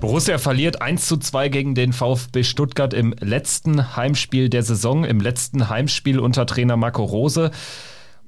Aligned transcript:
Borussia 0.00 0.38
verliert 0.38 0.82
1 0.82 1.06
zu 1.06 1.16
2 1.16 1.48
gegen 1.48 1.74
den 1.74 1.92
VfB 1.92 2.42
Stuttgart 2.42 2.94
im 2.94 3.14
letzten 3.20 3.96
Heimspiel 3.96 4.48
der 4.48 4.62
Saison, 4.62 5.04
im 5.04 5.20
letzten 5.20 5.68
Heimspiel 5.68 6.18
unter 6.18 6.46
Trainer 6.46 6.76
Marco 6.76 7.04
Rose. 7.04 7.50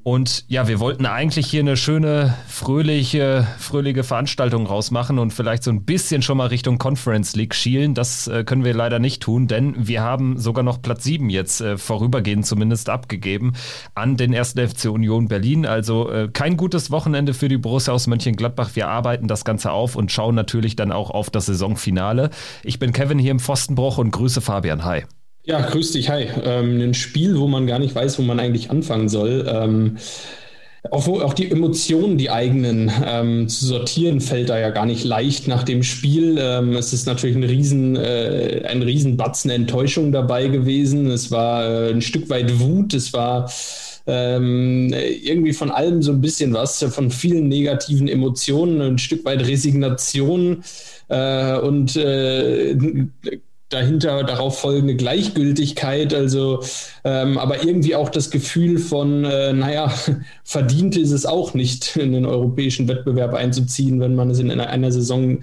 Und 0.06 0.45
ja, 0.46 0.69
wir 0.69 0.78
wollten 0.78 1.05
eigentlich 1.05 1.48
hier 1.48 1.62
eine 1.62 1.77
schöne, 1.77 2.37
fröhliche, 2.46 3.45
fröhliche 3.59 4.05
Veranstaltung 4.05 4.65
rausmachen 4.65 5.19
und 5.19 5.32
vielleicht 5.32 5.65
so 5.65 5.73
ein 5.73 5.84
bisschen 5.84 6.23
schon 6.23 6.38
mal 6.38 6.46
Richtung 6.46 6.79
Conference 6.79 7.34
League 7.34 7.56
schielen. 7.56 7.92
Das 7.95 8.29
äh, 8.29 8.45
können 8.45 8.62
wir 8.62 8.73
leider 8.73 9.01
nicht 9.01 9.20
tun, 9.20 9.48
denn 9.48 9.74
wir 9.88 10.02
haben 10.02 10.38
sogar 10.38 10.62
noch 10.62 10.80
Platz 10.80 11.02
7 11.02 11.29
jetzt 11.29 11.60
äh, 11.60 11.77
vorübergehend 11.77 12.46
zumindest 12.46 12.88
abgegeben 12.88 13.55
an 13.96 14.16
den 14.16 14.32
ersten 14.32 14.69
FC 14.69 14.84
Union 14.84 15.27
Berlin. 15.27 15.66
Also 15.66 16.09
äh, 16.09 16.29
kein 16.32 16.57
gutes 16.57 16.93
Wochenende 16.93 17.34
für 17.34 17.48
die 17.48 17.59
Borussia 17.59 17.93
aus 17.93 18.07
Mönchengladbach. 18.07 18.77
Wir 18.77 18.87
arbeiten 18.87 19.27
das 19.27 19.45
Ganze 19.45 19.73
auf 19.73 19.96
und 19.96 20.12
schauen 20.12 20.37
natürlich 20.37 20.77
dann 20.77 20.93
auch 20.93 21.10
auf 21.10 21.30
das 21.30 21.46
Saisonfinale. 21.46 22.30
Ich 22.62 22.79
bin 22.79 22.93
Kevin 22.93 23.18
hier 23.18 23.32
im 23.32 23.41
Pfostenbruch 23.41 23.98
und 23.98 24.12
grüße 24.12 24.41
Fabian. 24.41 24.84
Hi. 24.84 25.02
Ja, 25.48 25.60
grüß 25.60 25.92
dich, 25.92 26.10
hi. 26.10 26.27
Ähm, 26.45 26.80
ein 26.80 26.95
Spiel, 26.95 27.38
wo 27.38 27.46
man 27.46 27.66
gar 27.68 27.78
nicht 27.78 27.95
weiß, 27.95 28.18
wo 28.18 28.23
man 28.23 28.41
eigentlich 28.41 28.70
anfangen 28.70 29.09
soll. 29.09 29.46
Ähm, 29.48 29.96
auch, 30.90 31.07
auch, 31.09 31.34
die 31.34 31.51
Emotionen, 31.51 32.18
die 32.18 32.30
eigenen 32.30 32.90
ähm, 33.04 33.48
zu 33.48 33.66
sortieren, 33.66 34.21
fällt 34.21 34.48
da 34.51 34.59
ja 34.59 34.71
gar 34.71 34.87
nicht 34.87 35.04
leicht 35.04 35.46
nach 35.48 35.62
dem 35.62 35.84
Spiel. 35.84 36.37
Ähm, 36.40 36.74
es 36.76 36.93
ist 36.93 37.06
natürlich 37.06 37.37
ein 37.37 37.45
riesen, 37.45 37.96
äh, 37.96 38.62
ein 38.68 38.82
riesen 38.82 39.16
Batzen 39.16 39.51
Enttäuschung 39.51 40.12
dabei 40.12 40.48
gewesen. 40.48 41.09
Es 41.10 41.30
war 41.30 41.65
äh, 41.65 41.90
ein 41.90 42.02
Stück 42.02 42.28
weit 42.28 42.59
Wut, 42.60 42.95
es 42.95 43.12
war 43.12 43.51
ähm, 44.09 44.93
irgendwie 44.93 45.52
von 45.52 45.71
allem 45.71 46.02
so 46.02 46.12
ein 46.12 46.21
bisschen 46.21 46.54
was, 46.54 46.82
von 46.84 47.10
vielen 47.10 47.49
negativen 47.49 48.09
Emotionen, 48.09 48.80
ein 48.80 48.99
Stück 48.99 49.24
weit 49.24 49.46
Resignation 49.46 50.62
äh, 51.09 51.56
und 51.59 51.96
äh, 51.96 52.76
dahinter 53.68 54.22
darauf 54.22 54.60
folgende 54.60 54.95
Gleichgültigkeit, 54.95 56.14
also 56.14 56.62
ähm, 57.04 57.36
aber 57.36 57.64
irgendwie 57.64 57.96
auch 57.96 58.09
das 58.09 58.30
Gefühl 58.30 58.78
von, 58.78 59.24
äh, 59.24 59.52
naja, 59.52 59.92
verdient 60.45 60.96
ist 60.96 61.10
es 61.10 61.26
auch 61.26 61.54
nicht, 61.54 61.96
in 61.96 62.12
den 62.12 62.26
europäischen 62.26 62.87
Wettbewerb 62.88 63.34
einzuziehen, 63.34 64.00
wenn 64.00 64.14
man 64.14 64.31
es 64.31 64.38
in 64.38 64.50
einer, 64.50 64.69
einer 64.69 64.92
Saison 64.92 65.41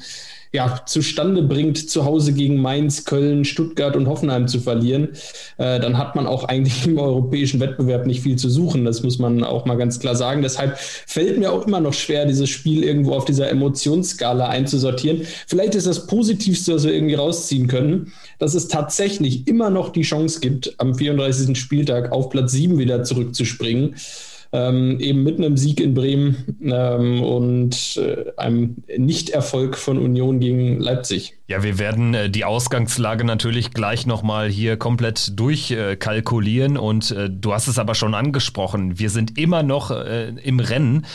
ja, 0.54 0.82
zustande 0.86 1.42
bringt, 1.42 1.90
zu 1.90 2.06
Hause 2.06 2.32
gegen 2.32 2.58
Mainz, 2.58 3.06
Köln, 3.06 3.44
Stuttgart 3.44 3.96
und 3.96 4.08
Hoffenheim 4.08 4.48
zu 4.48 4.60
verlieren, 4.60 5.10
äh, 5.58 5.80
dann 5.80 5.98
hat 5.98 6.16
man 6.16 6.28
auch 6.28 6.44
eigentlich 6.44 6.86
im 6.86 7.00
europäischen 7.00 7.60
Wettbewerb 7.60 8.06
nicht 8.06 8.22
viel 8.22 8.36
zu 8.36 8.50
suchen. 8.50 8.86
Das 8.86 9.02
muss 9.02 9.18
man 9.18 9.44
auch 9.44 9.66
mal 9.66 9.78
ganz 9.78 10.00
klar 10.00 10.16
sagen. 10.16 10.44
Deshalb 10.44 10.78
fällt 10.78 11.40
mir 11.40 11.52
auch 11.52 11.66
immer 11.66 11.80
noch 11.80 11.94
schwer, 11.94 12.28
dieses 12.28 12.52
Spiel 12.52 12.84
irgendwo 12.84 13.14
auf 13.14 13.26
dieser 13.26 13.50
Emotionsskala 13.50 14.48
einzusortieren. 14.48 15.22
Vielleicht 15.48 15.74
ist 15.74 15.88
das 15.88 16.06
Positivste, 16.06 16.76
was 16.76 16.86
wir 16.86 16.94
irgendwie 16.94 17.16
rausziehen 17.16 17.68
können, 17.68 18.14
dass 18.38 18.54
es 18.54 18.68
tatsächlich 18.68 19.48
immer 19.48 19.72
noch 19.72 19.90
die 19.90 20.04
Chance 20.04 20.40
gibt, 20.40 20.76
am 20.78 20.94
34. 20.94 21.58
Spieltag 21.58 22.12
auf 22.12 22.30
Platz 22.30 22.52
7 22.52 22.78
wieder 22.78 23.04
zurückzuspringen 23.04 23.96
ähm, 24.54 25.00
eben 25.00 25.24
mit 25.24 25.40
einem 25.40 25.58
Sieg 25.58 25.82
in 25.82 25.96
Bremen 25.96 26.60
ähm, 26.64 27.24
und 27.24 27.98
äh, 27.98 28.32
einem 28.38 28.84
Nichterfolg 28.96 29.76
von 29.76 29.98
Union 29.98 30.40
gegen 30.40 30.80
Leipzig. 30.80 31.34
Ja, 31.48 31.64
wir 31.64 31.80
werden 31.80 32.14
äh, 32.14 32.30
die 32.30 32.46
Ausgangslage 32.46 33.26
natürlich 33.26 33.72
gleich 33.72 34.06
nochmal 34.06 34.50
hier 34.50 34.78
komplett 34.78 35.38
durchkalkulieren 35.40 36.76
äh, 36.76 36.80
und 36.80 37.16
du 37.30 37.54
hast 37.54 37.68
es 37.68 37.80
aber 37.80 37.96
schon 37.96 38.14
angesprochen. 38.14 39.00
Wir 39.00 39.10
sind 39.10 39.40
immer 39.40 39.64
noch 39.64 39.90
äh, 39.90 40.30
im 40.44 40.60
Rennen 40.60 41.06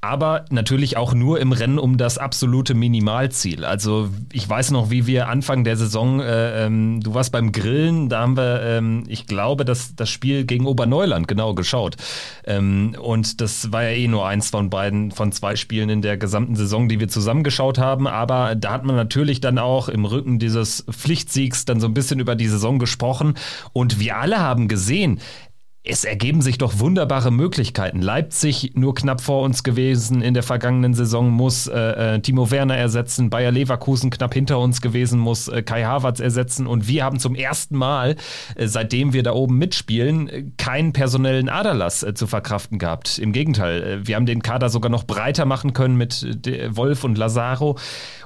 aber 0.00 0.44
natürlich 0.50 0.96
auch 0.96 1.14
nur 1.14 1.40
im 1.40 1.52
Rennen 1.52 1.78
um 1.78 1.96
das 1.96 2.18
absolute 2.18 2.74
Minimalziel. 2.74 3.64
Also 3.64 4.10
ich 4.32 4.48
weiß 4.48 4.70
noch, 4.70 4.90
wie 4.90 5.06
wir 5.06 5.28
Anfang 5.28 5.64
der 5.64 5.76
Saison, 5.76 6.20
äh, 6.20 6.66
ähm, 6.66 7.00
du 7.02 7.14
warst 7.14 7.32
beim 7.32 7.52
Grillen, 7.52 8.08
da 8.08 8.20
haben 8.20 8.36
wir, 8.36 8.62
ähm, 8.62 9.04
ich 9.08 9.26
glaube, 9.26 9.64
das, 9.64 9.96
das 9.96 10.10
Spiel 10.10 10.44
gegen 10.44 10.66
Oberneuland 10.66 11.26
genau 11.26 11.54
geschaut. 11.54 11.96
Ähm, 12.44 12.94
und 13.00 13.40
das 13.40 13.72
war 13.72 13.82
ja 13.82 13.90
eh 13.90 14.06
nur 14.06 14.26
eins 14.26 14.50
von 14.50 14.70
beiden, 14.70 15.10
von 15.10 15.32
zwei 15.32 15.56
Spielen 15.56 15.88
in 15.88 16.02
der 16.02 16.16
gesamten 16.16 16.56
Saison, 16.56 16.88
die 16.88 17.00
wir 17.00 17.08
zusammengeschaut 17.08 17.78
haben. 17.78 18.06
Aber 18.06 18.54
da 18.54 18.72
hat 18.72 18.84
man 18.84 18.96
natürlich 18.96 19.40
dann 19.40 19.58
auch 19.58 19.88
im 19.88 20.04
Rücken 20.04 20.38
dieses 20.38 20.84
Pflichtsiegs 20.90 21.64
dann 21.64 21.80
so 21.80 21.86
ein 21.86 21.94
bisschen 21.94 22.20
über 22.20 22.36
die 22.36 22.48
Saison 22.48 22.78
gesprochen. 22.78 23.34
Und 23.72 23.98
wir 23.98 24.18
alle 24.18 24.38
haben 24.38 24.68
gesehen, 24.68 25.20
es 25.88 26.04
ergeben 26.04 26.42
sich 26.42 26.58
doch 26.58 26.80
wunderbare 26.80 27.30
Möglichkeiten. 27.30 28.02
Leipzig 28.02 28.72
nur 28.74 28.94
knapp 28.94 29.20
vor 29.20 29.42
uns 29.42 29.62
gewesen 29.62 30.20
in 30.20 30.34
der 30.34 30.42
vergangenen 30.42 30.94
Saison, 30.94 31.30
muss 31.30 31.68
äh, 31.68 32.16
äh, 32.16 32.20
Timo 32.20 32.50
Werner 32.50 32.76
ersetzen. 32.76 33.30
Bayer 33.30 33.52
Leverkusen 33.52 34.10
knapp 34.10 34.34
hinter 34.34 34.58
uns 34.58 34.80
gewesen, 34.80 35.20
muss 35.20 35.46
äh, 35.46 35.62
Kai 35.62 35.84
Havertz 35.84 36.18
ersetzen. 36.18 36.66
Und 36.66 36.88
wir 36.88 37.04
haben 37.04 37.20
zum 37.20 37.36
ersten 37.36 37.76
Mal, 37.76 38.16
äh, 38.56 38.66
seitdem 38.66 39.12
wir 39.12 39.22
da 39.22 39.32
oben 39.32 39.58
mitspielen, 39.58 40.28
äh, 40.28 40.44
keinen 40.56 40.92
personellen 40.92 41.48
Aderlass 41.48 42.02
äh, 42.02 42.14
zu 42.14 42.26
verkraften 42.26 42.80
gehabt. 42.80 43.18
Im 43.18 43.32
Gegenteil, 43.32 44.00
wir 44.04 44.16
haben 44.16 44.26
den 44.26 44.42
Kader 44.42 44.70
sogar 44.70 44.90
noch 44.90 45.04
breiter 45.04 45.44
machen 45.44 45.72
können 45.72 45.96
mit 45.96 46.26
Wolf 46.70 47.04
und 47.04 47.16
Lazaro. 47.16 47.78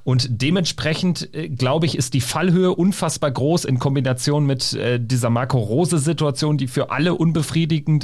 Und 0.02 0.40
dementsprechend, 0.40 1.28
glaube 1.58 1.84
ich, 1.84 1.96
ist 1.96 2.14
die 2.14 2.22
Fallhöhe 2.22 2.74
unfassbar 2.74 3.30
groß 3.30 3.66
in 3.66 3.78
Kombination 3.78 4.46
mit 4.46 4.72
äh, 4.72 4.98
dieser 4.98 5.28
Marco 5.28 5.58
Rose-Situation, 5.58 6.56
die 6.56 6.68
für 6.68 6.90
alle 6.90 7.14
unbefriedigend 7.14 7.49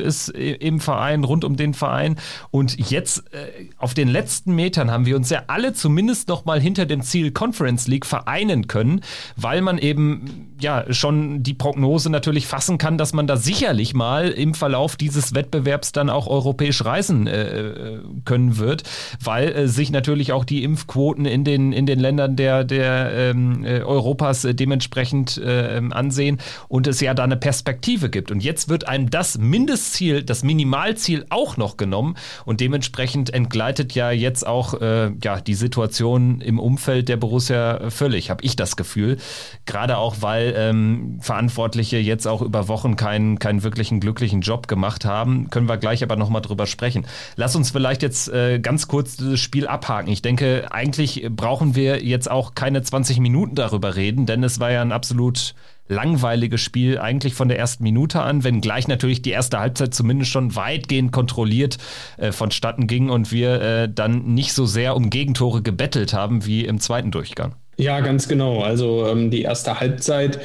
ist 0.01 0.35
äh, 0.35 0.53
im 0.55 0.81
Verein, 0.81 1.25
rund 1.25 1.45
um 1.45 1.57
den 1.57 1.75
Verein. 1.75 2.17
Und 2.51 2.91
jetzt 2.91 3.25
äh, 3.33 3.67
auf 3.79 3.95
den 3.95 4.09
letzten 4.09 4.55
Metern 4.55 4.91
haben 4.91 5.07
wir 5.07 5.17
uns 5.17 5.31
ja 5.31 5.45
alle 5.47 5.73
zumindest 5.73 6.29
noch 6.29 6.45
mal 6.45 6.61
hinter 6.61 6.87
dem 6.87 7.03
Ziel 7.03 7.31
Conference 7.31 7.87
League 7.87 8.07
vereinen 8.07 8.67
können, 8.67 9.01
weil 9.37 9.63
man 9.63 9.79
eben 9.79 10.55
ja 10.61 10.85
schon 10.93 11.43
die 11.43 11.55
Prognose 11.55 12.11
natürlich 12.11 12.47
fassen 12.47 12.79
kann, 12.79 12.99
dass 12.99 13.13
man 13.13 13.27
da 13.27 13.37
sicherlich 13.37 13.95
mal 13.95 14.29
im 14.29 14.55
Verlauf 14.55 14.97
dieses 14.97 15.35
Wettbewerbs 15.35 15.93
dann 15.93 16.11
auch 16.11 16.27
europäisch 16.27 16.85
reisen 16.85 17.27
äh, 17.27 17.61
äh 17.61 18.01
können 18.25 18.59
wird, 18.59 18.83
weil 19.23 19.49
äh, 19.49 19.69
sich 19.69 19.91
natürlich 19.91 20.33
auch 20.33 20.45
die 20.45 20.65
Impfquoten 20.65 21.27
in 21.27 21.45
den 21.45 21.73
in 21.73 21.87
den 21.87 21.99
Ländern 21.99 22.37
der 22.37 22.65
der 22.65 23.11
ähm, 23.13 23.65
äh, 23.65 23.81
Europas 23.81 24.45
äh, 24.45 24.55
dementsprechend 24.55 25.41
ansehen 25.47 26.39
und 26.69 26.87
es 26.87 27.01
ja 27.01 27.15
da 27.15 27.25
eine 27.25 27.37
Perspektive 27.37 28.11
gibt 28.11 28.31
und 28.31 28.43
jetzt 28.43 28.69
wird 28.69 28.89
einem 28.89 29.11
das 29.11 29.36
Mindestziel, 29.39 30.23
das 30.23 30.43
Minimalziel 30.43 31.27
auch 31.31 31.57
noch 31.57 31.77
genommen 31.77 32.17
und 32.45 32.61
dementsprechend 32.61 33.33
entgleitet 33.33 33.95
ja 33.95 34.11
jetzt 34.11 34.47
auch 34.47 34.81
äh, 34.81 35.13
ja 35.23 35.41
die 35.41 35.55
Situation 35.55 36.41
im 36.41 36.59
Umfeld 36.59 37.09
der 37.09 37.17
Borussia 37.17 37.91
völlig, 37.91 38.31
habe 38.31 38.45
ich 38.45 38.57
das 38.57 38.77
Gefühl, 38.77 39.19
gerade 39.65 39.99
auch 39.99 40.17
weil 40.21 40.55
ähm, 40.57 41.19
Verantwortliche 41.21 41.99
jetzt 41.99 42.27
auch 42.27 42.43
über 42.43 42.69
Wochen 42.69 42.97
keinen, 42.97 43.39
keinen 43.39 43.63
wirklichen 43.63 44.01
glücklichen 44.01 44.41
Job 44.41 44.69
gemacht 44.69 45.05
haben. 45.05 45.51
Können 45.51 45.69
wir 45.69 45.77
gleich 45.77 46.03
aber 46.03 46.17
nochmal 46.17 46.43
drüber 46.43 46.67
sprechen. 46.67 47.07
Lass 47.37 47.57
uns 47.57 47.71
vielleicht 47.71 48.03
jetzt 48.03 48.29
äh, 48.29 48.59
ganz 48.59 48.89
kurz 48.89 49.17
das 49.17 49.41
Spiel 49.41 49.67
abhaken. 49.67 50.11
Ich 50.11 50.23
denke, 50.23 50.69
eigentlich 50.71 51.27
brauchen 51.31 51.75
wir 51.75 52.05
jetzt 52.05 52.31
auch 52.31 52.55
keine 52.55 52.83
20 52.83 53.21
Minuten 53.21 53.55
darüber 53.55 53.97
reden, 53.97 54.27
denn 54.27 54.43
es 54.43 54.61
war 54.61 54.71
ja 54.71 54.83
ein 54.83 54.93
absolut 54.93 55.55
langweiliges 55.89 56.61
Spiel 56.61 56.99
eigentlich 56.99 57.35
von 57.35 57.49
der 57.49 57.59
ersten 57.59 57.83
Minute 57.83 58.21
an, 58.21 58.45
wenngleich 58.45 58.89
natürlich 58.89 59.23
die 59.23 59.31
erste 59.31 59.59
Halbzeit 59.59 59.95
zumindest 59.95 60.31
schon 60.31 60.57
weitgehend 60.57 61.13
kontrolliert 61.13 61.79
äh, 62.17 62.33
vonstatten 62.33 62.87
ging 62.87 63.11
und 63.11 63.33
wir 63.33 63.61
äh, 63.61 63.89
dann 63.93 64.35
nicht 64.35 64.53
so 64.53 64.67
sehr 64.67 64.97
um 64.97 65.11
Gegentore 65.11 65.63
gebettelt 65.63 66.13
haben 66.13 66.47
wie 66.47 66.65
im 66.65 66.81
zweiten 66.81 67.11
Durchgang. 67.11 67.55
Ja, 67.77 68.01
ganz 68.01 68.27
genau. 68.27 68.63
Also 68.63 69.07
ähm, 69.07 69.31
die 69.31 69.43
erste 69.43 69.81
Halbzeit 69.81 70.41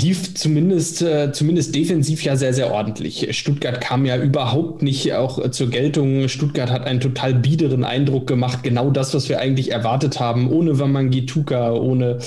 lief 0.00 0.34
zumindest, 0.34 1.02
äh, 1.02 1.30
zumindest 1.32 1.74
defensiv 1.74 2.24
ja 2.24 2.36
sehr, 2.36 2.54
sehr 2.54 2.72
ordentlich. 2.72 3.36
Stuttgart 3.36 3.80
kam 3.82 4.06
ja 4.06 4.16
überhaupt 4.16 4.82
nicht 4.82 5.12
auch 5.12 5.38
äh, 5.38 5.50
zur 5.50 5.68
Geltung. 5.68 6.28
Stuttgart 6.28 6.70
hat 6.70 6.86
einen 6.86 7.00
total 7.00 7.34
biederen 7.34 7.84
Eindruck 7.84 8.26
gemacht. 8.26 8.62
Genau 8.62 8.90
das, 8.90 9.12
was 9.12 9.28
wir 9.28 9.40
eigentlich 9.40 9.70
erwartet 9.70 10.20
haben. 10.20 10.50
Ohne 10.50 10.78
Wamangituka, 10.78 11.72
ohne 11.72 12.18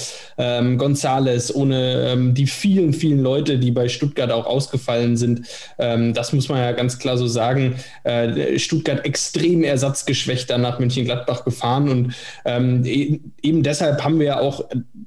ähm, 0.42 0.80
Gonzales, 0.80 1.54
ohne 1.54 2.10
ähm, 2.12 2.34
die 2.34 2.48
vielen, 2.48 2.94
vielen 2.94 3.22
Leute, 3.22 3.60
die 3.60 3.70
bei 3.70 3.88
Stuttgart 3.88 4.32
auch 4.32 4.48
ausgefallen 4.48 5.16
sind. 5.16 5.46
Ähm, 5.78 6.16
das 6.16 6.34
muss 6.34 6.50
man 6.50 6.58
ja 6.58 6.72
ganz 6.72 6.98
klar 6.98 7.16
so 7.16 7.28
sagen. 7.28 7.76
Äh, 8.04 8.58
Stuttgart 8.58 9.06
extrem 9.06 9.64
ersatzgeschwächter 9.64 10.58
nach 10.58 10.80
München-Gladbach 10.80 11.46
gefahren. 11.46 11.90
Und 11.90 12.16
ähm, 12.44 12.84
e-, 12.86 13.20
eben 13.44 13.62
deshalb 13.62 14.04
haben 14.04 14.20
wir 14.20 14.42
auch, 14.42 14.66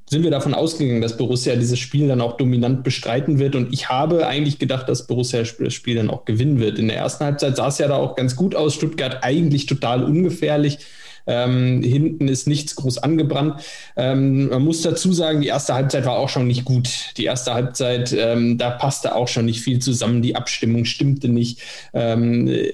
sind 0.09 0.23
wir 0.23 0.31
davon 0.31 0.55
ausgegangen, 0.55 1.03
dass 1.03 1.17
Borussia 1.17 1.57
dieses 1.57 1.81
Spiel 1.81 2.07
dann 2.07 2.21
auch 2.21 2.37
dominant 2.37 2.85
bestreiten 2.85 3.41
wird. 3.41 3.57
Und 3.57 3.73
ich 3.73 3.89
habe 3.89 4.29
eigentlich 4.29 4.61
gedacht, 4.61 4.89
dass 4.89 5.09
Borussia 5.09 5.43
das 5.43 5.75
Spiel 5.75 5.97
dann 5.97 6.11
auch 6.11 6.27
gewinnen 6.27 6.61
wird. 6.61 6.79
In 6.79 6.87
der 6.87 6.99
ersten 6.99 7.25
Halbzeit 7.25 7.57
sah 7.57 7.69
es 7.69 7.79
ja 7.79 7.89
da 7.89 7.97
auch 7.97 8.15
ganz 8.15 8.37
gut 8.37 8.55
aus. 8.55 8.75
Stuttgart 8.75 9.19
eigentlich 9.23 9.67
total 9.67 10.05
ungefährlich. 10.05 10.79
Ähm, 11.27 11.83
hinten 11.83 12.29
ist 12.29 12.47
nichts 12.47 12.77
groß 12.77 12.99
angebrannt. 12.99 13.63
Ähm, 13.97 14.49
man 14.49 14.63
muss 14.63 14.83
dazu 14.83 15.13
sagen, 15.13 15.41
die 15.41 15.49
erste 15.49 15.75
Halbzeit 15.75 16.05
war 16.05 16.19
auch 16.19 16.29
schon 16.29 16.47
nicht 16.47 16.65
gut. 16.65 16.89
Die 17.17 17.25
erste 17.25 17.55
Halbzeit, 17.55 18.15
ähm, 18.19 18.59
da 18.59 18.71
passte 18.71 19.15
auch 19.15 19.29
schon 19.29 19.47
nicht 19.47 19.61
viel 19.61 19.79
zusammen. 19.79 20.23
Die 20.23 20.37
Abstimmung 20.37 20.85
stimmte 20.85 21.29
nicht. 21.29 21.61
Ähm, 21.93 22.49
äh, 22.49 22.71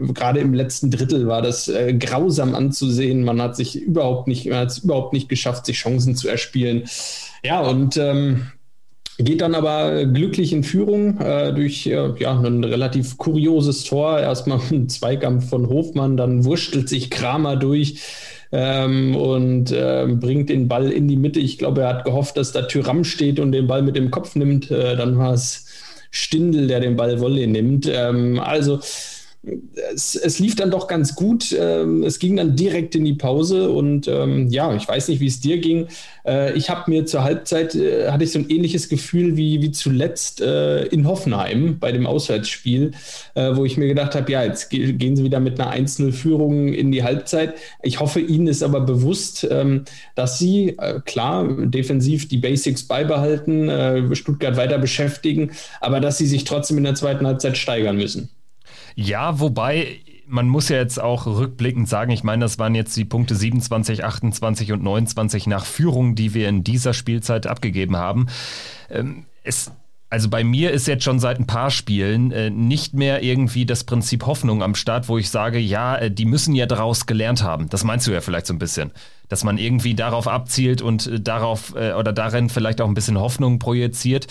gerade 0.00 0.40
im 0.40 0.54
letzten 0.54 0.90
Drittel 0.90 1.26
war 1.26 1.42
das 1.42 1.68
äh, 1.68 1.94
grausam 1.94 2.54
anzusehen. 2.54 3.24
Man 3.24 3.42
hat 3.42 3.56
sich 3.56 3.80
überhaupt 3.80 4.28
nicht, 4.28 4.46
man 4.46 4.58
hat 4.58 4.70
es 4.70 4.78
überhaupt 4.78 5.12
nicht 5.12 5.28
geschafft, 5.28 5.66
sich 5.66 5.78
Chancen 5.78 6.14
zu 6.14 6.28
erspielen. 6.28 6.84
Ja, 7.42 7.60
und 7.60 7.96
ähm, 7.96 8.46
Geht 9.20 9.40
dann 9.40 9.56
aber 9.56 10.06
glücklich 10.06 10.52
in 10.52 10.62
Führung 10.62 11.20
äh, 11.20 11.52
durch 11.52 11.88
äh, 11.88 12.12
ja, 12.20 12.38
ein 12.38 12.62
relativ 12.62 13.18
kurioses 13.18 13.82
Tor. 13.82 14.20
Erstmal 14.20 14.60
ein 14.70 14.88
Zweikampf 14.88 15.50
von 15.50 15.68
Hofmann, 15.68 16.16
dann 16.16 16.44
wurschtelt 16.44 16.88
sich 16.88 17.10
Kramer 17.10 17.56
durch 17.56 18.00
ähm, 18.52 19.16
und 19.16 19.72
äh, 19.72 20.06
bringt 20.08 20.50
den 20.50 20.68
Ball 20.68 20.92
in 20.92 21.08
die 21.08 21.16
Mitte. 21.16 21.40
Ich 21.40 21.58
glaube, 21.58 21.80
er 21.80 21.88
hat 21.88 22.04
gehofft, 22.04 22.36
dass 22.36 22.52
da 22.52 22.62
Tyram 22.62 23.02
steht 23.02 23.40
und 23.40 23.50
den 23.50 23.66
Ball 23.66 23.82
mit 23.82 23.96
dem 23.96 24.12
Kopf 24.12 24.36
nimmt. 24.36 24.70
Äh, 24.70 24.96
dann 24.96 25.18
war 25.18 25.34
es 25.34 25.66
Stindel, 26.12 26.68
der 26.68 26.78
den 26.78 26.94
Ball 26.94 27.20
Wolle 27.20 27.48
nimmt. 27.48 27.90
Ähm, 27.92 28.38
also 28.38 28.78
es, 29.94 30.16
es, 30.16 30.38
lief 30.38 30.56
dann 30.56 30.70
doch 30.70 30.88
ganz 30.88 31.14
gut. 31.14 31.54
Ähm, 31.58 32.02
es 32.02 32.18
ging 32.18 32.36
dann 32.36 32.56
direkt 32.56 32.94
in 32.96 33.04
die 33.04 33.14
Pause 33.14 33.70
und 33.70 34.08
ähm, 34.08 34.48
ja, 34.48 34.74
ich 34.74 34.86
weiß 34.86 35.08
nicht, 35.08 35.20
wie 35.20 35.26
es 35.26 35.40
dir 35.40 35.58
ging. 35.58 35.86
Äh, 36.26 36.52
ich 36.54 36.70
habe 36.70 36.90
mir 36.90 37.06
zur 37.06 37.22
Halbzeit 37.22 37.74
äh, 37.74 38.10
hatte 38.10 38.24
ich 38.24 38.32
so 38.32 38.40
ein 38.40 38.50
ähnliches 38.50 38.88
Gefühl 38.88 39.36
wie, 39.36 39.62
wie 39.62 39.70
zuletzt 39.70 40.40
äh, 40.40 40.84
in 40.86 41.06
Hoffenheim 41.06 41.78
bei 41.78 41.92
dem 41.92 42.06
Auswärtsspiel, 42.06 42.92
wo 43.34 43.64
ich 43.64 43.76
mir 43.76 43.86
gedacht 43.86 44.14
habe, 44.14 44.30
ja, 44.32 44.42
jetzt 44.42 44.70
ge 44.70 44.92
gehen 44.92 45.16
sie 45.16 45.22
wieder 45.22 45.40
mit 45.40 45.60
einer 45.60 45.72
1-0-Führung 45.72 46.72
in 46.72 46.90
die 46.90 47.04
Halbzeit. 47.04 47.54
Ich 47.82 48.00
hoffe, 48.00 48.20
ihnen 48.20 48.48
ist 48.48 48.62
aber 48.62 48.80
bewusst, 48.80 49.46
ähm, 49.50 49.84
dass 50.14 50.38
sie 50.38 50.76
klar 51.04 51.46
defensiv 51.66 52.28
die 52.28 52.38
Basics 52.38 52.82
beibehalten, 52.82 54.14
Stuttgart 54.14 54.56
weiter 54.56 54.78
beschäftigen, 54.78 55.52
aber 55.80 56.00
dass 56.00 56.18
sie 56.18 56.26
sich 56.26 56.44
trotzdem 56.44 56.78
in 56.78 56.84
der 56.84 56.94
zweiten 56.94 57.26
Halbzeit 57.26 57.56
steigern 57.56 57.96
müssen. 57.96 58.30
Ja, 59.00 59.38
wobei 59.38 60.00
man 60.26 60.48
muss 60.48 60.68
ja 60.70 60.76
jetzt 60.78 61.00
auch 61.00 61.24
rückblickend 61.26 61.88
sagen, 61.88 62.10
ich 62.10 62.24
meine, 62.24 62.44
das 62.44 62.58
waren 62.58 62.74
jetzt 62.74 62.96
die 62.96 63.04
Punkte 63.04 63.36
27, 63.36 64.04
28 64.04 64.72
und 64.72 64.82
29 64.82 65.46
nach 65.46 65.64
Führung, 65.64 66.16
die 66.16 66.34
wir 66.34 66.48
in 66.48 66.64
dieser 66.64 66.92
Spielzeit 66.92 67.46
abgegeben 67.46 67.96
haben. 67.96 68.26
Ähm, 68.90 69.26
es 69.44 69.70
also 70.10 70.30
bei 70.30 70.42
mir 70.42 70.72
ist 70.72 70.88
jetzt 70.88 71.04
schon 71.04 71.20
seit 71.20 71.38
ein 71.38 71.46
paar 71.46 71.70
Spielen 71.70 72.32
äh, 72.32 72.50
nicht 72.50 72.94
mehr 72.94 73.22
irgendwie 73.22 73.66
das 73.66 73.84
Prinzip 73.84 74.26
Hoffnung 74.26 74.64
am 74.64 74.74
Start, 74.74 75.08
wo 75.08 75.16
ich 75.16 75.30
sage, 75.30 75.58
ja, 75.58 75.96
äh, 75.96 76.10
die 76.10 76.24
müssen 76.24 76.56
ja 76.56 76.66
daraus 76.66 77.06
gelernt 77.06 77.44
haben. 77.44 77.68
Das 77.68 77.84
meinst 77.84 78.06
du 78.06 78.10
ja 78.10 78.20
vielleicht 78.20 78.46
so 78.46 78.54
ein 78.54 78.58
bisschen, 78.58 78.90
dass 79.28 79.44
man 79.44 79.58
irgendwie 79.58 79.94
darauf 79.94 80.26
abzielt 80.26 80.82
und 80.82 81.06
äh, 81.06 81.20
darauf 81.20 81.74
äh, 81.76 81.92
oder 81.92 82.12
darin 82.12 82.48
vielleicht 82.48 82.80
auch 82.80 82.88
ein 82.88 82.94
bisschen 82.94 83.18
Hoffnung 83.18 83.60
projiziert. 83.60 84.26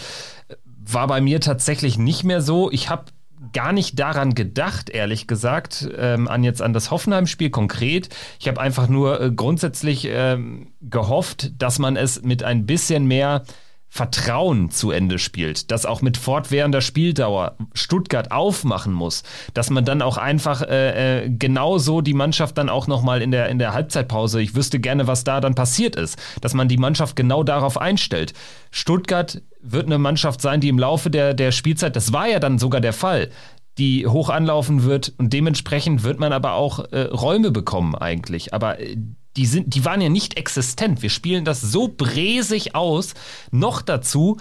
War 0.65 1.07
bei 1.07 1.21
mir 1.21 1.39
tatsächlich 1.39 1.97
nicht 1.97 2.23
mehr 2.23 2.41
so. 2.41 2.71
Ich 2.71 2.89
habe 2.89 3.05
gar 3.53 3.73
nicht 3.73 3.99
daran 3.99 4.33
gedacht, 4.35 4.89
ehrlich 4.89 5.27
gesagt, 5.27 5.89
ähm, 5.97 6.27
an 6.27 6.43
jetzt 6.43 6.61
an 6.61 6.73
das 6.73 6.91
Hoffenheim-Spiel 6.91 7.49
konkret. 7.49 8.09
Ich 8.39 8.47
habe 8.47 8.59
einfach 8.61 8.87
nur 8.87 9.21
äh, 9.21 9.31
grundsätzlich 9.31 10.07
ähm, 10.09 10.71
gehofft, 10.81 11.51
dass 11.61 11.79
man 11.79 11.95
es 11.95 12.21
mit 12.21 12.43
ein 12.43 12.65
bisschen 12.65 13.05
mehr 13.05 13.43
Vertrauen 13.89 14.69
zu 14.69 14.91
Ende 14.91 15.17
spielt, 15.17 15.71
dass 15.71 15.85
auch 15.85 16.01
mit 16.01 16.17
fortwährender 16.17 16.81
Spieldauer 16.81 17.57
Stuttgart 17.73 18.31
aufmachen 18.31 18.93
muss, 18.93 19.23
dass 19.53 19.69
man 19.69 19.85
dann 19.85 20.01
auch 20.01 20.17
einfach 20.17 20.61
äh, 20.61 21.25
äh, 21.25 21.29
genauso 21.29 22.01
die 22.01 22.13
Mannschaft 22.13 22.57
dann 22.57 22.69
auch 22.69 22.87
nochmal 22.87 23.21
in 23.21 23.31
der, 23.31 23.49
in 23.49 23.59
der 23.59 23.73
Halbzeitpause, 23.73 24.41
ich 24.41 24.55
wüsste 24.55 24.79
gerne, 24.79 25.07
was 25.07 25.23
da 25.23 25.39
dann 25.39 25.55
passiert 25.55 25.95
ist, 25.95 26.19
dass 26.41 26.53
man 26.53 26.67
die 26.67 26.77
Mannschaft 26.77 27.15
genau 27.15 27.43
darauf 27.43 27.79
einstellt. 27.79 28.33
Stuttgart 28.71 29.41
wird 29.61 29.85
eine 29.85 29.97
Mannschaft 29.97 30.41
sein, 30.41 30.61
die 30.61 30.69
im 30.69 30.79
Laufe 30.79 31.09
der, 31.09 31.33
der 31.33 31.51
Spielzeit, 31.51 31.95
das 31.95 32.13
war 32.13 32.27
ja 32.27 32.39
dann 32.39 32.59
sogar 32.59 32.81
der 32.81 32.93
Fall, 32.93 33.29
die 33.77 34.07
hoch 34.07 34.29
anlaufen 34.29 34.83
wird 34.83 35.13
und 35.17 35.33
dementsprechend 35.33 36.03
wird 36.03 36.19
man 36.19 36.33
aber 36.33 36.53
auch 36.53 36.91
äh, 36.91 37.01
Räume 37.01 37.51
bekommen 37.51 37.95
eigentlich. 37.95 38.53
Aber 38.53 38.79
äh, 38.79 38.97
die, 39.37 39.45
sind, 39.45 39.73
die 39.73 39.85
waren 39.85 40.01
ja 40.01 40.09
nicht 40.09 40.37
existent. 40.37 41.01
Wir 41.01 41.09
spielen 41.09 41.45
das 41.45 41.61
so 41.61 41.87
bresig 41.87 42.75
aus. 42.75 43.13
Noch 43.51 43.81
dazu 43.81 44.37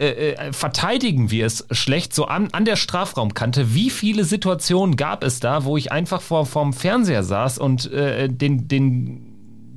äh, 0.00 0.32
äh, 0.32 0.52
verteidigen 0.52 1.30
wir 1.30 1.46
es 1.46 1.66
schlecht, 1.70 2.14
so 2.14 2.24
an, 2.24 2.48
an 2.52 2.64
der 2.64 2.76
Strafraumkante. 2.76 3.74
Wie 3.74 3.90
viele 3.90 4.24
Situationen 4.24 4.96
gab 4.96 5.22
es 5.22 5.40
da, 5.40 5.64
wo 5.64 5.76
ich 5.76 5.92
einfach 5.92 6.20
vor 6.20 6.46
vorm 6.46 6.72
Fernseher 6.72 7.22
saß 7.22 7.58
und 7.58 7.92
äh, 7.92 8.28
den, 8.28 8.66
den 8.66 9.26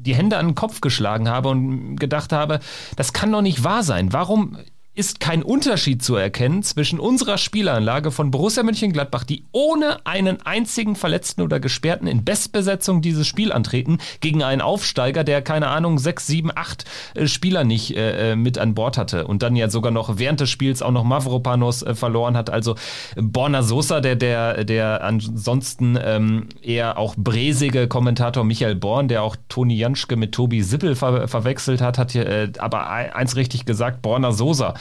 die 0.03 0.15
Hände 0.15 0.37
an 0.37 0.47
den 0.47 0.55
Kopf 0.55 0.81
geschlagen 0.81 1.29
habe 1.29 1.49
und 1.49 1.97
gedacht 1.97 2.33
habe, 2.33 2.59
das 2.95 3.13
kann 3.13 3.31
doch 3.31 3.41
nicht 3.41 3.63
wahr 3.63 3.83
sein. 3.83 4.11
Warum 4.11 4.57
ist 4.95 5.19
kein 5.19 5.41
Unterschied 5.41 6.03
zu 6.03 6.15
erkennen 6.15 6.61
zwischen 6.61 6.99
unserer 6.99 7.39
Spielanlage 7.39 8.11
von 8.11 8.29
Borussia 8.29 8.61
Mönchengladbach, 8.61 9.23
die 9.23 9.45
ohne 9.51 10.05
einen 10.05 10.41
einzigen 10.43 10.95
Verletzten 10.95 11.41
oder 11.41 11.59
Gesperrten 11.59 12.05
in 12.05 12.23
Bestbesetzung 12.23 13.01
dieses 13.01 13.25
Spiel 13.25 13.51
antreten, 13.51 13.97
gegen 14.19 14.43
einen 14.43 14.61
Aufsteiger, 14.61 15.23
der 15.23 15.41
keine 15.41 15.69
Ahnung 15.69 15.97
sechs, 15.97 16.27
sieben, 16.27 16.51
acht 16.53 16.85
äh, 17.15 17.25
Spieler 17.25 17.63
nicht 17.63 17.95
äh, 17.95 18.33
äh, 18.33 18.35
mit 18.35 18.59
an 18.59 18.75
Bord 18.75 18.99
hatte 18.99 19.25
und 19.25 19.41
dann 19.41 19.55
ja 19.55 19.67
sogar 19.67 19.91
noch 19.91 20.19
während 20.19 20.39
des 20.39 20.51
Spiels 20.51 20.83
auch 20.83 20.91
noch 20.91 21.03
Mavropanos 21.03 21.81
äh, 21.81 21.95
verloren 21.95 22.37
hat. 22.37 22.51
Also 22.51 22.75
Borna 23.15 23.63
Sosa, 23.63 23.99
der 23.99 24.15
der 24.15 24.63
der 24.63 25.03
ansonsten 25.03 25.97
ähm, 25.99 26.49
eher 26.61 26.99
auch 26.99 27.15
bresige 27.17 27.87
Kommentator 27.87 28.43
Michael 28.43 28.75
Born, 28.75 29.07
der 29.07 29.23
auch 29.23 29.37
Toni 29.49 29.75
Janschke 29.75 30.17
mit 30.17 30.33
Tobi 30.33 30.61
Sippel 30.61 30.95
ver 30.95 31.27
verwechselt 31.27 31.81
hat, 31.81 31.97
hat 31.97 32.11
hier 32.11 32.27
äh, 32.27 32.51
aber 32.59 32.91
eins 32.91 33.35
richtig 33.35 33.65
gesagt, 33.65 34.03
Borna 34.03 34.31
Sosa 34.31 34.75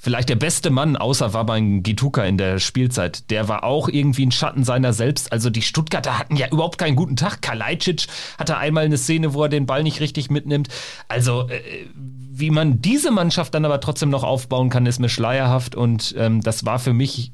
vielleicht 0.00 0.30
der 0.30 0.36
beste 0.36 0.70
Mann 0.70 0.96
außer 0.96 1.34
Waban 1.34 1.82
Gituka 1.82 2.24
in 2.24 2.38
der 2.38 2.58
Spielzeit. 2.58 3.30
Der 3.30 3.48
war 3.48 3.64
auch 3.64 3.88
irgendwie 3.88 4.24
ein 4.24 4.32
Schatten 4.32 4.64
seiner 4.64 4.94
selbst. 4.94 5.30
Also 5.30 5.50
die 5.50 5.60
Stuttgarter 5.60 6.18
hatten 6.18 6.36
ja 6.36 6.48
überhaupt 6.48 6.78
keinen 6.78 6.96
guten 6.96 7.16
Tag. 7.16 7.42
Kalajdzic 7.42 8.06
hatte 8.38 8.56
einmal 8.56 8.86
eine 8.86 8.96
Szene, 8.96 9.34
wo 9.34 9.42
er 9.42 9.50
den 9.50 9.66
Ball 9.66 9.82
nicht 9.82 10.00
richtig 10.00 10.30
mitnimmt. 10.30 10.68
Also 11.08 11.48
äh, 11.50 11.60
wie 11.94 12.50
man 12.50 12.80
diese 12.80 13.10
Mannschaft 13.10 13.52
dann 13.52 13.66
aber 13.66 13.80
trotzdem 13.80 14.08
noch 14.08 14.24
aufbauen 14.24 14.70
kann, 14.70 14.86
ist 14.86 14.98
mir 14.98 15.10
schleierhaft 15.10 15.74
und 15.74 16.14
ähm, 16.16 16.40
das 16.40 16.64
war 16.64 16.78
für 16.78 16.94
mich, 16.94 17.32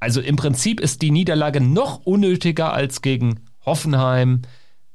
also 0.00 0.22
im 0.22 0.36
Prinzip 0.36 0.80
ist 0.80 1.02
die 1.02 1.10
Niederlage 1.10 1.60
noch 1.60 2.06
unnötiger 2.06 2.72
als 2.72 3.02
gegen 3.02 3.40
Hoffenheim, 3.66 4.42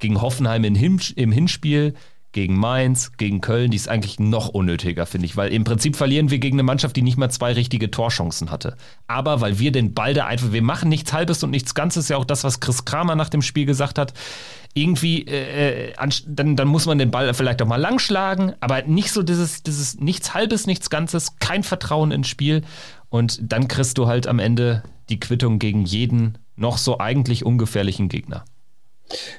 gegen 0.00 0.20
Hoffenheim 0.20 0.64
im 0.64 0.74
Hinspiel 0.74 1.94
gegen 2.32 2.58
Mainz, 2.58 3.12
gegen 3.16 3.40
Köln, 3.40 3.70
die 3.70 3.76
ist 3.76 3.88
eigentlich 3.88 4.20
noch 4.20 4.48
unnötiger, 4.48 5.06
finde 5.06 5.26
ich, 5.26 5.36
weil 5.36 5.52
im 5.52 5.64
Prinzip 5.64 5.96
verlieren 5.96 6.30
wir 6.30 6.38
gegen 6.38 6.56
eine 6.56 6.62
Mannschaft, 6.62 6.94
die 6.96 7.02
nicht 7.02 7.16
mal 7.16 7.30
zwei 7.30 7.52
richtige 7.52 7.90
Torchancen 7.90 8.50
hatte. 8.50 8.76
Aber 9.06 9.40
weil 9.40 9.58
wir 9.58 9.72
den 9.72 9.94
Ball 9.94 10.12
da 10.12 10.26
einfach, 10.26 10.52
wir 10.52 10.62
machen 10.62 10.90
nichts 10.90 11.12
Halbes 11.12 11.42
und 11.42 11.50
nichts 11.50 11.74
Ganzes, 11.74 12.08
ja 12.08 12.18
auch 12.18 12.26
das, 12.26 12.44
was 12.44 12.60
Chris 12.60 12.84
Kramer 12.84 13.14
nach 13.14 13.30
dem 13.30 13.40
Spiel 13.40 13.64
gesagt 13.64 13.98
hat. 13.98 14.12
Irgendwie, 14.74 15.26
äh, 15.26 15.88
äh 15.88 15.94
dann, 16.26 16.54
dann 16.54 16.68
muss 16.68 16.84
man 16.84 16.98
den 16.98 17.10
Ball 17.10 17.32
vielleicht 17.32 17.62
auch 17.62 17.66
mal 17.66 17.80
langschlagen, 17.80 18.52
aber 18.60 18.82
nicht 18.82 19.10
so 19.10 19.22
dieses, 19.22 19.62
dieses 19.62 19.98
nichts 19.98 20.34
Halbes, 20.34 20.66
nichts 20.66 20.90
Ganzes, 20.90 21.38
kein 21.38 21.62
Vertrauen 21.62 22.10
ins 22.10 22.28
Spiel. 22.28 22.62
Und 23.08 23.40
dann 23.42 23.68
kriegst 23.68 23.96
du 23.96 24.06
halt 24.06 24.26
am 24.26 24.38
Ende 24.38 24.82
die 25.08 25.18
Quittung 25.18 25.58
gegen 25.58 25.84
jeden 25.86 26.36
noch 26.56 26.76
so 26.76 26.98
eigentlich 26.98 27.46
ungefährlichen 27.46 28.08
Gegner. 28.08 28.44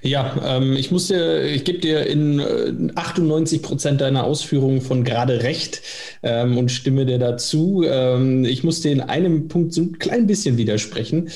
Ja, 0.02 0.58
ähm, 0.58 0.74
ich 0.76 0.92
muss 0.92 1.08
dir, 1.08 1.44
ich 1.44 1.64
gebe 1.64 1.80
dir 1.80 2.06
in 2.08 2.40
äh, 2.40 2.74
98 2.96 3.62
Prozent 3.62 4.02
deiner 4.02 4.24
Ausführungen 4.24 4.82
von 4.82 5.04
gerade 5.04 5.44
recht 5.44 5.82
ähm, 6.24 6.58
und 6.58 6.70
stimme 6.72 7.06
dir 7.06 7.20
dazu. 7.20 7.84
Ähm, 7.88 8.46
ich 8.46 8.64
muss 8.64 8.82
dir 8.82 8.92
in 8.92 9.02
einem 9.02 9.48
Punkt 9.48 9.74
so 9.74 9.82
ein 9.82 10.00
klein 10.00 10.28
bisschen 10.28 10.58
widersprechen. 10.58 11.30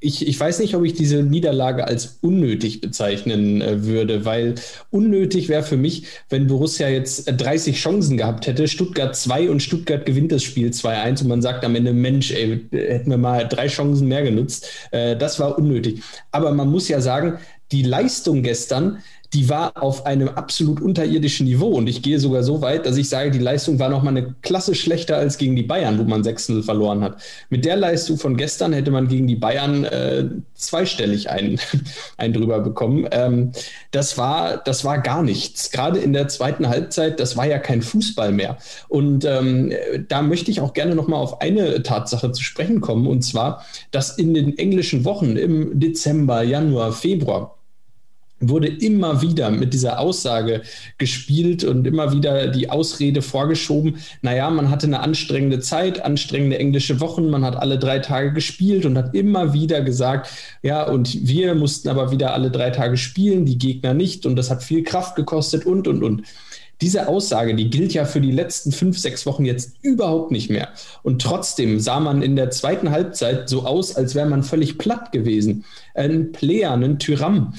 Ich, 0.00 0.26
ich 0.26 0.38
weiß 0.38 0.60
nicht, 0.60 0.74
ob 0.74 0.84
ich 0.84 0.94
diese 0.94 1.22
Niederlage 1.22 1.86
als 1.86 2.18
unnötig 2.20 2.80
bezeichnen 2.80 3.60
äh, 3.60 3.84
würde, 3.84 4.24
weil 4.24 4.54
unnötig 4.90 5.48
wäre 5.48 5.62
für 5.62 5.76
mich, 5.76 6.06
wenn 6.28 6.46
Borussia 6.46 6.88
jetzt 6.88 7.24
30 7.26 7.76
Chancen 7.76 8.16
gehabt 8.16 8.46
hätte, 8.46 8.68
Stuttgart 8.68 9.16
2 9.16 9.50
und 9.50 9.62
Stuttgart 9.62 10.06
gewinnt 10.06 10.30
das 10.30 10.44
Spiel 10.44 10.70
2-1 10.70 11.22
und 11.22 11.28
man 11.28 11.42
sagt 11.42 11.64
am 11.64 11.74
Ende, 11.74 11.92
Mensch, 11.92 12.30
ey, 12.30 12.66
hätten 12.70 13.10
wir 13.10 13.18
mal 13.18 13.48
drei 13.48 13.66
Chancen 13.66 14.06
mehr 14.06 14.22
genutzt. 14.22 14.68
Äh, 14.92 15.16
das 15.16 15.40
war 15.40 15.58
unnötig. 15.58 16.00
Aber 16.30 16.52
man 16.52 16.70
muss 16.70 16.88
ja 16.88 17.00
sagen, 17.00 17.38
die 17.72 17.82
Leistung 17.82 18.42
gestern, 18.42 19.02
die 19.34 19.48
war 19.50 19.82
auf 19.82 20.06
einem 20.06 20.28
absolut 20.28 20.80
unterirdischen 20.80 21.46
Niveau. 21.46 21.68
Und 21.68 21.86
ich 21.86 22.02
gehe 22.02 22.18
sogar 22.18 22.42
so 22.42 22.62
weit, 22.62 22.86
dass 22.86 22.96
ich 22.96 23.08
sage, 23.08 23.30
die 23.30 23.38
Leistung 23.38 23.78
war 23.78 23.90
nochmal 23.90 24.16
eine 24.16 24.34
Klasse 24.40 24.74
schlechter 24.74 25.18
als 25.18 25.36
gegen 25.36 25.54
die 25.54 25.62
Bayern, 25.62 25.98
wo 25.98 26.04
man 26.04 26.22
6-0 26.22 26.62
verloren 26.62 27.02
hat. 27.02 27.20
Mit 27.50 27.66
der 27.66 27.76
Leistung 27.76 28.16
von 28.16 28.36
gestern 28.38 28.72
hätte 28.72 28.90
man 28.90 29.08
gegen 29.08 29.26
die 29.26 29.36
Bayern 29.36 29.84
äh, 29.84 30.28
zweistellig 30.54 31.28
einen, 31.28 31.60
einen 32.16 32.32
drüber 32.32 32.60
bekommen. 32.60 33.06
Ähm, 33.10 33.52
das, 33.90 34.16
war, 34.16 34.56
das 34.56 34.84
war 34.84 34.98
gar 34.98 35.22
nichts. 35.22 35.70
Gerade 35.70 35.98
in 35.98 36.14
der 36.14 36.28
zweiten 36.28 36.68
Halbzeit, 36.68 37.20
das 37.20 37.36
war 37.36 37.46
ja 37.46 37.58
kein 37.58 37.82
Fußball 37.82 38.32
mehr. 38.32 38.56
Und 38.88 39.26
ähm, 39.26 39.72
da 40.08 40.22
möchte 40.22 40.50
ich 40.50 40.62
auch 40.62 40.72
gerne 40.72 40.94
nochmal 40.94 41.20
auf 41.20 41.42
eine 41.42 41.82
Tatsache 41.82 42.32
zu 42.32 42.42
sprechen 42.42 42.80
kommen. 42.80 43.06
Und 43.06 43.22
zwar, 43.22 43.64
dass 43.90 44.16
in 44.16 44.32
den 44.32 44.56
englischen 44.56 45.04
Wochen 45.04 45.36
im 45.36 45.78
Dezember, 45.78 46.42
Januar, 46.42 46.92
Februar, 46.92 47.57
wurde 48.40 48.68
immer 48.68 49.22
wieder 49.22 49.50
mit 49.50 49.74
dieser 49.74 49.98
Aussage 49.98 50.62
gespielt 50.96 51.64
und 51.64 51.86
immer 51.86 52.12
wieder 52.12 52.48
die 52.48 52.70
Ausrede 52.70 53.22
vorgeschoben, 53.22 53.96
naja, 54.22 54.48
man 54.50 54.70
hatte 54.70 54.86
eine 54.86 55.00
anstrengende 55.00 55.60
Zeit, 55.60 56.04
anstrengende 56.04 56.58
englische 56.58 57.00
Wochen, 57.00 57.30
man 57.30 57.44
hat 57.44 57.56
alle 57.56 57.78
drei 57.78 57.98
Tage 57.98 58.32
gespielt 58.32 58.86
und 58.86 58.96
hat 58.96 59.14
immer 59.14 59.52
wieder 59.54 59.80
gesagt, 59.80 60.30
ja, 60.62 60.84
und 60.84 61.26
wir 61.26 61.54
mussten 61.54 61.88
aber 61.88 62.10
wieder 62.10 62.34
alle 62.34 62.50
drei 62.50 62.70
Tage 62.70 62.96
spielen, 62.96 63.44
die 63.44 63.58
Gegner 63.58 63.94
nicht 63.94 64.26
und 64.26 64.36
das 64.36 64.50
hat 64.50 64.62
viel 64.62 64.82
Kraft 64.82 65.16
gekostet 65.16 65.66
und, 65.66 65.88
und, 65.88 66.02
und. 66.02 66.22
Diese 66.80 67.08
Aussage, 67.08 67.56
die 67.56 67.70
gilt 67.70 67.92
ja 67.92 68.04
für 68.04 68.20
die 68.20 68.30
letzten 68.30 68.70
fünf, 68.70 68.98
sechs 68.98 69.26
Wochen 69.26 69.44
jetzt 69.44 69.76
überhaupt 69.82 70.30
nicht 70.30 70.48
mehr. 70.48 70.68
Und 71.02 71.20
trotzdem 71.20 71.80
sah 71.80 71.98
man 71.98 72.22
in 72.22 72.36
der 72.36 72.50
zweiten 72.50 72.90
Halbzeit 72.90 73.48
so 73.48 73.64
aus, 73.64 73.96
als 73.96 74.14
wäre 74.14 74.28
man 74.28 74.44
völlig 74.44 74.78
platt 74.78 75.10
gewesen. 75.10 75.64
Ein 75.94 76.30
Player, 76.30 76.72
ein 76.72 77.00
Tyram. 77.00 77.54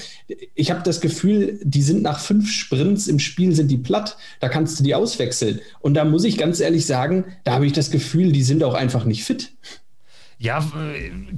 Ich 0.54 0.70
habe 0.70 0.82
das 0.84 1.02
Gefühl, 1.02 1.60
die 1.62 1.82
sind 1.82 2.02
nach 2.02 2.18
fünf 2.18 2.50
Sprints 2.50 3.08
im 3.08 3.18
Spiel 3.18 3.54
sind 3.54 3.70
die 3.70 3.78
platt. 3.78 4.16
Da 4.40 4.48
kannst 4.48 4.78
du 4.80 4.84
die 4.84 4.94
auswechseln. 4.94 5.60
Und 5.80 5.94
da 5.94 6.06
muss 6.06 6.24
ich 6.24 6.38
ganz 6.38 6.60
ehrlich 6.60 6.86
sagen, 6.86 7.26
da 7.44 7.52
habe 7.52 7.66
ich 7.66 7.72
das 7.72 7.90
Gefühl, 7.90 8.32
die 8.32 8.42
sind 8.42 8.64
auch 8.64 8.74
einfach 8.74 9.04
nicht 9.04 9.24
fit. 9.24 9.52
Ja, 10.42 10.64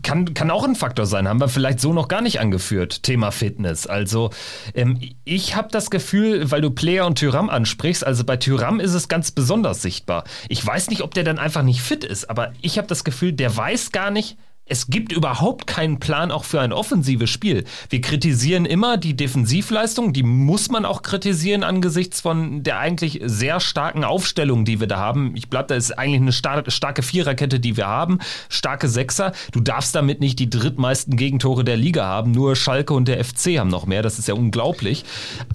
kann, 0.05 0.33
kann 0.33 0.53
auch 0.53 0.63
ein 0.63 0.77
Faktor 0.77 1.07
sein. 1.07 1.27
Haben 1.27 1.41
wir 1.41 1.49
vielleicht 1.49 1.81
so 1.81 1.93
noch 1.93 2.07
gar 2.07 2.23
nicht 2.23 2.39
angeführt. 2.39 3.03
Thema 3.03 3.33
Fitness. 3.33 3.89
Also, 3.89 4.31
ähm, 4.75 5.01
ich 5.25 5.57
habe 5.57 5.67
das 5.73 5.91
Gefühl, 5.91 6.53
weil 6.53 6.61
du 6.61 6.71
Player 6.71 7.05
und 7.05 7.19
Tyram 7.19 7.51
ansprichst, 7.51 8.07
also 8.07 8.23
bei 8.23 8.37
Tyram 8.37 8.79
ist 8.79 8.95
es 8.95 9.09
ganz 9.09 9.33
besonders 9.33 9.83
sichtbar. 9.83 10.23
Ich 10.49 10.65
weiß 10.65 10.89
nicht, 10.89 11.03
ob 11.03 11.15
der 11.15 11.25
dann 11.25 11.41
einfach 11.41 11.65
nicht 11.65 11.83
fit 11.83 12.05
ist, 12.05 12.31
aber 12.31 12.53
ich 12.63 12.79
habe 12.79 12.87
das 12.87 13.03
Gefühl, 13.03 13.33
der 13.33 13.57
weiß 13.57 13.91
gar 13.91 14.13
nicht, 14.13 14.39
es 14.65 14.87
gibt 14.87 15.13
überhaupt 15.13 15.67
keinen 15.67 15.99
Plan 15.99 16.31
auch 16.31 16.45
für 16.45 16.61
ein 16.61 16.73
offensives 16.73 17.29
Spiel. 17.29 17.65
Wir 17.91 18.01
kritisieren 18.01 18.65
immer 18.65 18.97
die 18.97 19.15
Defensivleistung, 19.15 20.13
die 20.13 20.23
muss 20.23 20.71
man 20.71 20.85
auch 20.85 21.03
kritisieren 21.03 21.65
angesichts 21.65 22.21
von 22.21 22.63
der 22.63 22.79
eigentlich 22.79 23.21
sehr 23.25 23.59
starken 23.59 24.05
Aufstellung, 24.05 24.65
die 24.65 24.79
wir 24.79 24.87
da 24.87 24.99
haben. 24.99 25.35
Ich 25.35 25.51
glaube, 25.51 25.67
da 25.69 25.75
ist 25.75 25.99
eigentlich 25.99 26.21
eine 26.21 26.33
star 26.33 26.63
starke 26.69 27.03
Viererkette, 27.03 27.59
die 27.59 27.77
wir 27.77 27.89
haben, 27.89 28.21
starke 28.49 28.89
Sechser. 28.89 29.33
Du 29.51 29.61
darfst 29.61 29.97
damit 29.97 30.21
nicht 30.21 30.39
die 30.39 30.49
drittmeisten 30.49 31.17
Gegentore 31.17 31.65
der 31.65 31.77
Liga 31.77 32.05
haben, 32.05 32.31
nur 32.31 32.55
Schalke 32.55 32.95
und 32.95 33.09
der 33.09 33.23
FC 33.23 33.59
haben 33.59 33.71
noch 33.71 33.87
mehr, 33.87 34.03
das 34.03 34.21
ist 34.21 34.29
ja 34.29 34.35
unglaublich. 34.35 35.05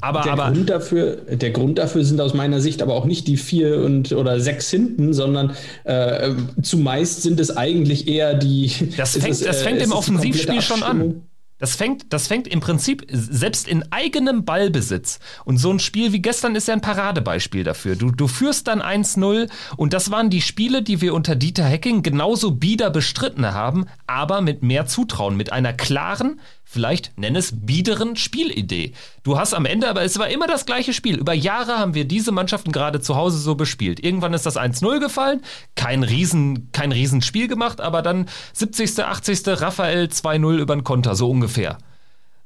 Aber, 0.02 0.22
der, 0.22 0.34
aber 0.34 0.52
Grund 0.52 0.70
dafür, 0.70 1.16
der 1.32 1.52
Grund 1.52 1.78
dafür 1.78 2.04
sind 2.04 2.20
aus 2.20 2.34
meiner 2.34 2.60
Sicht 2.60 2.82
aber 2.82 2.94
auch 2.94 3.06
nicht 3.06 3.28
die 3.28 3.38
vier 3.38 3.84
und 3.84 4.12
oder 4.12 4.42
sechs 4.42 4.70
hinten, 4.70 5.14
sondern 5.14 5.56
äh, 5.86 6.32
zumeist 6.62 7.24
sind 7.24 7.40
es 7.40 7.56
eigentlich 7.56 8.10
eher 8.10 8.34
die 8.34 8.72
das 8.98 9.18
fängt, 9.18 9.46
das 9.46 9.62
fängt 9.62 9.80
äh, 9.80 9.84
im 9.84 9.92
Offensivspiel 9.92 10.62
schon 10.62 10.84
an. 10.84 11.22
Das 11.60 11.76
fängt, 11.76 12.14
das 12.14 12.28
fängt 12.28 12.48
im 12.48 12.60
Prinzip 12.60 13.08
selbst 13.10 13.68
in 13.68 13.92
eigenem 13.92 14.46
Ballbesitz. 14.46 15.20
Und 15.44 15.58
so 15.58 15.72
ein 15.72 15.80
Spiel 15.80 16.14
wie 16.14 16.22
gestern 16.22 16.56
ist 16.56 16.68
ja 16.68 16.76
ein 16.76 16.82
Paradebeispiel 16.82 17.64
dafür. 17.64 17.96
Du, 17.96 18.12
du 18.12 18.28
führst 18.28 18.68
dann 18.68 18.80
1-0 18.80 19.50
und 19.76 19.94
das 19.94 20.12
waren 20.12 20.30
die 20.30 20.42
Spiele, 20.42 20.84
die 20.84 21.02
wir 21.02 21.16
unter 21.16 21.36
Dieter 21.36 21.66
Hecking 21.66 22.04
genauso 22.04 22.52
bieder 22.52 22.92
bestritten 22.92 23.54
haben, 23.54 23.88
aber 24.06 24.42
mit 24.42 24.62
mehr 24.62 24.86
Zutrauen, 24.86 25.36
mit 25.36 25.52
einer 25.52 25.74
klaren, 25.74 26.40
vielleicht 26.70 27.18
nenn 27.18 27.36
es 27.36 27.54
biederen 27.66 28.18
Spielidee. 28.18 28.92
Du 29.24 29.40
hast 29.40 29.54
am 29.54 29.66
Ende, 29.66 29.90
aber 29.90 30.04
es 30.04 30.20
war 30.20 30.28
immer 30.28 30.48
das 30.48 30.66
gleiche 30.66 30.94
Spiel. 30.94 31.18
Über 31.18 31.34
Jahre 31.34 31.80
haben 31.80 31.94
wir 31.94 32.06
diese 32.06 32.34
Mannschaften 32.34 32.74
gerade 32.74 33.00
zu 33.00 33.16
Hause 33.16 33.38
so 33.38 33.56
bespielt. 33.56 34.04
Irgendwann 34.04 34.34
ist 34.34 34.46
das 34.46 34.58
1-0 34.58 35.00
gefallen, 35.00 35.42
kein 35.76 36.04
Riesen, 36.04 36.70
kein 36.74 36.92
Riesenspiel 36.92 37.48
gemacht, 37.48 37.80
aber 37.80 38.02
dann 38.02 38.28
70., 38.54 39.00
80. 39.00 39.42
Raphael 39.48 40.06
2-0 40.08 40.58
über 40.58 40.76
den 40.76 40.84
Konter, 40.84 41.16
so 41.16 41.30
ungefähr. 41.30 41.78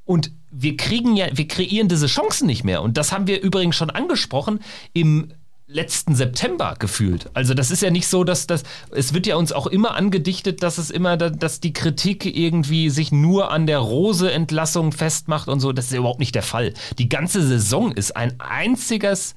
Und 0.06 0.32
wir 0.52 0.78
kriegen 0.78 1.16
ja, 1.16 1.28
wir 1.34 1.48
kreieren 1.48 1.88
diese 1.88 2.08
Chancen 2.08 2.46
nicht 2.46 2.64
mehr. 2.64 2.82
Und 2.84 2.98
das 2.98 3.12
haben 3.12 3.28
wir 3.28 3.42
übrigens 3.42 3.76
schon 3.76 3.90
angesprochen 3.90 4.60
im 4.94 5.34
letzten 5.72 6.16
September 6.16 6.76
gefühlt. 6.78 7.30
Also 7.34 7.54
das 7.54 7.72
ist 7.72 7.82
ja 7.82 7.90
nicht 7.90 8.08
so, 8.08 8.24
dass 8.24 8.48
das, 8.48 8.64
es 8.92 9.14
wird 9.14 9.26
ja 9.26 9.36
uns 9.36 9.52
auch 9.52 9.68
immer 9.68 9.96
angedichtet, 9.96 10.64
dass 10.64 10.78
es 10.78 10.92
immer, 10.92 11.18
dass 11.18 11.60
die 11.60 11.74
Kritik 11.74 12.26
irgendwie 12.26 12.90
sich 12.90 13.12
nur 13.12 13.52
an 13.52 13.68
der 13.68 13.80
Rose-Entlassung 13.80 14.92
festmacht 14.92 15.48
und 15.48 15.60
so. 15.60 15.72
Das 15.72 15.86
ist 15.86 15.92
ja 15.94 16.00
überhaupt 16.00 16.20
nicht 16.20 16.36
der 16.36 16.44
Fall. 16.44 16.74
Die 16.98 17.10
ganze 17.10 17.46
Saison 17.46 17.92
ist 17.92 18.16
ein 18.16 18.40
einziges 18.40 19.36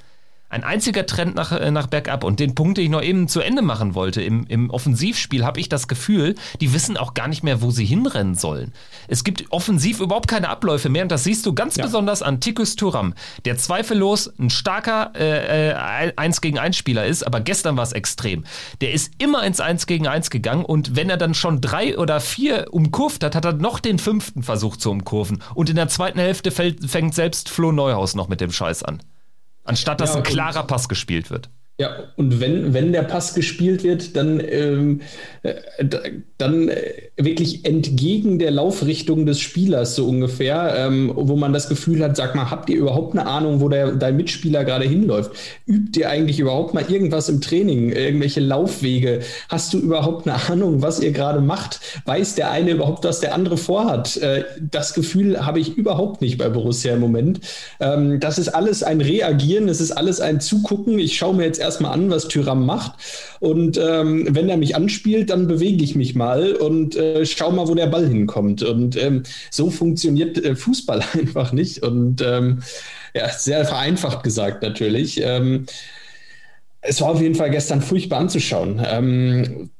ein 0.54 0.62
einziger 0.62 1.04
Trend 1.04 1.34
nach, 1.34 1.50
äh, 1.50 1.70
nach 1.72 1.88
Bergab. 1.88 2.22
Und 2.22 2.38
den 2.38 2.54
Punkt, 2.54 2.78
den 2.78 2.84
ich 2.84 2.90
noch 2.90 3.02
eben 3.02 3.26
zu 3.26 3.40
Ende 3.40 3.60
machen 3.60 3.94
wollte, 3.94 4.22
im, 4.22 4.46
im 4.46 4.70
Offensivspiel 4.70 5.44
habe 5.44 5.58
ich 5.58 5.68
das 5.68 5.88
Gefühl, 5.88 6.36
die 6.60 6.72
wissen 6.72 6.96
auch 6.96 7.12
gar 7.12 7.26
nicht 7.26 7.42
mehr, 7.42 7.60
wo 7.60 7.72
sie 7.72 7.84
hinrennen 7.84 8.36
sollen. 8.36 8.72
Es 9.08 9.24
gibt 9.24 9.44
offensiv 9.50 10.00
überhaupt 10.00 10.28
keine 10.28 10.48
Abläufe 10.48 10.88
mehr 10.88 11.02
und 11.02 11.10
das 11.10 11.24
siehst 11.24 11.44
du 11.44 11.54
ganz 11.54 11.76
ja. 11.76 11.84
besonders 11.84 12.22
an 12.22 12.40
Tikus 12.40 12.76
Turam, 12.76 13.14
der 13.44 13.58
zweifellos 13.58 14.32
ein 14.38 14.48
starker 14.48 15.12
äh, 15.16 16.06
äh, 16.06 16.12
1 16.16 16.40
gegen 16.40 16.58
1 16.58 16.76
Spieler 16.76 17.04
ist, 17.04 17.26
aber 17.26 17.40
gestern 17.40 17.76
war 17.76 17.82
es 17.82 17.92
extrem. 17.92 18.44
Der 18.80 18.92
ist 18.92 19.12
immer 19.18 19.42
ins 19.42 19.58
1 19.58 19.86
gegen 19.86 20.06
1 20.06 20.30
gegangen 20.30 20.64
und 20.64 20.94
wenn 20.94 21.10
er 21.10 21.16
dann 21.16 21.34
schon 21.34 21.60
drei 21.60 21.98
oder 21.98 22.20
vier 22.20 22.68
umkurvt 22.70 23.24
hat, 23.24 23.34
hat 23.34 23.44
er 23.44 23.54
noch 23.54 23.80
den 23.80 23.98
fünften 23.98 24.44
versucht 24.44 24.80
zu 24.80 24.92
umkurven. 24.92 25.42
Und 25.54 25.68
in 25.68 25.76
der 25.76 25.88
zweiten 25.88 26.20
Hälfte 26.20 26.52
fällt, 26.52 26.88
fängt 26.88 27.14
selbst 27.14 27.48
Flo 27.48 27.72
Neuhaus 27.72 28.14
noch 28.14 28.28
mit 28.28 28.40
dem 28.40 28.52
Scheiß 28.52 28.84
an. 28.84 29.02
Anstatt 29.64 30.00
dass 30.00 30.10
ja, 30.10 30.16
ein 30.16 30.22
klarer 30.22 30.62
Pass 30.64 30.88
gespielt 30.88 31.30
wird. 31.30 31.50
Ja, 31.76 32.04
und 32.14 32.40
wenn, 32.40 32.72
wenn 32.72 32.92
der 32.92 33.02
Pass 33.02 33.34
gespielt 33.34 33.82
wird, 33.82 34.14
dann, 34.14 34.40
ähm, 34.48 35.00
äh, 35.42 35.54
dann 36.38 36.68
äh, 36.68 36.92
wirklich 37.16 37.64
entgegen 37.64 38.38
der 38.38 38.52
Laufrichtung 38.52 39.26
des 39.26 39.40
Spielers 39.40 39.96
so 39.96 40.06
ungefähr, 40.06 40.72
ähm, 40.76 41.10
wo 41.16 41.34
man 41.34 41.52
das 41.52 41.68
Gefühl 41.68 42.00
hat, 42.04 42.16
sag 42.16 42.36
mal, 42.36 42.48
habt 42.48 42.70
ihr 42.70 42.76
überhaupt 42.76 43.18
eine 43.18 43.26
Ahnung, 43.26 43.60
wo 43.60 43.68
der, 43.68 43.90
dein 43.90 44.16
Mitspieler 44.16 44.64
gerade 44.64 44.84
hinläuft? 44.84 45.32
Übt 45.66 45.98
ihr 45.98 46.10
eigentlich 46.10 46.38
überhaupt 46.38 46.74
mal 46.74 46.84
irgendwas 46.88 47.28
im 47.28 47.40
Training, 47.40 47.90
irgendwelche 47.90 48.38
Laufwege? 48.38 49.22
Hast 49.48 49.74
du 49.74 49.78
überhaupt 49.80 50.28
eine 50.28 50.48
Ahnung, 50.48 50.80
was 50.80 51.00
ihr 51.00 51.10
gerade 51.10 51.40
macht? 51.40 51.80
Weiß 52.04 52.36
der 52.36 52.52
eine 52.52 52.70
überhaupt, 52.70 53.02
was 53.02 53.18
der 53.18 53.34
andere 53.34 53.56
vorhat? 53.56 54.16
Äh, 54.18 54.44
das 54.60 54.94
Gefühl 54.94 55.44
habe 55.44 55.58
ich 55.58 55.76
überhaupt 55.76 56.20
nicht 56.20 56.38
bei 56.38 56.48
Borussia 56.48 56.94
im 56.94 57.00
Moment. 57.00 57.40
Ähm, 57.80 58.20
das 58.20 58.38
ist 58.38 58.50
alles 58.50 58.84
ein 58.84 59.00
Reagieren, 59.00 59.68
es 59.68 59.80
ist 59.80 59.90
alles 59.90 60.20
ein 60.20 60.40
Zugucken. 60.40 61.00
Ich 61.00 61.16
schaue 61.16 61.34
mir 61.34 61.46
jetzt 61.46 61.63
erstmal 61.64 61.92
an, 61.92 62.10
was 62.10 62.28
Tyram 62.28 62.64
macht. 62.66 62.92
Und 63.40 63.78
ähm, 63.78 64.26
wenn 64.30 64.48
er 64.48 64.56
mich 64.56 64.76
anspielt, 64.76 65.30
dann 65.30 65.46
bewege 65.46 65.82
ich 65.82 65.94
mich 65.94 66.14
mal 66.14 66.54
und 66.54 66.96
äh, 66.96 67.26
schau 67.26 67.50
mal, 67.50 67.68
wo 67.68 67.74
der 67.74 67.86
Ball 67.88 68.06
hinkommt. 68.06 68.62
Und 68.62 68.96
ähm, 69.02 69.24
so 69.50 69.70
funktioniert 69.70 70.42
äh, 70.44 70.54
Fußball 70.54 71.02
einfach 71.14 71.52
nicht. 71.52 71.82
Und 71.82 72.22
ähm, 72.22 72.62
ja, 73.14 73.28
sehr 73.28 73.64
vereinfacht 73.64 74.22
gesagt 74.22 74.62
natürlich. 74.62 75.20
Ähm, 75.22 75.66
es 76.80 77.00
war 77.00 77.10
auf 77.10 77.20
jeden 77.20 77.34
Fall 77.34 77.50
gestern 77.50 77.80
furchtbar 77.80 78.20
anzuschauen. 78.20 78.80
Ähm, 78.86 79.70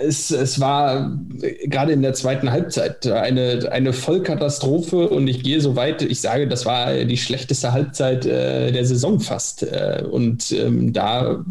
es, 0.00 0.30
es 0.30 0.60
war 0.60 1.18
gerade 1.64 1.92
in 1.92 2.02
der 2.02 2.14
zweiten 2.14 2.50
Halbzeit 2.50 3.06
eine, 3.06 3.70
eine 3.70 3.92
Vollkatastrophe 3.92 5.08
und 5.08 5.28
ich 5.28 5.42
gehe 5.42 5.60
so 5.60 5.76
weit, 5.76 6.02
ich 6.02 6.20
sage, 6.20 6.48
das 6.48 6.66
war 6.66 6.92
die 7.04 7.16
schlechteste 7.16 7.72
Halbzeit 7.72 8.26
äh, 8.26 8.72
der 8.72 8.84
Saison 8.84 9.20
fast. 9.20 9.62
Äh, 9.62 10.04
und 10.10 10.52
ähm, 10.52 10.92
da 10.92 11.44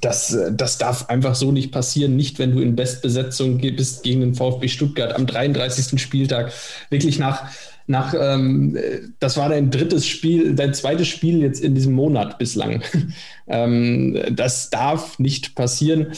das, 0.00 0.36
das 0.50 0.78
darf 0.78 1.08
einfach 1.08 1.34
so 1.34 1.52
nicht 1.52 1.70
passieren, 1.70 2.16
nicht 2.16 2.38
wenn 2.38 2.52
du 2.52 2.60
in 2.60 2.74
Bestbesetzung 2.74 3.58
bist 3.58 4.02
gegen 4.02 4.20
den 4.20 4.34
VfB 4.34 4.68
Stuttgart 4.68 5.14
am 5.14 5.26
33. 5.26 6.00
Spieltag. 6.00 6.52
Wirklich 6.90 7.18
nach, 7.18 7.48
nach 7.86 8.14
ähm, 8.18 8.76
das 9.20 9.36
war 9.36 9.48
dein 9.48 9.70
drittes 9.70 10.06
Spiel, 10.06 10.54
dein 10.54 10.74
zweites 10.74 11.06
Spiel 11.06 11.40
jetzt 11.40 11.62
in 11.62 11.74
diesem 11.74 11.92
Monat 11.92 12.38
bislang. 12.38 12.82
ähm, 13.46 14.18
das 14.32 14.70
darf 14.70 15.18
nicht 15.18 15.54
passieren. 15.54 16.08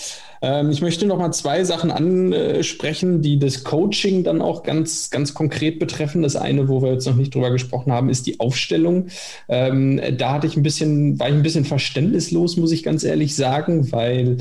Ähm, 0.47 0.71
ich 0.71 0.81
möchte 0.81 1.07
noch 1.07 1.19
mal 1.19 1.33
zwei 1.33 1.65
Sachen 1.65 1.91
ansprechen, 1.91 3.21
die 3.21 3.39
das 3.39 3.65
Coaching 3.65 4.23
dann 4.23 4.41
auch 4.41 4.63
ganz, 4.63 5.11
ganz 5.11 5.35
konkret 5.35 5.81
betreffen. 5.81 6.23
Das 6.23 6.37
eine, 6.37 6.69
wo 6.69 6.83
wir 6.83 6.93
jetzt 6.93 7.07
noch 7.07 7.17
nicht 7.17 7.35
drüber 7.35 7.51
gesprochen 7.51 7.93
haben, 7.93 8.09
ist 8.09 8.29
die 8.29 8.39
Aufstellung. 8.39 9.09
Ähm, 9.49 10.01
da 10.17 10.35
hatte 10.35 10.47
ich 10.47 10.57
ein 10.57 10.63
bisschen, 10.63 11.19
war 11.19 11.29
ich 11.29 11.35
ein 11.35 11.43
bisschen 11.43 11.65
verständnislos, 11.65 12.57
muss 12.57 12.71
ich 12.71 12.85
ganz 12.85 13.03
ehrlich 13.03 13.35
sagen, 13.35 13.91
weil 13.91 14.37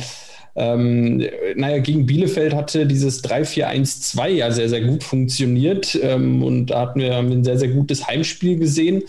ähm, 0.55 1.25
naja, 1.55 1.79
gegen 1.79 2.05
Bielefeld 2.05 2.53
hatte 2.53 2.85
dieses 2.85 3.23
3-4-1-2 3.23 4.27
ja 4.27 4.51
sehr, 4.51 4.69
sehr 4.69 4.81
gut 4.81 5.03
funktioniert 5.03 5.99
ähm, 6.01 6.43
und 6.43 6.67
da 6.67 6.81
hatten 6.81 6.99
wir 6.99 7.17
ein 7.17 7.43
sehr, 7.43 7.57
sehr 7.57 7.69
gutes 7.69 8.07
Heimspiel 8.07 8.57
gesehen. 8.57 9.03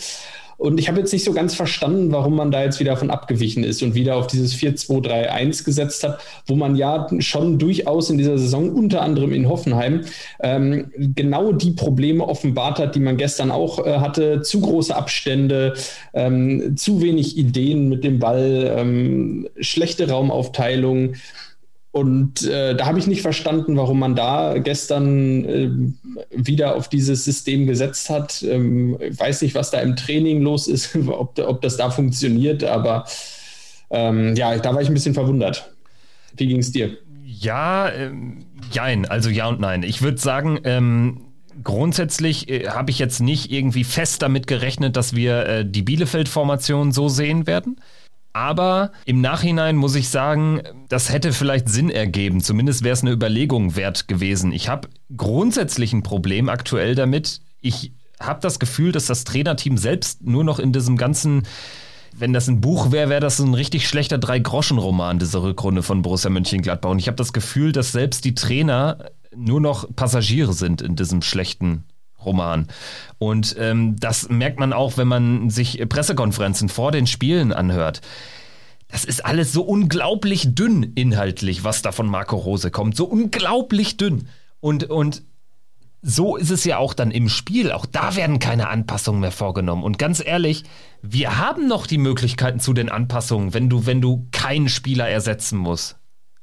Und 0.59 0.81
ich 0.81 0.89
habe 0.89 0.99
jetzt 0.99 1.13
nicht 1.13 1.25
so 1.25 1.33
ganz 1.33 1.55
verstanden, 1.55 2.13
warum 2.13 2.37
man 2.37 2.51
da 2.51 2.63
jetzt 2.63 2.81
wieder 2.81 2.93
davon 2.93 3.11
abgewichen 3.11 3.63
ist 3.63 3.83
und 3.83 3.95
wieder 3.95 4.17
auf 4.17 4.27
dieses 4.27 4.55
4-2-3-1 4.55 5.65
gesetzt 5.65 6.03
hat, 6.05 6.21
wo 6.47 6.57
man 6.57 6.77
ja 6.77 7.07
schon 7.19 7.59
durchaus 7.59 8.09
in 8.09 8.19
dieser 8.19 8.39
Saison, 8.39 8.71
unter 8.71 9.03
anderem 9.03 9.33
in 9.33 9.49
Hoffenheim, 9.49 10.03
ähm, 10.41 10.91
genau 10.97 11.53
die 11.53 11.73
Probleme 11.73 12.27
offenbart 12.27 12.79
hat, 12.79 12.95
die 12.95 13.01
man 13.01 13.17
gestern 13.17 13.51
auch 13.51 13.85
äh, 13.85 13.99
hatte. 13.99 14.43
Zu 14.43 14.61
große 14.61 14.95
Abstände, 14.97 15.75
ähm, 16.15 16.77
zu 16.77 17.03
wenig 17.03 17.37
Ideen 17.37 17.89
mit 17.89 18.05
dem 18.05 18.19
Ball, 18.19 18.75
ähm, 18.79 19.49
schlechte 19.61 20.09
Raumaufteilung. 20.09 21.15
Und 21.97 22.43
äh, 22.43 22.75
da 22.75 22.85
habe 22.85 22.99
ich 22.99 23.07
nicht 23.07 23.23
verstanden, 23.23 23.79
warum 23.79 23.99
man 23.99 24.15
da 24.15 24.59
gestern 24.59 25.45
äh, 25.47 25.71
wieder 26.31 26.77
auf 26.77 26.91
dieses 26.91 27.25
System 27.25 27.67
gesetzt 27.67 28.11
hat. 28.11 28.43
Ähm, 28.43 28.99
ich 29.01 29.19
weiß 29.19 29.41
nicht, 29.41 29.55
was 29.55 29.71
da 29.71 29.81
im 29.81 29.97
Training 29.97 30.43
los 30.43 30.69
ist, 30.69 30.95
ob, 31.09 31.39
ob 31.39 31.63
das 31.63 31.79
da 31.79 31.89
funktioniert, 31.89 32.65
aber 32.65 33.07
ähm, 33.89 34.37
ja, 34.37 34.59
da 34.59 34.75
war 34.75 34.83
ich 34.83 34.89
ein 34.89 34.93
bisschen 34.93 35.15
verwundert. 35.15 35.71
Wie 36.37 36.47
ging 36.47 36.59
es 36.59 36.71
dir? 36.71 36.99
Ja, 37.25 37.91
ähm, 37.91 38.45
jein, 38.71 39.07
also 39.07 39.31
ja 39.31 39.49
und 39.49 39.61
nein. 39.61 39.83
Ich 39.83 40.03
würde 40.03 40.19
sagen, 40.19 40.61
ähm, 40.65 41.23
grundsätzlich 41.65 42.51
äh, 42.51 42.69
habe 42.69 42.91
ich 42.91 42.99
jetzt 42.99 43.23
nicht 43.23 43.51
irgendwie 43.51 43.85
fest 43.85 44.21
damit 44.21 44.47
gerechnet, 44.47 44.97
dass 44.97 45.17
wir 45.17 45.47
äh, 45.47 45.65
die 45.65 45.81
Bielefeld-Formation 45.81 46.93
so 46.93 47.09
sehen 47.09 47.47
werden. 47.47 47.81
Aber 48.37 48.93
im 49.07 49.23
Nachhinein 49.23 49.77
muss 49.77 49.95
ich 49.95 50.11
sagen, 50.11 50.61
das 50.91 51.11
hätte 51.11 51.33
vielleicht 51.33 51.71
Sinn 51.71 51.89
ergeben. 51.89 52.43
Zumindest 52.43 52.85
wäre 52.85 52.93
es 52.93 53.01
eine 53.01 53.13
Überlegung 53.13 53.77
wert 53.77 54.09
gewesen. 54.09 54.53
Ich 54.53 54.69
habe 54.69 54.89
grundsätzlich 55.17 55.95
ein 55.95 56.03
Problem 56.03 56.51
aktuell 56.51 56.95
damit. 56.95 57.41
Ich 57.63 57.93
habe 58.21 58.41
das 58.43 58.59
Gefühl, 58.59 58.93
dass 58.93 59.07
das 59.07 59.25
Trainerteam 59.25 59.79
selbst 59.79 60.23
nur 60.23 60.45
noch 60.45 60.59
in 60.59 60.75
diesem 60.75 60.99
ganzen 60.99 61.45
wenn 62.19 62.35
das 62.35 62.49
ein 62.49 62.61
Buch 62.61 62.93
wäre, 62.93 63.11
wäre 63.11 63.21
das 63.21 63.39
ein 63.41 63.53
richtig 63.55 63.89
schlechter 63.89 64.17
Drei-Groschen-Roman, 64.17 65.19
diese 65.19 65.43
Rückrunde 65.43 65.83
von 65.83 66.01
Borussia 66.01 66.31
Mönchengladbach. 66.31 66.91
Und 66.91 66.99
ich 66.99 67.09
habe 67.09 67.17
das 67.17 67.35
Gefühl, 67.35 67.73
dass 67.73 67.93
selbst 67.93 68.25
die 68.25 68.35
Trainer 68.35 68.99
nur 69.35 69.61
noch 69.61 69.87
Passagiere 69.97 70.55
sind 70.55 70.81
in 70.81 70.97
diesem 70.97 71.21
schlechten 71.21 71.85
Roman. 72.25 72.69
Und 73.19 73.57
ähm, 73.59 73.97
das 73.99 74.29
merkt 74.29 74.59
man 74.59 74.73
auch, 74.73 74.97
wenn 74.97 75.09
man 75.09 75.51
sich 75.51 75.83
Pressekonferenzen 75.89 76.69
vor 76.69 76.93
den 76.93 77.07
Spielen 77.07 77.53
anhört. 77.53 78.01
Das 78.89 79.05
ist 79.05 79.25
alles 79.25 79.53
so 79.53 79.63
unglaublich 79.63 80.55
dünn 80.55 80.83
inhaltlich, 80.95 81.65
was 81.65 81.83
da 81.83 81.93
von 81.93 82.07
Marco 82.07 82.37
Rose 82.37 82.71
kommt. 82.71 82.97
So 82.97 83.05
unglaublich 83.07 83.97
dünn. 83.97 84.29
Und, 84.61 84.85
und 84.85 85.23
so 86.03 86.37
ist 86.37 86.51
es 86.51 86.65
ja 86.65 86.79
auch 86.79 86.95
dann 86.95 87.11
im 87.11 87.29
Spiel. 87.29 87.73
Auch 87.73 87.87
da 87.87 88.15
werden 88.15 88.39
keine 88.39 88.69
Anpassungen 88.69 89.21
mehr 89.21 89.33
vorgenommen. 89.33 89.83
Und 89.83 89.99
ganz 89.99 90.25
ehrlich, 90.25 90.65
wir 91.03 91.39
haben 91.39 91.67
noch 91.67 91.87
die 91.87 91.99
Möglichkeiten 91.99 92.61
zu 92.61 92.73
den 92.73 92.89
Anpassungen, 92.89 93.55
wenn 93.55 93.69
du, 93.69 93.87
wenn 93.87 94.01
du 94.01 94.29
keinen 94.31 94.69
Spieler 94.69 95.09
ersetzen 95.09 95.59
musst 95.59 95.97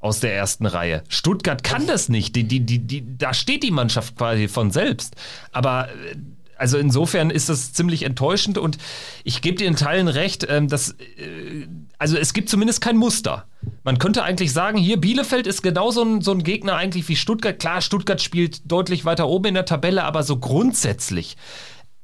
aus 0.03 0.19
der 0.19 0.35
ersten 0.35 0.65
Reihe. 0.65 1.03
Stuttgart 1.07 1.63
kann 1.63 1.87
das 1.87 2.09
nicht. 2.09 2.35
Die, 2.35 2.43
die, 2.43 2.59
die, 2.59 2.79
die, 2.79 3.17
da 3.17 3.33
steht 3.33 3.63
die 3.63 3.71
Mannschaft 3.71 4.17
quasi 4.17 4.49
von 4.49 4.69
selbst. 4.69 5.15
Aber 5.53 5.87
äh, 5.87 6.15
also 6.57 6.77
insofern 6.77 7.29
ist 7.29 7.49
das 7.49 7.73
ziemlich 7.73 8.03
enttäuschend 8.03 8.57
und 8.57 8.77
ich 9.23 9.41
gebe 9.41 9.57
dir 9.57 9.67
in 9.67 9.75
Teilen 9.75 10.07
recht, 10.09 10.45
ähm, 10.49 10.67
dass 10.67 10.91
äh, 10.91 11.67
also 11.97 12.17
es 12.17 12.33
gibt 12.33 12.49
zumindest 12.49 12.81
kein 12.81 12.97
Muster. 12.97 13.47
Man 13.85 13.97
könnte 13.97 14.23
eigentlich 14.23 14.51
sagen, 14.51 14.77
hier 14.77 14.97
Bielefeld 14.97 15.47
ist 15.47 15.61
genauso 15.61 16.03
ein, 16.03 16.21
so 16.21 16.31
ein 16.31 16.43
Gegner 16.43 16.75
eigentlich 16.75 17.07
wie 17.07 17.15
Stuttgart. 17.15 17.57
Klar, 17.57 17.81
Stuttgart 17.81 18.21
spielt 18.21 18.69
deutlich 18.69 19.05
weiter 19.05 19.27
oben 19.29 19.45
in 19.47 19.53
der 19.53 19.65
Tabelle, 19.65 20.03
aber 20.03 20.23
so 20.23 20.37
grundsätzlich 20.37 21.37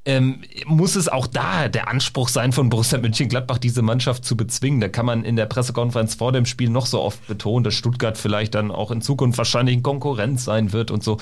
ähm, 0.09 0.41
muss 0.65 0.95
es 0.95 1.07
auch 1.07 1.27
da 1.27 1.67
der 1.67 1.87
Anspruch 1.87 2.29
sein 2.29 2.51
von 2.51 2.69
Borussia 2.69 2.97
Mönchengladbach, 2.97 3.59
diese 3.59 3.83
Mannschaft 3.83 4.25
zu 4.25 4.35
bezwingen. 4.35 4.81
Da 4.81 4.87
kann 4.87 5.05
man 5.05 5.23
in 5.23 5.35
der 5.35 5.45
Pressekonferenz 5.45 6.15
vor 6.15 6.31
dem 6.31 6.47
Spiel 6.47 6.69
noch 6.69 6.87
so 6.87 7.01
oft 7.01 7.27
betonen, 7.27 7.63
dass 7.63 7.75
Stuttgart 7.75 8.17
vielleicht 8.17 8.55
dann 8.55 8.71
auch 8.71 8.89
in 8.89 9.01
Zukunft 9.01 9.37
wahrscheinlich 9.37 9.77
ein 9.77 9.83
Konkurrent 9.83 10.39
sein 10.39 10.73
wird 10.73 10.89
und 10.89 11.03
so. 11.03 11.17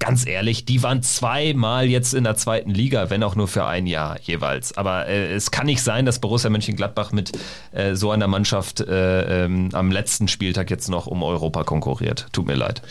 Ganz 0.00 0.26
ehrlich, 0.26 0.64
die 0.64 0.82
waren 0.82 1.02
zweimal 1.02 1.86
jetzt 1.86 2.14
in 2.14 2.24
der 2.24 2.34
zweiten 2.34 2.70
Liga, 2.70 3.10
wenn 3.10 3.22
auch 3.22 3.36
nur 3.36 3.46
für 3.46 3.64
ein 3.66 3.86
Jahr 3.86 4.18
jeweils. 4.22 4.76
Aber 4.76 5.06
äh, 5.06 5.32
es 5.32 5.52
kann 5.52 5.66
nicht 5.66 5.82
sein, 5.82 6.04
dass 6.04 6.18
Borussia 6.18 6.50
Mönchengladbach 6.50 7.12
mit 7.12 7.30
äh, 7.70 7.94
so 7.94 8.10
einer 8.10 8.26
Mannschaft 8.26 8.80
äh, 8.80 9.44
ähm, 9.44 9.68
am 9.72 9.92
letzten 9.92 10.26
Spieltag 10.26 10.68
jetzt 10.70 10.88
noch 10.88 11.06
um 11.06 11.22
Europa 11.22 11.62
konkurriert. 11.62 12.26
Tut 12.32 12.46
mir 12.46 12.56
leid. 12.56 12.82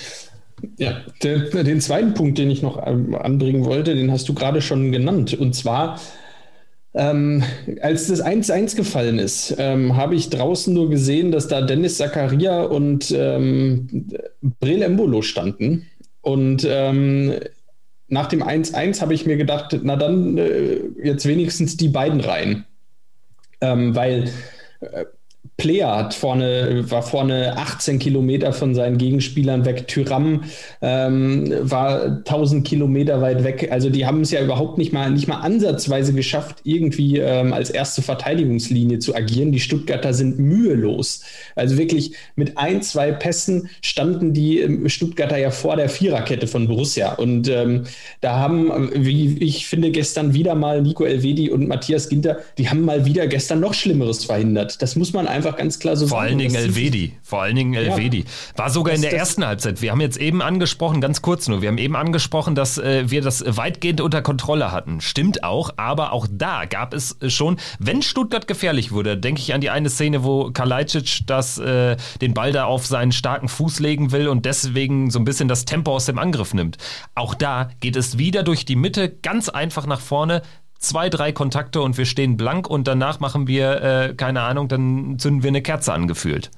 Ja, 0.77 1.01
der, 1.23 1.39
den 1.63 1.81
zweiten 1.81 2.13
Punkt, 2.13 2.37
den 2.37 2.51
ich 2.51 2.61
noch 2.61 2.85
ähm, 2.85 3.15
anbringen 3.15 3.65
wollte, 3.65 3.95
den 3.95 4.11
hast 4.11 4.27
du 4.29 4.33
gerade 4.33 4.61
schon 4.61 4.91
genannt. 4.91 5.33
Und 5.33 5.53
zwar, 5.53 5.99
ähm, 6.93 7.43
als 7.81 8.07
das 8.07 8.23
1-1 8.23 8.75
gefallen 8.75 9.19
ist, 9.19 9.55
ähm, 9.57 9.95
habe 9.95 10.15
ich 10.15 10.29
draußen 10.29 10.73
nur 10.73 10.89
gesehen, 10.89 11.31
dass 11.31 11.47
da 11.47 11.61
Dennis 11.61 11.97
Zakaria 11.97 12.63
und 12.63 13.13
ähm, 13.15 14.07
Brel 14.59 14.81
Embolo 14.81 15.21
standen. 15.21 15.87
Und 16.21 16.67
ähm, 16.69 17.33
nach 18.07 18.27
dem 18.27 18.43
1-1 18.43 19.01
habe 19.01 19.13
ich 19.13 19.25
mir 19.25 19.37
gedacht, 19.37 19.79
na 19.83 19.95
dann 19.95 20.37
äh, 20.37 20.79
jetzt 21.03 21.25
wenigstens 21.25 21.77
die 21.77 21.87
beiden 21.87 22.19
rein. 22.19 22.65
Ähm, 23.61 23.95
weil 23.95 24.29
äh, 24.81 25.05
Player 25.61 25.95
hat 25.95 26.15
vorne, 26.15 26.89
war 26.89 27.03
vorne 27.03 27.55
18 27.55 27.99
Kilometer 27.99 28.51
von 28.51 28.73
seinen 28.73 28.97
Gegenspielern 28.97 29.63
weg. 29.63 29.87
Tyram 29.87 30.45
ähm, 30.81 31.53
war 31.61 32.01
1000 32.01 32.65
Kilometer 32.67 33.21
weit 33.21 33.43
weg. 33.43 33.69
Also 33.71 33.91
die 33.91 34.07
haben 34.07 34.21
es 34.21 34.31
ja 34.31 34.41
überhaupt 34.41 34.79
nicht 34.79 34.91
mal, 34.91 35.11
nicht 35.11 35.27
mal 35.27 35.41
ansatzweise 35.41 36.13
geschafft, 36.13 36.61
irgendwie 36.63 37.19
ähm, 37.19 37.53
als 37.53 37.69
erste 37.69 38.01
Verteidigungslinie 38.01 38.97
zu 38.97 39.13
agieren. 39.13 39.51
Die 39.51 39.59
Stuttgarter 39.59 40.15
sind 40.15 40.39
mühelos. 40.39 41.21
Also 41.55 41.77
wirklich 41.77 42.13
mit 42.35 42.57
ein, 42.57 42.81
zwei 42.81 43.11
Pässen 43.11 43.69
standen 43.83 44.33
die 44.33 44.61
ähm, 44.61 44.89
Stuttgarter 44.89 45.37
ja 45.37 45.51
vor 45.51 45.75
der 45.75 45.89
Viererkette 45.89 46.47
von 46.47 46.67
Borussia. 46.67 47.13
Und 47.13 47.47
ähm, 47.49 47.83
da 48.19 48.39
haben, 48.39 48.89
wie 48.95 49.37
ich 49.37 49.67
finde, 49.67 49.91
gestern 49.91 50.33
wieder 50.33 50.55
mal 50.55 50.81
Nico 50.81 51.03
Elvedi 51.03 51.51
und 51.51 51.67
Matthias 51.67 52.09
Ginter, 52.09 52.39
die 52.57 52.67
haben 52.67 52.81
mal 52.81 53.05
wieder 53.05 53.27
gestern 53.27 53.59
noch 53.59 53.75
Schlimmeres 53.75 54.25
verhindert. 54.25 54.81
Das 54.81 54.95
muss 54.95 55.13
man 55.13 55.27
einfach 55.27 55.50
ganz 55.57 55.79
klar 55.79 55.95
so 55.95 56.07
Vor 56.07 56.19
sagen. 56.19 56.29
Allen 56.29 56.37
Dingen 56.39 56.55
Elvedi. 56.55 57.17
Vor 57.23 57.41
allen 57.41 57.55
Dingen 57.55 57.73
Elvedi. 57.73 58.19
Ja. 58.19 58.25
War 58.57 58.69
sogar 58.69 58.95
in 58.95 59.01
der 59.01 59.13
ersten 59.13 59.45
Halbzeit. 59.45 59.81
Wir 59.81 59.91
haben 59.91 60.01
jetzt 60.01 60.17
eben 60.17 60.41
angesprochen, 60.41 61.01
ganz 61.01 61.21
kurz 61.21 61.47
nur, 61.47 61.61
wir 61.61 61.69
haben 61.69 61.77
eben 61.77 61.95
angesprochen, 61.95 62.55
dass 62.55 62.77
äh, 62.77 63.09
wir 63.09 63.21
das 63.21 63.43
weitgehend 63.47 64.01
unter 64.01 64.21
Kontrolle 64.21 64.71
hatten. 64.71 65.01
Stimmt 65.01 65.43
auch, 65.43 65.71
aber 65.77 66.13
auch 66.13 66.27
da 66.29 66.65
gab 66.65 66.93
es 66.93 67.17
schon, 67.27 67.57
wenn 67.79 68.01
Stuttgart 68.01 68.47
gefährlich 68.47 68.91
wurde, 68.91 69.17
denke 69.17 69.41
ich 69.41 69.53
an 69.53 69.61
die 69.61 69.69
eine 69.69 69.89
Szene, 69.89 70.23
wo 70.23 70.51
Kalajdzic 70.51 71.27
das, 71.27 71.57
äh, 71.57 71.97
den 72.21 72.33
Ball 72.33 72.51
da 72.51 72.65
auf 72.65 72.85
seinen 72.85 73.11
starken 73.11 73.47
Fuß 73.47 73.79
legen 73.79 74.11
will 74.11 74.27
und 74.27 74.45
deswegen 74.45 75.09
so 75.09 75.19
ein 75.19 75.25
bisschen 75.25 75.47
das 75.47 75.65
Tempo 75.65 75.95
aus 75.95 76.05
dem 76.05 76.19
Angriff 76.19 76.53
nimmt. 76.53 76.77
Auch 77.15 77.33
da 77.33 77.69
geht 77.79 77.95
es 77.95 78.17
wieder 78.17 78.43
durch 78.43 78.65
die 78.65 78.75
Mitte, 78.75 79.09
ganz 79.09 79.49
einfach 79.49 79.85
nach 79.85 80.01
vorne 80.01 80.41
zwei, 80.81 81.09
drei 81.09 81.31
Kontakte 81.31 81.81
und 81.81 81.97
wir 81.97 82.05
stehen 82.05 82.35
blank 82.35 82.69
und 82.69 82.87
danach 82.87 83.19
machen 83.21 83.47
wir, 83.47 83.81
äh, 83.81 84.13
keine 84.15 84.41
Ahnung, 84.41 84.67
dann 84.67 85.17
zünden 85.17 85.43
wir 85.43 85.47
eine 85.47 85.61
Kerze 85.61 85.93
angefühlt. 85.93 86.51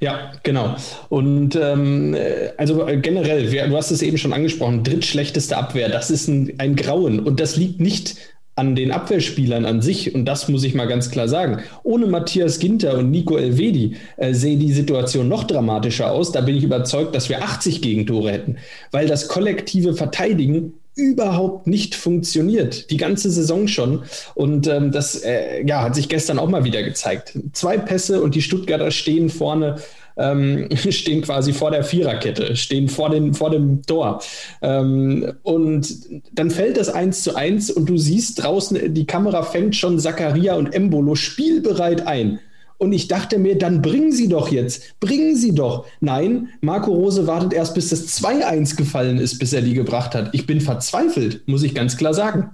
Ja, 0.00 0.32
genau. 0.42 0.76
Und 1.08 1.56
ähm, 1.56 2.14
also 2.58 2.84
generell, 3.00 3.48
du 3.50 3.76
hast 3.76 3.90
es 3.90 4.02
eben 4.02 4.18
schon 4.18 4.32
angesprochen, 4.34 4.82
drittschlechteste 4.82 5.56
Abwehr, 5.56 5.88
das 5.88 6.10
ist 6.10 6.28
ein, 6.28 6.52
ein 6.58 6.76
Grauen. 6.76 7.20
Und 7.20 7.40
das 7.40 7.56
liegt 7.56 7.80
nicht 7.80 8.16
an 8.56 8.76
den 8.76 8.92
Abwehrspielern 8.92 9.64
an 9.64 9.80
sich. 9.80 10.14
Und 10.14 10.26
das 10.26 10.48
muss 10.48 10.64
ich 10.64 10.74
mal 10.74 10.86
ganz 10.86 11.10
klar 11.10 11.28
sagen. 11.28 11.62
Ohne 11.82 12.06
Matthias 12.06 12.58
Ginter 12.58 12.98
und 12.98 13.10
Nico 13.10 13.36
Elvedi 13.36 13.96
äh, 14.16 14.32
sehe 14.32 14.56
die 14.56 14.72
Situation 14.72 15.28
noch 15.28 15.44
dramatischer 15.44 16.12
aus. 16.12 16.30
Da 16.30 16.40
bin 16.40 16.56
ich 16.56 16.64
überzeugt, 16.64 17.14
dass 17.14 17.28
wir 17.28 17.42
80 17.42 17.82
Gegentore 17.82 18.30
hätten, 18.32 18.56
weil 18.90 19.06
das 19.06 19.28
kollektive 19.28 19.94
Verteidigen 19.94 20.74
überhaupt 20.96 21.66
nicht 21.66 21.94
funktioniert. 21.94 22.90
Die 22.90 22.96
ganze 22.96 23.30
Saison 23.30 23.68
schon. 23.68 24.02
Und 24.34 24.66
ähm, 24.66 24.92
das 24.92 25.16
äh, 25.22 25.64
ja, 25.66 25.82
hat 25.82 25.94
sich 25.94 26.08
gestern 26.08 26.38
auch 26.38 26.48
mal 26.48 26.64
wieder 26.64 26.82
gezeigt. 26.82 27.38
Zwei 27.52 27.78
Pässe 27.78 28.22
und 28.22 28.34
die 28.34 28.42
Stuttgarter 28.42 28.90
stehen 28.90 29.28
vorne. 29.28 29.76
Ähm, 30.16 30.68
stehen 30.90 31.22
quasi 31.22 31.52
vor 31.52 31.72
der 31.72 31.82
Viererkette, 31.82 32.54
stehen 32.54 32.88
vor, 32.88 33.10
den, 33.10 33.34
vor 33.34 33.50
dem 33.50 33.82
Tor. 33.82 34.22
Ähm, 34.62 35.32
und 35.42 35.92
dann 36.32 36.50
fällt 36.50 36.76
das 36.76 36.88
eins 36.88 37.24
zu 37.24 37.34
eins 37.34 37.70
und 37.70 37.88
du 37.88 37.96
siehst 37.96 38.42
draußen, 38.42 38.94
die 38.94 39.06
Kamera 39.06 39.42
fängt 39.42 39.74
schon 39.74 39.98
Zakaria 39.98 40.54
und 40.54 40.72
Embolo 40.72 41.16
spielbereit 41.16 42.06
ein. 42.06 42.38
Und 42.78 42.92
ich 42.92 43.08
dachte 43.08 43.38
mir, 43.38 43.56
dann 43.56 43.82
bringen 43.82 44.12
Sie 44.12 44.28
doch 44.28 44.48
jetzt, 44.48 44.98
bringen 45.00 45.36
Sie 45.36 45.54
doch. 45.54 45.86
Nein, 46.00 46.48
Marco 46.60 46.92
Rose 46.92 47.26
wartet 47.26 47.52
erst, 47.52 47.74
bis 47.74 47.90
das 47.90 48.20
2-1 48.22 48.76
gefallen 48.76 49.18
ist, 49.18 49.38
bis 49.38 49.52
er 49.52 49.62
die 49.62 49.74
gebracht 49.74 50.14
hat. 50.14 50.30
Ich 50.32 50.46
bin 50.46 50.60
verzweifelt, 50.60 51.46
muss 51.46 51.62
ich 51.62 51.74
ganz 51.74 51.96
klar 51.96 52.14
sagen. 52.14 52.52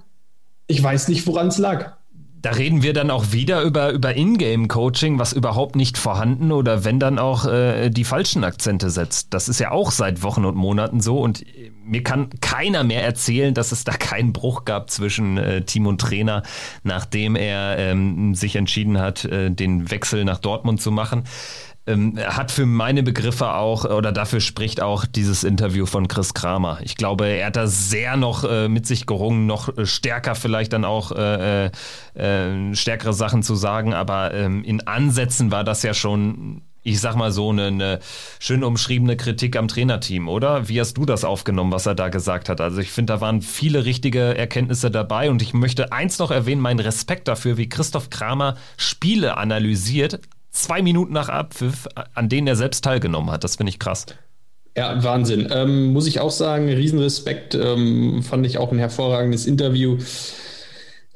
Ich 0.67 0.83
weiß 0.83 1.09
nicht, 1.09 1.27
woran 1.27 1.49
es 1.49 1.59
lag. 1.59 2.00
Da 2.43 2.51
reden 2.51 2.83
wir 2.83 2.93
dann 2.95 3.11
auch 3.11 3.33
wieder 3.33 3.63
über, 3.63 3.93
über 3.93 4.17
Ingame-Coaching, 4.17 5.19
was 5.19 5.33
überhaupt 5.33 5.77
nicht 5.77 5.99
vorhanden 5.99 6.53
oder 6.53 6.85
wenn 6.85 6.99
dann 6.99 7.19
auch 7.19 7.45
äh, 7.45 7.91
die 7.91 8.05
falschen 8.05 8.45
Akzente 8.45 8.89
setzt. 8.91 9.35
Das 9.35 9.49
ist 9.49 9.61
ja 9.61 9.71
auch 9.71 9.91
seit 9.91 10.23
Wochen 10.23 10.45
und 10.45 10.57
Monaten 10.57 11.01
so 11.01 11.21
und 11.21 11.45
mir 11.85 12.03
kann 12.03 12.31
keiner 12.41 12.85
mehr 12.85 13.05
erzählen, 13.05 13.53
dass 13.53 13.73
es 13.73 13.85
da 13.85 13.93
keinen 13.93 14.33
Bruch 14.33 14.65
gab 14.65 14.91
zwischen 14.91 15.37
äh, 15.37 15.63
Team 15.65 15.87
und 15.87 16.01
Trainer, 16.01 16.43
nachdem 16.83 17.37
er 17.37 17.77
ähm, 17.79 18.35
sich 18.35 18.57
entschieden 18.57 18.99
hat, 18.99 19.25
äh, 19.25 19.51
den 19.51 19.91
Wechsel 19.91 20.25
nach 20.25 20.39
Dortmund 20.39 20.81
zu 20.81 20.93
machen. 20.93 21.25
Ähm, 21.91 22.19
hat 22.19 22.51
für 22.51 22.67
meine 22.67 23.03
Begriffe 23.03 23.55
auch, 23.55 23.85
oder 23.85 24.13
dafür 24.13 24.41
spricht 24.41 24.81
auch 24.81 25.05
dieses 25.07 25.45
Interview 25.45 25.87
von 25.87 26.09
Chris 26.09 26.35
Kramer. 26.35 26.79
Ich 26.83 26.97
glaube, 26.97 27.27
er 27.27 27.47
hat 27.47 27.57
da 27.57 27.67
sehr 27.67 28.17
noch 28.17 28.45
äh, 28.45 28.69
mit 28.69 28.87
sich 28.87 29.07
gerungen, 29.07 29.47
noch 29.47 29.77
äh, 29.77 29.87
stärker 29.87 30.35
vielleicht 30.35 30.73
dann 30.73 30.85
auch 30.85 31.13
äh, 31.13 31.67
äh, 32.15 32.75
stärkere 32.75 33.13
Sachen 33.13 33.43
zu 33.43 33.55
sagen, 33.55 33.95
aber 33.95 34.33
ähm, 34.35 34.65
in 34.65 34.87
Ansätzen 34.87 35.51
war 35.51 35.65
das 35.65 35.83
ja 35.83 35.95
schon 35.95 36.63
ich 36.83 37.01
sag 37.01 37.15
mal 37.15 37.31
so, 37.31 37.51
eine, 37.51 37.67
eine 37.67 37.99
schön 38.39 38.65
umschriebene 38.65 39.17
Kritik 39.17 39.57
am 39.57 39.69
Trainerteam, 39.69 40.29
oder? 40.29 40.69
Wie 40.69 40.81
hast 40.81 40.95
du 40.95 41.05
das 41.05 41.25
aufgenommen, 41.25 41.73
was 41.73 41.87
er 41.87 41.95
da 41.95 42.09
gesagt 42.09 42.49
hat? 42.49 42.61
Also 42.61 42.81
ich 42.81 42.91
finde, 42.91 43.13
da 43.13 43.21
waren 43.21 43.43
viele 43.43 43.85
richtige 43.85 44.37
Erkenntnisse 44.37 44.91
dabei 44.91 45.31
und 45.31 45.43
ich 45.43 45.53
möchte 45.53 45.93
eins 45.93 46.19
noch 46.19 46.31
erwähnen, 46.31 46.63
meinen 46.63 46.81
Respekt 46.81 47.29
dafür, 47.29 47.59
wie 47.59 47.69
Christoph 47.69 48.09
Kramer 48.09 48.57
Spiele 48.79 49.37
analysiert, 49.37 50.21
zwei 50.51 50.83
Minuten 50.83 51.13
nach 51.13 51.29
Abpfiff, 51.29 51.87
an 52.15 52.29
denen 52.29 52.47
er 52.47 52.57
selbst 52.57 52.85
teilgenommen 52.85 53.31
hat. 53.31 53.45
Das 53.45 53.57
finde 53.57 53.71
ich 53.71 53.79
krass. 53.79 54.07
Ja, 54.77 55.03
Wahnsinn. 55.03 55.49
Ähm, 55.51 55.93
muss 55.93 56.07
ich 56.07 56.21
auch 56.21 56.31
sagen, 56.31 56.69
Riesenrespekt. 56.69 57.55
Ähm, 57.55 58.23
fand 58.23 58.47
ich 58.47 58.59
auch 58.59 58.71
ein 58.73 58.79
hervorragendes 58.79 59.47
Interview. 59.47 59.99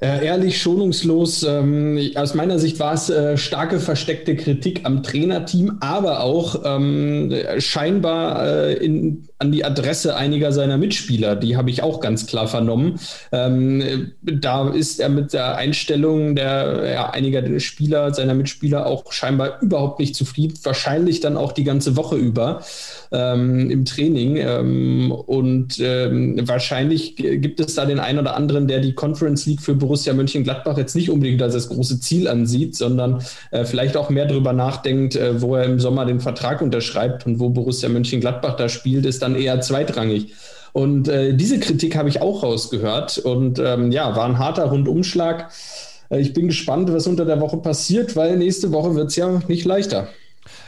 Äh, 0.05 0.27
ehrlich, 0.27 0.61
schonungslos. 0.61 1.45
Ähm, 1.45 1.99
aus 2.15 2.35
meiner 2.35 2.59
Sicht 2.59 2.79
war 2.79 2.93
es 2.93 3.09
äh, 3.09 3.39
starke 3.39 3.81
versteckte 3.81 4.37
Kritik 4.37 4.83
am 4.85 5.03
Trainerteam, 5.03 5.79
aber 5.81 6.21
auch 6.21 6.61
ähm, 6.67 7.35
scheinbar 7.57 8.47
äh, 8.47 8.75
in, 8.75 9.27
an 9.39 9.51
die 9.51 9.65
Adresse 9.65 10.15
einiger 10.15 10.53
seiner 10.53 10.77
Mitspieler. 10.77 11.37
Die 11.37 11.57
habe 11.57 11.71
ich 11.71 11.83
auch 11.83 12.01
ganz 12.01 12.27
klar 12.27 12.49
vernommen. 12.49 13.01
Ähm, 13.33 14.13
da 14.21 14.69
ist 14.69 15.01
er 15.01 15.09
mit 15.09 15.33
der 15.33 15.57
Einstellung 15.57 16.37
der 16.37 16.93
ja, 16.93 17.11
einiger 17.11 17.59
Spieler, 17.59 18.13
seiner 18.13 18.35
Mitspieler 18.35 18.85
auch 18.85 19.11
scheinbar 19.11 19.63
überhaupt 19.63 20.01
nicht 20.01 20.15
zufrieden. 20.15 20.59
Wahrscheinlich 20.65 21.21
dann 21.21 21.39
auch 21.39 21.53
die 21.53 21.65
ganze 21.65 21.97
Woche 21.97 22.17
über 22.17 22.63
ähm, 23.11 23.71
im 23.71 23.87
Training. 23.87 24.37
Ähm, 24.37 25.13
und 25.13 25.79
ähm, 25.81 26.47
wahrscheinlich 26.47 27.17
gibt 27.17 27.61
es 27.61 27.75
da 27.75 27.87
den 27.87 28.01
einen 28.01 28.19
oder 28.19 28.37
anderen, 28.37 28.69
der 28.69 28.81
die 28.81 28.93
Conference 28.93 29.47
League 29.47 29.63
für 29.63 29.75
Borussia 29.75 29.94
Mönchengladbach 29.97 30.77
jetzt 30.77 30.97
nicht 30.97 31.11
unbedingt 31.11 31.41
als 31.43 31.55
das 31.55 31.69
große 31.69 32.01
Ziel 32.01 32.29
ansieht, 32.29 32.77
sondern 32.77 33.23
äh, 33.51 33.65
vielleicht 33.65 33.97
auch 33.97 34.11
mehr 34.11 34.27
darüber 34.27 34.53
nachdenkt, 34.53 35.15
äh, 35.17 35.41
wo 35.41 35.55
er 35.55 35.65
im 35.65 35.79
Sommer 35.79 36.05
den 36.05 36.21
Vertrag 36.21 36.61
unterschreibt 36.61 37.27
und 37.27 37.39
wo 37.39 37.51
Borussia 37.51 37.89
Mönchengladbach 37.89 38.57
da 38.57 38.69
spielt, 38.69 39.07
ist 39.07 39.23
dann 39.23 39.37
eher 39.37 39.61
zweitrangig. 39.61 40.33
Und 40.73 41.07
äh, 41.07 41.35
diese 41.35 41.61
Kritik 41.61 41.97
habe 41.97 42.09
ich 42.09 42.21
auch 42.21 42.43
rausgehört 42.43 43.19
und 43.19 43.61
ähm, 43.61 43.93
ja, 43.93 44.17
war 44.17 44.25
ein 44.25 44.39
harter 44.41 44.65
Rundumschlag. 44.65 45.53
Äh, 46.11 46.21
ich 46.21 46.33
bin 46.33 46.49
gespannt, 46.49 46.93
was 46.93 47.07
unter 47.07 47.25
der 47.25 47.41
Woche 47.41 47.59
passiert, 47.59 48.17
weil 48.17 48.37
nächste 48.37 48.73
Woche 48.73 48.95
wird 48.97 49.09
es 49.09 49.17
ja 49.17 49.41
nicht 49.47 49.65
leichter. 49.65 50.09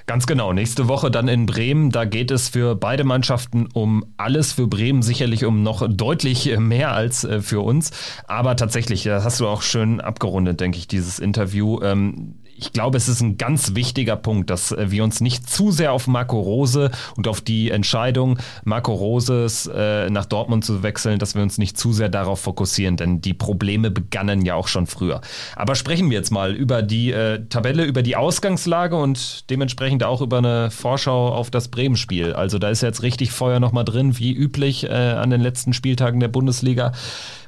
Ganz 0.06 0.28
genau. 0.28 0.52
Nächste 0.52 0.86
Woche 0.86 1.10
dann 1.10 1.26
in 1.26 1.46
Bremen. 1.46 1.90
Da 1.90 2.04
geht 2.04 2.30
es 2.30 2.48
für 2.48 2.76
beide 2.76 3.02
Mannschaften 3.02 3.66
um 3.74 4.04
alles. 4.16 4.52
Für 4.52 4.68
Bremen 4.68 5.02
sicherlich 5.02 5.44
um 5.44 5.64
noch 5.64 5.84
deutlich 5.88 6.56
mehr 6.58 6.92
als 6.92 7.24
äh, 7.24 7.42
für 7.42 7.60
uns. 7.60 7.90
Aber 8.28 8.54
tatsächlich, 8.54 9.02
das 9.02 9.24
hast 9.24 9.40
du 9.40 9.48
auch 9.48 9.62
schön 9.62 10.00
abgerundet, 10.00 10.60
denke 10.60 10.78
ich, 10.78 10.86
dieses 10.86 11.18
Interview. 11.18 11.80
Ähm, 11.82 12.36
ich 12.58 12.72
glaube, 12.72 12.96
es 12.96 13.08
ist 13.08 13.20
ein 13.20 13.36
ganz 13.36 13.74
wichtiger 13.74 14.16
Punkt, 14.16 14.48
dass 14.48 14.72
äh, 14.72 14.90
wir 14.90 15.02
uns 15.02 15.20
nicht 15.20 15.50
zu 15.50 15.72
sehr 15.72 15.92
auf 15.92 16.06
Marco 16.06 16.40
Rose 16.40 16.90
und 17.16 17.26
auf 17.26 17.40
die 17.40 17.70
Entscheidung, 17.70 18.38
Marco 18.64 18.94
Roses 18.94 19.66
äh, 19.66 20.08
nach 20.08 20.24
Dortmund 20.24 20.64
zu 20.64 20.84
wechseln, 20.84 21.18
dass 21.18 21.34
wir 21.34 21.42
uns 21.42 21.58
nicht 21.58 21.76
zu 21.76 21.92
sehr 21.92 22.08
darauf 22.08 22.40
fokussieren, 22.40 22.96
denn 22.96 23.20
die 23.20 23.34
Probleme 23.34 23.90
begannen 23.90 24.46
ja 24.46 24.54
auch 24.54 24.68
schon 24.68 24.86
früher. 24.86 25.20
Aber 25.54 25.74
sprechen 25.74 26.08
wir 26.10 26.16
jetzt 26.16 26.30
mal 26.30 26.54
über 26.54 26.82
die 26.82 27.14
Tabelle, 27.50 27.84
über 27.84 28.02
die 28.02 28.16
Ausgangslage 28.16 28.96
und 28.96 29.50
dementsprechend 29.50 29.95
auch 30.04 30.20
über 30.20 30.38
eine 30.38 30.70
Vorschau 30.70 31.28
auf 31.28 31.50
das 31.50 31.68
Bremen-Spiel. 31.68 32.32
Also 32.32 32.58
da 32.58 32.70
ist 32.70 32.82
jetzt 32.82 33.02
richtig 33.02 33.30
Feuer 33.30 33.60
nochmal 33.60 33.84
drin, 33.84 34.18
wie 34.18 34.32
üblich 34.32 34.84
äh, 34.84 34.88
an 34.88 35.30
den 35.30 35.40
letzten 35.40 35.72
Spieltagen 35.72 36.20
der 36.20 36.28
Bundesliga. 36.28 36.92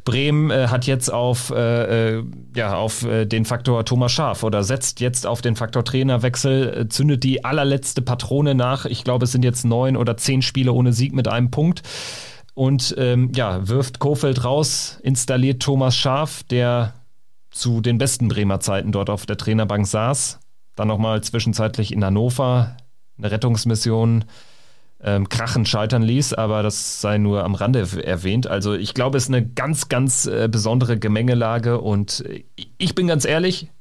Bremen 0.04 0.50
äh, 0.50 0.68
hat 0.68 0.87
jetzt 0.87 1.12
auf, 1.12 1.50
äh, 1.50 2.16
äh, 2.18 2.24
ja, 2.56 2.76
auf 2.76 3.04
äh, 3.04 3.26
den 3.26 3.44
Faktor 3.44 3.84
Thomas 3.84 4.12
Schaf 4.12 4.42
oder 4.42 4.64
setzt 4.64 5.00
jetzt 5.00 5.26
auf 5.26 5.42
den 5.42 5.56
Faktor 5.56 5.84
Trainerwechsel, 5.84 6.78
äh, 6.78 6.88
zündet 6.88 7.24
die 7.24 7.44
allerletzte 7.44 8.00
Patrone 8.02 8.54
nach. 8.54 8.87
Ich 8.87 9.04
glaube, 9.04 9.24
es 9.24 9.32
sind 9.32 9.44
jetzt 9.44 9.64
neun 9.64 9.96
oder 9.96 10.16
zehn 10.16 10.42
Spiele 10.42 10.72
ohne 10.72 10.92
Sieg 10.92 11.14
mit 11.14 11.28
einem 11.28 11.50
Punkt. 11.50 11.82
Und 12.54 12.94
ähm, 12.98 13.30
ja, 13.34 13.68
wirft 13.68 13.98
Kofeld 13.98 14.44
raus, 14.44 14.98
installiert 15.02 15.62
Thomas 15.62 15.94
Schaf, 15.94 16.42
der 16.42 16.94
zu 17.50 17.80
den 17.80 17.98
besten 17.98 18.28
Bremer 18.28 18.61
Zeiten 18.61 18.92
dort 18.92 19.11
auf 19.11 19.26
der 19.26 19.37
Trainerbank 19.37 19.87
saß. 19.87 20.40
Dann 20.78 20.86
nochmal 20.86 21.20
zwischenzeitlich 21.22 21.92
in 21.92 22.04
Hannover 22.04 22.76
eine 23.18 23.32
Rettungsmission 23.32 24.24
ähm, 25.02 25.28
krachend 25.28 25.66
scheitern 25.68 26.02
ließ, 26.02 26.34
aber 26.34 26.62
das 26.62 27.00
sei 27.00 27.18
nur 27.18 27.42
am 27.42 27.56
Rande 27.56 27.80
erwähnt. 28.04 28.46
Also 28.46 28.74
ich 28.74 28.94
glaube, 28.94 29.18
es 29.18 29.24
ist 29.24 29.34
eine 29.34 29.44
ganz, 29.44 29.88
ganz 29.88 30.26
äh, 30.26 30.48
besondere 30.48 30.96
Gemengelage 30.96 31.80
und 31.80 32.22
ich 32.78 32.94
bin 32.94 33.08
ganz 33.08 33.24
ehrlich, 33.24 33.72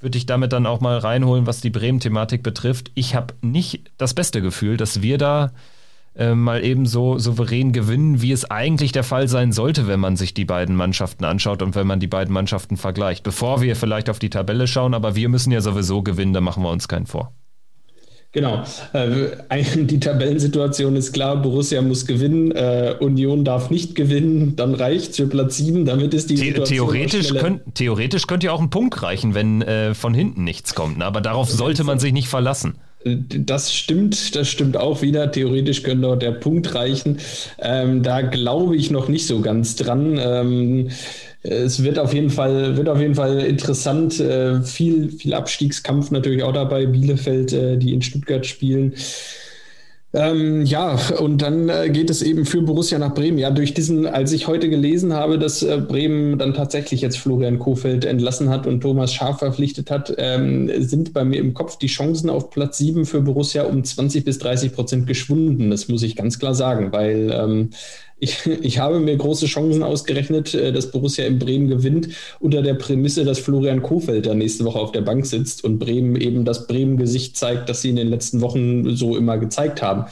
würde 0.00 0.18
ich 0.18 0.26
damit 0.26 0.52
dann 0.52 0.66
auch 0.66 0.80
mal 0.80 0.98
reinholen, 0.98 1.46
was 1.46 1.60
die 1.60 1.70
Bremen-Thematik 1.70 2.42
betrifft. 2.42 2.90
Ich 2.96 3.14
habe 3.14 3.34
nicht 3.40 3.92
das 3.96 4.12
beste 4.12 4.42
Gefühl, 4.42 4.76
dass 4.76 5.02
wir 5.02 5.18
da 5.18 5.52
äh, 6.16 6.34
mal 6.34 6.64
eben 6.64 6.86
so 6.86 7.18
souverän 7.18 7.72
gewinnen, 7.72 8.22
wie 8.22 8.32
es 8.32 8.50
eigentlich 8.50 8.92
der 8.92 9.04
Fall 9.04 9.28
sein 9.28 9.52
sollte, 9.52 9.88
wenn 9.88 10.00
man 10.00 10.16
sich 10.16 10.34
die 10.34 10.44
beiden 10.44 10.76
Mannschaften 10.76 11.24
anschaut 11.24 11.62
und 11.62 11.74
wenn 11.74 11.86
man 11.86 12.00
die 12.00 12.06
beiden 12.06 12.32
Mannschaften 12.32 12.76
vergleicht. 12.76 13.24
Bevor 13.24 13.62
wir 13.62 13.76
vielleicht 13.76 14.08
auf 14.08 14.18
die 14.18 14.30
Tabelle 14.30 14.66
schauen, 14.66 14.94
aber 14.94 15.16
wir 15.16 15.28
müssen 15.28 15.50
ja 15.50 15.60
sowieso 15.60 16.02
gewinnen, 16.02 16.32
da 16.32 16.40
machen 16.40 16.62
wir 16.62 16.70
uns 16.70 16.88
keinen 16.88 17.06
vor. 17.06 17.32
Genau. 18.34 18.64
Äh, 18.92 19.64
die 19.76 20.00
Tabellensituation 20.00 20.96
ist 20.96 21.12
klar, 21.12 21.40
Borussia 21.40 21.80
muss 21.82 22.04
gewinnen, 22.04 22.50
äh, 22.50 22.96
Union 22.98 23.44
darf 23.44 23.70
nicht 23.70 23.94
gewinnen, 23.94 24.56
dann 24.56 24.74
reicht 24.74 25.14
für 25.14 25.28
Platz 25.28 25.56
7, 25.58 25.84
damit 25.84 26.14
ist 26.14 26.30
die 26.30 26.36
The 26.36 26.46
Situation 26.46 26.76
theoretisch, 26.76 27.32
könnt, 27.32 27.74
theoretisch 27.74 28.26
könnte 28.26 28.46
ja 28.46 28.52
auch 28.52 28.60
ein 28.60 28.70
Punkt 28.70 29.02
reichen, 29.02 29.34
wenn 29.34 29.62
äh, 29.62 29.94
von 29.94 30.14
hinten 30.14 30.42
nichts 30.42 30.74
kommt, 30.74 30.98
ne? 30.98 31.04
aber 31.04 31.20
darauf 31.20 31.48
sollte 31.48 31.84
man 31.84 32.00
sich 32.00 32.12
nicht 32.12 32.28
verlassen. 32.28 32.74
Das 33.04 33.74
stimmt, 33.74 34.34
das 34.34 34.48
stimmt 34.48 34.76
auch 34.78 35.02
wieder. 35.02 35.30
Theoretisch 35.30 35.82
könnte 35.82 36.02
dort 36.02 36.22
der 36.22 36.32
Punkt 36.32 36.74
reichen. 36.74 37.18
Ähm, 37.58 38.02
da 38.02 38.22
glaube 38.22 38.76
ich 38.76 38.90
noch 38.90 39.08
nicht 39.08 39.26
so 39.26 39.40
ganz 39.40 39.76
dran. 39.76 40.18
Ähm, 40.18 40.88
es 41.42 41.82
wird 41.82 41.98
auf 41.98 42.14
jeden 42.14 42.30
Fall, 42.30 42.78
wird 42.78 42.88
auf 42.88 42.98
jeden 42.98 43.14
Fall 43.14 43.40
interessant. 43.40 44.18
Äh, 44.20 44.62
viel, 44.62 45.10
viel 45.10 45.34
Abstiegskampf 45.34 46.10
natürlich 46.10 46.42
auch 46.42 46.54
dabei. 46.54 46.86
Bielefeld, 46.86 47.52
äh, 47.52 47.76
die 47.76 47.92
in 47.92 48.00
Stuttgart 48.00 48.46
spielen. 48.46 48.94
Ähm, 50.14 50.64
ja, 50.64 50.96
und 51.18 51.42
dann 51.42 51.68
äh, 51.68 51.90
geht 51.90 52.08
es 52.08 52.22
eben 52.22 52.46
für 52.46 52.62
Borussia 52.62 53.00
nach 53.00 53.14
Bremen. 53.14 53.36
Ja, 53.36 53.50
durch 53.50 53.74
diesen, 53.74 54.06
als 54.06 54.30
ich 54.30 54.46
heute 54.46 54.70
gelesen 54.70 55.12
habe, 55.12 55.40
dass 55.40 55.64
äh, 55.64 55.78
Bremen 55.78 56.38
dann 56.38 56.54
tatsächlich 56.54 57.00
jetzt 57.00 57.18
Florian 57.18 57.58
Kofeld 57.58 58.04
entlassen 58.04 58.48
hat 58.48 58.68
und 58.68 58.80
Thomas 58.80 59.12
Schaaf 59.12 59.40
verpflichtet 59.40 59.90
hat, 59.90 60.14
ähm, 60.16 60.70
sind 60.78 61.12
bei 61.14 61.24
mir 61.24 61.40
im 61.40 61.52
Kopf 61.52 61.78
die 61.78 61.88
Chancen 61.88 62.30
auf 62.30 62.50
Platz 62.50 62.78
7 62.78 63.06
für 63.06 63.22
Borussia 63.22 63.64
um 63.64 63.82
20 63.82 64.24
bis 64.24 64.38
30 64.38 64.72
Prozent 64.72 65.08
geschwunden. 65.08 65.70
Das 65.70 65.88
muss 65.88 66.04
ich 66.04 66.14
ganz 66.14 66.38
klar 66.38 66.54
sagen, 66.54 66.92
weil 66.92 67.32
ähm, 67.34 67.70
ich, 68.18 68.46
ich 68.62 68.78
habe 68.78 69.00
mir 69.00 69.16
große 69.16 69.46
Chancen 69.46 69.82
ausgerechnet, 69.82 70.54
äh, 70.54 70.72
dass 70.72 70.90
Borussia 70.90 71.26
in 71.26 71.38
Bremen 71.38 71.68
gewinnt, 71.68 72.08
unter 72.40 72.62
der 72.62 72.74
Prämisse, 72.74 73.24
dass 73.24 73.38
Florian 73.38 73.82
Kofeld 73.82 74.26
da 74.26 74.34
nächste 74.34 74.64
Woche 74.64 74.78
auf 74.78 74.92
der 74.92 75.02
Bank 75.02 75.26
sitzt 75.26 75.64
und 75.64 75.78
Bremen 75.78 76.16
eben 76.16 76.44
das 76.44 76.66
Bremen-Gesicht 76.66 77.36
zeigt, 77.36 77.68
das 77.68 77.82
sie 77.82 77.90
in 77.90 77.96
den 77.96 78.08
letzten 78.08 78.40
Wochen 78.40 78.96
so 78.96 79.16
immer 79.16 79.38
gezeigt 79.38 79.82
haben. 79.82 80.06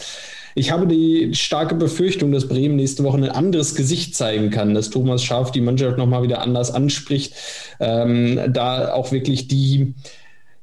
Ich 0.55 0.71
habe 0.71 0.87
die 0.87 1.35
starke 1.35 1.75
Befürchtung, 1.75 2.31
dass 2.31 2.47
Bremen 2.47 2.77
nächste 2.77 3.05
Woche 3.05 3.17
ein 3.17 3.29
anderes 3.31 3.75
Gesicht 3.75 4.15
zeigen 4.15 4.51
kann, 4.51 4.75
dass 4.75 4.91
Thomas 4.91 5.25
Schaf 5.25 5.51
die 5.51 5.63
Mannschaft 5.63 5.97
nochmal 5.97 6.23
wieder 6.23 6.43
anders 6.43 6.71
anspricht, 6.71 7.33
ähm, 7.81 8.39
da 8.51 8.93
auch 8.93 9.13
wirklich 9.13 9.49
die 9.49 9.95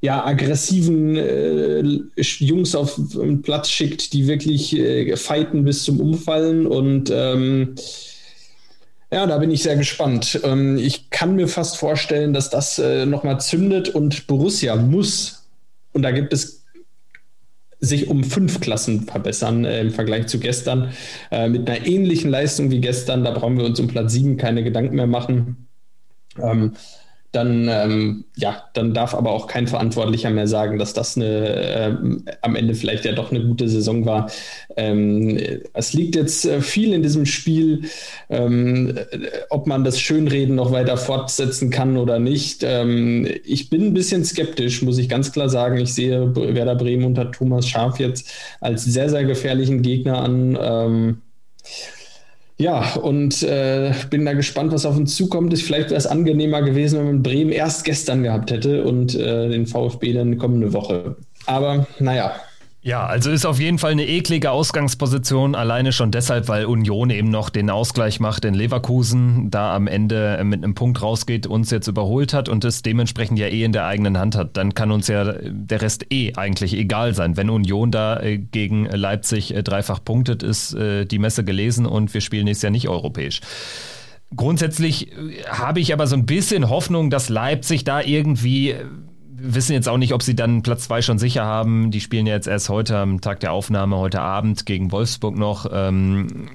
ja, 0.02 0.26
aggressiven 0.26 1.16
äh, 1.18 1.84
Jungs 2.18 2.76
auf 2.76 2.96
den 2.96 3.42
Platz 3.42 3.70
schickt, 3.70 4.14
die 4.14 4.28
wirklich 4.28 4.78
äh, 4.78 5.16
fighten 5.18 5.66
bis 5.66 5.84
zum 5.84 6.00
Umfallen. 6.00 6.66
Und 6.66 7.12
ähm, 7.14 7.76
ja, 9.12 9.26
da 9.28 9.38
bin 9.40 9.52
ich 9.52 9.64
sehr 9.64 9.76
gespannt. 9.76 10.40
Ähm, 10.44 10.78
ich 10.78 11.10
kann 11.10 11.36
mir 11.36 11.48
fast 11.48 11.78
vorstellen, 11.78 12.34
dass 12.34 12.50
das 12.50 12.80
äh, 12.80 13.06
nochmal 13.06 13.42
zündet 13.42 13.90
und 13.90 14.28
Borussia 14.28 14.76
muss, 14.76 15.48
und 15.92 16.04
da 16.04 16.12
gibt 16.12 16.32
es 16.34 16.60
sich 17.82 18.08
um 18.08 18.24
fünf 18.24 18.60
Klassen 18.60 19.06
verbessern 19.06 19.66
äh, 19.66 19.82
im 19.82 19.92
Vergleich 19.92 20.28
zu 20.28 20.40
gestern. 20.40 20.94
Äh, 21.32 21.50
mit 21.50 21.70
einer 21.70 21.86
ähnlichen 21.86 22.30
Leistung 22.30 22.72
wie 22.72 22.82
gestern, 22.82 23.24
da 23.24 23.32
brauchen 23.32 23.58
wir 23.58 23.66
uns 23.66 23.80
um 23.80 23.88
Platz 23.88 24.14
sieben 24.14 24.38
keine 24.38 24.64
Gedanken 24.64 24.96
mehr 24.96 25.08
machen. 25.08 25.68
Ähm, 26.38 26.74
dann, 27.32 27.70
ähm, 27.70 28.26
ja, 28.36 28.64
dann 28.74 28.94
darf 28.94 29.14
aber 29.14 29.32
auch 29.32 29.46
kein 29.46 29.68
Verantwortlicher 29.68 30.32
mehr 30.32 30.48
sagen, 30.48 30.80
dass 30.80 30.94
das 30.94 31.16
eine, 31.16 31.26
äh, 31.26 31.96
am 32.42 32.56
Ende 32.56 32.74
vielleicht 32.74 33.06
ja 33.06 33.12
doch 33.12 33.32
eine 33.32 33.46
gute 33.46 33.70
Saison 33.70 34.06
war. 34.06 34.32
Ähm, 34.76 35.40
es 35.74 35.94
liegt 35.94 36.16
jetzt 36.16 36.46
äh, 36.46 36.62
viel 36.62 36.92
in 36.92 37.04
diesem 37.04 37.28
Spiel, 37.28 37.84
ähm, 38.30 38.98
ob 39.52 39.68
man 39.68 39.84
das 39.84 40.00
Schönreden 40.00 40.56
noch 40.56 40.72
weiter 40.72 40.98
fortsetzen 40.98 41.70
kann 41.70 41.98
oder 41.98 42.18
nicht. 42.18 42.64
Ähm, 42.64 43.28
ich 43.44 43.70
bin 43.70 43.88
ein 43.88 43.94
bisschen 43.94 44.26
skeptisch, 44.26 44.82
muss 44.82 44.98
ich 44.98 45.08
ganz 45.08 45.32
klar 45.32 45.50
sagen. 45.50 45.78
Ich 45.78 45.94
sehe 45.94 46.36
Werder 46.36 46.76
Bremen 46.76 47.06
unter 47.06 47.32
Thomas 47.32 47.68
Schaf 47.68 48.00
jetzt 48.00 48.28
als 48.60 48.86
sehr, 48.86 49.10
sehr 49.10 49.24
gefährlichen 49.24 49.84
Gegner 49.84 50.24
an. 50.24 51.20
Ja, 52.60 52.96
und 52.96 53.42
äh, 53.42 53.94
bin 54.10 54.26
da 54.26 54.34
gespannt, 54.34 54.74
was 54.74 54.86
auf 54.86 54.98
uns 54.98 55.16
zukommt. 55.16 55.54
Ist 55.54 55.62
vielleicht 55.62 55.92
wäre 55.92 55.98
es 55.98 56.06
angenehmer 56.06 56.62
gewesen, 56.62 57.00
wenn 57.00 57.06
man 57.06 57.24
Bremen 57.24 57.54
erst 57.54 57.86
gestern 57.86 58.22
gehabt 58.22 58.52
hätte 58.52 58.84
und 58.84 59.16
äh, 59.16 59.48
den 59.48 59.66
VfB 59.66 60.12
dann 60.12 60.38
kommende 60.38 60.74
Woche. 60.74 61.16
Aber 61.46 61.88
naja, 62.00 62.34
ja, 62.82 63.06
also 63.06 63.30
ist 63.30 63.46
auf 63.46 63.60
jeden 63.60 63.78
Fall 63.78 63.92
eine 63.92 64.08
eklige 64.08 64.52
Ausgangsposition, 64.52 65.54
alleine 65.54 65.92
schon 65.92 66.12
deshalb, 66.12 66.48
weil 66.48 66.66
Union 66.66 67.10
eben 67.10 67.30
noch 67.30 67.50
den 67.50 67.70
Ausgleich 67.70 68.22
macht 68.22 68.46
in 68.46 68.54
Leverkusen, 68.54 69.52
da 69.52 69.76
am 69.76 69.86
Ende 69.86 70.40
mit 70.46 70.64
einem 70.64 70.76
Punkt 70.76 71.02
rausgeht, 71.02 71.46
uns 71.46 71.72
jetzt 71.72 71.88
überholt 71.88 72.34
hat 72.34 72.48
und 72.48 72.64
es 72.64 72.82
dementsprechend 72.82 73.38
ja 73.38 73.48
eh 73.48 73.66
in 73.66 73.74
der 73.74 73.86
eigenen 73.86 74.18
Hand 74.18 74.38
hat. 74.38 74.56
Dann 74.56 74.76
kann 74.76 74.92
uns 74.92 75.10
ja 75.10 75.34
der 75.44 75.82
Rest 75.82 76.06
eh 76.10 76.36
eigentlich 76.36 76.74
egal 76.74 77.14
sein. 77.14 77.36
Wenn 77.36 77.50
Union 77.50 77.92
da 77.92 78.18
äh, 78.22 78.38
gegen 78.38 78.86
Leipzig 78.86 79.54
äh, 79.54 79.62
dreifach 79.62 80.02
punktet, 80.02 80.42
ist 80.42 80.74
äh, 80.74 81.04
die 81.04 81.20
Messe 81.20 81.44
gelesen 81.44 81.86
und 81.86 82.14
wir 82.14 82.22
spielen 82.22 82.46
nächstes 82.46 82.64
Jahr 82.64 82.72
nicht 82.72 82.88
europäisch. 82.88 83.42
Grundsätzlich 84.34 85.12
habe 85.50 85.82
ich 85.82 85.92
aber 85.92 86.08
so 86.08 86.16
ein 86.16 86.26
bisschen 86.26 86.70
Hoffnung, 86.70 87.10
dass 87.10 87.28
Leipzig 87.28 87.84
da 87.84 88.00
irgendwie 88.00 88.76
wissen 89.42 89.74
jetzt 89.74 89.90
auch 89.90 89.98
nicht, 89.98 90.14
ob 90.14 90.24
sie 90.24 90.36
dann 90.36 90.62
Platz 90.62 90.86
zwei 90.86 91.02
schon 91.02 91.20
sicher 91.20 91.46
haben. 91.46 91.92
Die 91.92 92.02
spielen 92.02 92.28
ja 92.28 92.34
jetzt 92.34 92.48
erst 92.48 92.70
heute 92.70 92.98
am 92.98 93.22
Tag 93.22 93.40
der 93.40 93.52
Aufnahme, 93.52 93.98
heute 93.98 94.22
Abend 94.22 94.66
gegen 94.66 94.92
Wolfsburg 94.92 95.38
noch. 95.38 95.66
Ähm, 95.72 96.50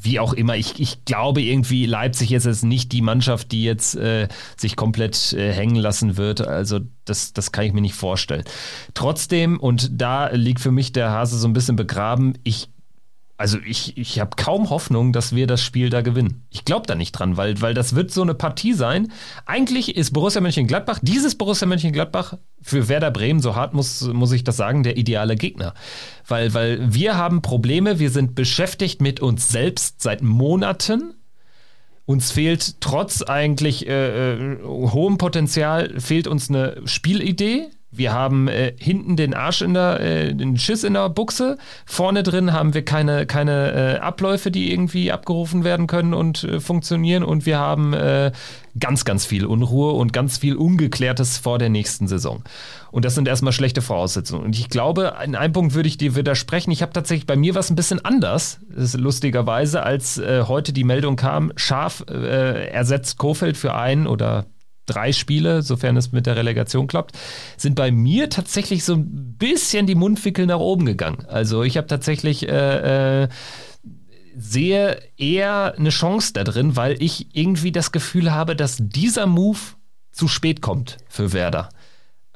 wie 0.00 0.20
auch 0.20 0.32
immer, 0.32 0.56
ich, 0.56 0.78
ich 0.80 1.04
glaube 1.04 1.42
irgendwie, 1.42 1.86
Leipzig 1.86 2.32
ist 2.32 2.46
jetzt 2.46 2.64
nicht 2.64 2.92
die 2.92 3.02
Mannschaft, 3.02 3.52
die 3.52 3.64
jetzt 3.64 3.96
äh, 3.96 4.28
sich 4.56 4.76
komplett 4.76 5.32
äh, 5.32 5.52
hängen 5.52 5.76
lassen 5.76 6.16
wird. 6.16 6.46
Also 6.46 6.80
das, 7.04 7.32
das 7.32 7.52
kann 7.52 7.64
ich 7.64 7.72
mir 7.72 7.80
nicht 7.80 7.94
vorstellen. 7.94 8.44
Trotzdem, 8.94 9.58
und 9.58 9.90
da 10.00 10.28
liegt 10.28 10.60
für 10.60 10.70
mich 10.70 10.92
der 10.92 11.10
Hase 11.10 11.36
so 11.38 11.48
ein 11.48 11.52
bisschen 11.52 11.76
begraben, 11.76 12.38
ich 12.44 12.68
also 13.42 13.58
ich, 13.66 13.98
ich 13.98 14.20
habe 14.20 14.36
kaum 14.36 14.70
Hoffnung, 14.70 15.12
dass 15.12 15.34
wir 15.34 15.48
das 15.48 15.60
Spiel 15.60 15.90
da 15.90 16.00
gewinnen. 16.00 16.46
Ich 16.50 16.64
glaube 16.64 16.86
da 16.86 16.94
nicht 16.94 17.10
dran, 17.10 17.36
weil, 17.36 17.60
weil 17.60 17.74
das 17.74 17.96
wird 17.96 18.12
so 18.12 18.22
eine 18.22 18.34
Partie 18.34 18.72
sein. 18.72 19.10
Eigentlich 19.46 19.96
ist 19.96 20.12
Borussia 20.12 20.40
Mönchengladbach, 20.40 21.00
dieses 21.02 21.34
Borussia 21.34 21.66
Mönchengladbach 21.66 22.34
für 22.60 22.88
Werder 22.88 23.10
Bremen, 23.10 23.40
so 23.40 23.56
hart 23.56 23.74
muss, 23.74 24.02
muss 24.02 24.30
ich 24.30 24.44
das 24.44 24.56
sagen, 24.56 24.84
der 24.84 24.96
ideale 24.96 25.34
Gegner. 25.34 25.74
Weil, 26.24 26.54
weil 26.54 26.94
wir 26.94 27.16
haben 27.16 27.42
Probleme, 27.42 27.98
wir 27.98 28.10
sind 28.10 28.36
beschäftigt 28.36 29.02
mit 29.02 29.18
uns 29.18 29.48
selbst 29.48 30.00
seit 30.00 30.22
Monaten. 30.22 31.14
Uns 32.04 32.30
fehlt 32.30 32.80
trotz 32.80 33.22
eigentlich 33.22 33.88
äh, 33.88 34.34
äh 34.34 34.62
hohem 34.62 35.18
Potenzial, 35.18 35.98
fehlt 35.98 36.28
uns 36.28 36.48
eine 36.48 36.80
Spielidee 36.84 37.70
wir 37.94 38.12
haben 38.12 38.48
äh, 38.48 38.72
hinten 38.78 39.16
den 39.16 39.34
Arsch 39.34 39.60
in 39.60 39.74
der, 39.74 40.00
äh, 40.00 40.34
den 40.34 40.56
Schiss 40.56 40.82
in 40.82 40.94
der 40.94 41.10
Buchse. 41.10 41.58
Vorne 41.84 42.22
drin 42.22 42.54
haben 42.54 42.72
wir 42.72 42.84
keine, 42.84 43.26
keine 43.26 43.96
äh, 43.96 43.98
Abläufe, 43.98 44.50
die 44.50 44.72
irgendwie 44.72 45.12
abgerufen 45.12 45.62
werden 45.62 45.86
können 45.86 46.14
und 46.14 46.42
äh, 46.42 46.58
funktionieren. 46.58 47.22
Und 47.22 47.44
wir 47.44 47.58
haben 47.58 47.92
äh, 47.92 48.32
ganz, 48.80 49.04
ganz 49.04 49.26
viel 49.26 49.44
Unruhe 49.44 49.92
und 49.92 50.14
ganz 50.14 50.38
viel 50.38 50.56
Ungeklärtes 50.56 51.36
vor 51.36 51.58
der 51.58 51.68
nächsten 51.68 52.08
Saison. 52.08 52.42
Und 52.90 53.04
das 53.04 53.14
sind 53.14 53.28
erstmal 53.28 53.52
schlechte 53.52 53.82
Voraussetzungen. 53.82 54.44
Und 54.46 54.58
ich 54.58 54.70
glaube, 54.70 55.14
in 55.22 55.36
einem 55.36 55.52
Punkt 55.52 55.74
würde 55.74 55.88
ich 55.88 55.98
dir 55.98 56.16
widersprechen. 56.16 56.70
Ich 56.70 56.80
habe 56.80 56.94
tatsächlich 56.94 57.26
bei 57.26 57.36
mir 57.36 57.54
was 57.54 57.68
ein 57.68 57.76
bisschen 57.76 58.02
anders, 58.02 58.60
ist 58.74 58.98
lustigerweise, 58.98 59.82
als 59.82 60.16
äh, 60.16 60.44
heute 60.48 60.72
die 60.72 60.84
Meldung 60.84 61.16
kam, 61.16 61.52
Scharf 61.56 62.04
ersetzt 62.08 63.18
Kofeld 63.18 63.56
für 63.56 63.74
einen 63.74 64.06
oder 64.06 64.46
drei 64.86 65.12
Spiele, 65.12 65.62
sofern 65.62 65.96
es 65.96 66.12
mit 66.12 66.26
der 66.26 66.36
Relegation 66.36 66.86
klappt, 66.86 67.18
sind 67.56 67.74
bei 67.74 67.90
mir 67.90 68.30
tatsächlich 68.30 68.84
so 68.84 68.94
ein 68.94 69.36
bisschen 69.38 69.86
die 69.86 69.94
Mundwickel 69.94 70.46
nach 70.46 70.58
oben 70.58 70.86
gegangen. 70.86 71.24
Also 71.28 71.62
ich 71.62 71.76
habe 71.76 71.86
tatsächlich 71.86 72.48
äh, 72.48 73.24
äh, 73.24 73.28
sehe 74.36 74.98
eher 75.16 75.74
eine 75.76 75.90
Chance 75.90 76.32
da 76.32 76.44
drin, 76.44 76.76
weil 76.76 77.00
ich 77.02 77.36
irgendwie 77.36 77.72
das 77.72 77.92
Gefühl 77.92 78.32
habe, 78.32 78.56
dass 78.56 78.78
dieser 78.80 79.26
Move 79.26 79.58
zu 80.10 80.28
spät 80.28 80.60
kommt 80.60 80.98
für 81.08 81.32
Werder 81.32 81.68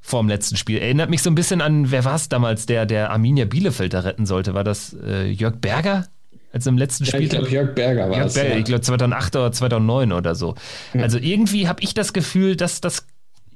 vorm 0.07 0.29
letzten 0.29 0.57
Spiel. 0.57 0.79
Erinnert 0.79 1.11
mich 1.11 1.23
so 1.23 1.31
ein 1.31 1.35
bisschen 1.35 1.61
an, 1.61 1.91
wer 1.91 2.05
war 2.05 2.15
es 2.15 2.29
damals, 2.29 2.67
der, 2.67 2.87
der 2.87 3.11
Arminia 3.11 3.45
Bielefeld 3.45 3.93
da 3.93 4.01
retten 4.01 4.25
sollte? 4.25 4.55
War 4.55 4.63
das 4.63 4.97
äh, 5.05 5.29
Jörg 5.29 5.57
Berger? 5.57 6.07
Als 6.53 6.67
im 6.67 6.79
letzten 6.79 7.05
Spiel. 7.07 7.23
ich 7.23 7.31
glaube, 7.31 7.49
Jörg 7.49 7.75
Berger 7.75 8.09
war 8.09 8.17
Jörg 8.17 8.29
es. 8.29 8.35
Berger, 8.35 8.51
ja. 8.51 8.59
Ich 8.59 8.65
glaube 8.65 8.81
2008 8.81 9.37
oder 9.37 9.53
2009 9.53 10.13
oder 10.13 10.35
so. 10.35 10.55
Ja. 10.95 11.03
Also 11.03 11.19
irgendwie 11.19 11.69
habe 11.69 11.83
ich 11.83 11.95
das 11.95 12.13
Gefühl, 12.13 12.57
dass 12.57 12.81
das 12.81 13.07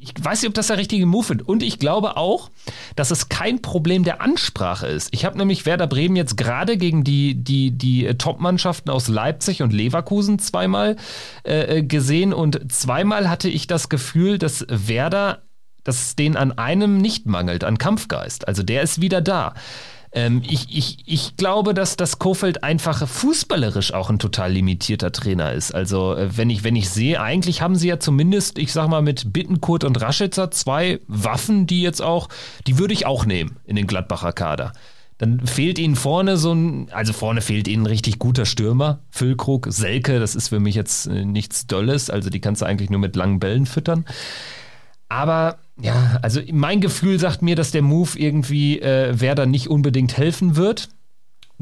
ich 0.02 0.14
weiß 0.18 0.40
nicht, 0.40 0.48
ob 0.48 0.54
das 0.54 0.68
der 0.68 0.78
richtige 0.78 1.04
Move 1.04 1.34
ist. 1.34 1.42
Und 1.42 1.62
ich 1.62 1.78
glaube 1.78 2.16
auch, 2.16 2.50
dass 2.96 3.10
es 3.10 3.28
kein 3.28 3.60
Problem 3.60 4.02
der 4.02 4.22
Ansprache 4.22 4.86
ist. 4.86 5.10
Ich 5.12 5.26
habe 5.26 5.36
nämlich 5.36 5.66
Werder 5.66 5.86
Bremen 5.86 6.16
jetzt 6.16 6.38
gerade 6.38 6.78
gegen 6.78 7.04
die, 7.04 7.34
die, 7.34 7.70
die 7.70 8.06
Top-Mannschaften 8.16 8.88
aus 8.90 9.08
Leipzig 9.08 9.62
und 9.62 9.74
Leverkusen 9.74 10.38
zweimal 10.38 10.96
äh, 11.44 11.82
gesehen 11.82 12.32
und 12.32 12.72
zweimal 12.72 13.28
hatte 13.28 13.50
ich 13.50 13.66
das 13.66 13.90
Gefühl, 13.90 14.38
dass 14.38 14.64
Werder, 14.70 15.42
dass 15.84 16.00
es 16.00 16.16
denen 16.16 16.36
an 16.36 16.52
einem 16.52 16.96
nicht 16.96 17.26
mangelt, 17.26 17.62
an 17.62 17.76
Kampfgeist. 17.76 18.48
Also 18.48 18.62
der 18.62 18.80
ist 18.80 19.02
wieder 19.02 19.20
da. 19.20 19.52
Ähm, 20.12 20.42
ich, 20.44 20.76
ich, 20.76 20.98
ich 21.06 21.36
glaube, 21.36 21.72
dass 21.72 21.96
das 21.96 22.18
Kofeld 22.18 22.64
einfach 22.64 23.06
fußballerisch 23.06 23.94
auch 23.94 24.10
ein 24.10 24.18
total 24.18 24.52
limitierter 24.52 25.12
Trainer 25.12 25.52
ist. 25.52 25.72
Also, 25.72 26.16
äh, 26.16 26.36
wenn 26.36 26.50
ich, 26.50 26.64
wenn 26.64 26.74
ich 26.74 26.90
sehe, 26.90 27.20
eigentlich 27.20 27.62
haben 27.62 27.76
sie 27.76 27.88
ja 27.88 28.00
zumindest, 28.00 28.58
ich 28.58 28.72
sag 28.72 28.88
mal, 28.88 29.02
mit 29.02 29.32
Bittenkurt 29.32 29.84
und 29.84 30.00
Raschitzer 30.00 30.50
zwei 30.50 31.00
Waffen, 31.06 31.66
die 31.66 31.82
jetzt 31.82 32.02
auch, 32.02 32.28
die 32.66 32.78
würde 32.78 32.92
ich 32.92 33.06
auch 33.06 33.24
nehmen 33.24 33.56
in 33.64 33.76
den 33.76 33.86
Gladbacher 33.86 34.32
Kader. 34.32 34.72
Dann 35.18 35.46
fehlt 35.46 35.78
ihnen 35.78 35.96
vorne 35.96 36.38
so 36.38 36.54
ein, 36.54 36.88
also 36.92 37.12
vorne 37.12 37.42
fehlt 37.42 37.68
ihnen 37.68 37.82
ein 37.82 37.86
richtig 37.86 38.18
guter 38.18 38.46
Stürmer. 38.46 39.00
Füllkrug, 39.10 39.66
Selke, 39.70 40.18
das 40.18 40.34
ist 40.34 40.48
für 40.48 40.60
mich 40.60 40.74
jetzt 40.74 41.06
äh, 41.06 41.24
nichts 41.24 41.66
Dolles. 41.66 42.08
Also 42.10 42.30
die 42.30 42.40
kannst 42.40 42.62
du 42.62 42.66
eigentlich 42.66 42.90
nur 42.90 43.00
mit 43.00 43.14
langen 43.16 43.38
Bällen 43.38 43.66
füttern. 43.66 44.06
Aber 45.10 45.58
ja, 45.80 46.18
also 46.22 46.40
mein 46.52 46.80
Gefühl 46.80 47.18
sagt 47.18 47.42
mir, 47.42 47.56
dass 47.56 47.72
der 47.72 47.82
Move 47.82 48.18
irgendwie 48.18 48.80
äh, 48.80 49.20
Werder 49.20 49.44
nicht 49.44 49.68
unbedingt 49.68 50.16
helfen 50.16 50.56
wird. 50.56 50.88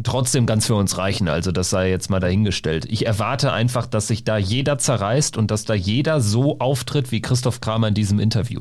Trotzdem 0.05 0.47
ganz 0.47 0.67
für 0.67 0.77
uns 0.77 0.97
reichen, 0.97 1.29
also 1.29 1.51
das 1.51 1.71
sei 1.71 1.91
jetzt 1.91 2.09
mal 2.09 2.21
dahingestellt. 2.21 2.85
Ich 2.89 3.07
erwarte 3.07 3.53
einfach, 3.53 3.87
dass 3.87 4.07
sich 4.07 4.23
da 4.23 4.37
jeder 4.37 4.79
zerreißt 4.79 5.37
und 5.37 5.51
dass 5.51 5.65
da 5.65 5.75
jeder 5.75 6.21
so 6.21 6.61
auftritt 6.61 7.11
wie 7.11 7.21
Christoph 7.21 7.61
Kramer 7.61 7.89
in 7.89 7.95
diesem 7.95 8.21
Interview. 8.21 8.61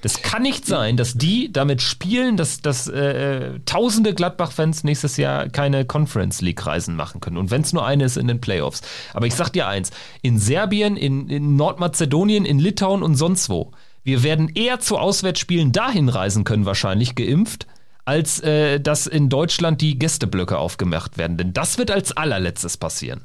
Das 0.00 0.22
kann 0.22 0.42
nicht 0.42 0.64
sein, 0.64 0.96
dass 0.96 1.14
die 1.14 1.52
damit 1.52 1.82
spielen, 1.82 2.36
dass, 2.36 2.60
dass 2.62 2.88
äh, 2.88 3.58
tausende 3.66 4.14
Gladbach-Fans 4.14 4.84
nächstes 4.84 5.16
Jahr 5.16 5.48
keine 5.48 5.84
Conference 5.84 6.40
League-Reisen 6.40 6.96
machen 6.96 7.20
können. 7.20 7.36
Und 7.36 7.50
wenn 7.50 7.62
es 7.62 7.72
nur 7.72 7.84
eine 7.84 8.04
ist 8.04 8.16
in 8.16 8.28
den 8.28 8.40
Playoffs. 8.40 8.80
Aber 9.12 9.26
ich 9.26 9.34
sag 9.34 9.50
dir 9.50 9.66
eins: 9.66 9.90
in 10.22 10.38
Serbien, 10.38 10.96
in, 10.96 11.28
in 11.28 11.56
Nordmazedonien, 11.56 12.44
in 12.44 12.58
Litauen 12.58 13.02
und 13.02 13.16
sonst 13.16 13.50
wo 13.50 13.72
wir 14.04 14.22
werden 14.22 14.50
eher 14.54 14.80
zu 14.80 14.98
Auswärtsspielen 14.98 15.72
dahin 15.72 16.08
reisen 16.08 16.44
können, 16.44 16.66
wahrscheinlich 16.66 17.14
geimpft, 17.14 17.66
als 18.04 18.40
äh, 18.40 18.78
dass 18.80 19.06
in 19.06 19.28
Deutschland 19.28 19.80
die 19.80 19.98
Gästeblöcke 19.98 20.58
aufgemacht 20.58 21.16
werden. 21.18 21.36
Denn 21.36 21.52
das 21.52 21.78
wird 21.78 21.90
als 21.90 22.12
allerletztes 22.12 22.76
passieren. 22.76 23.22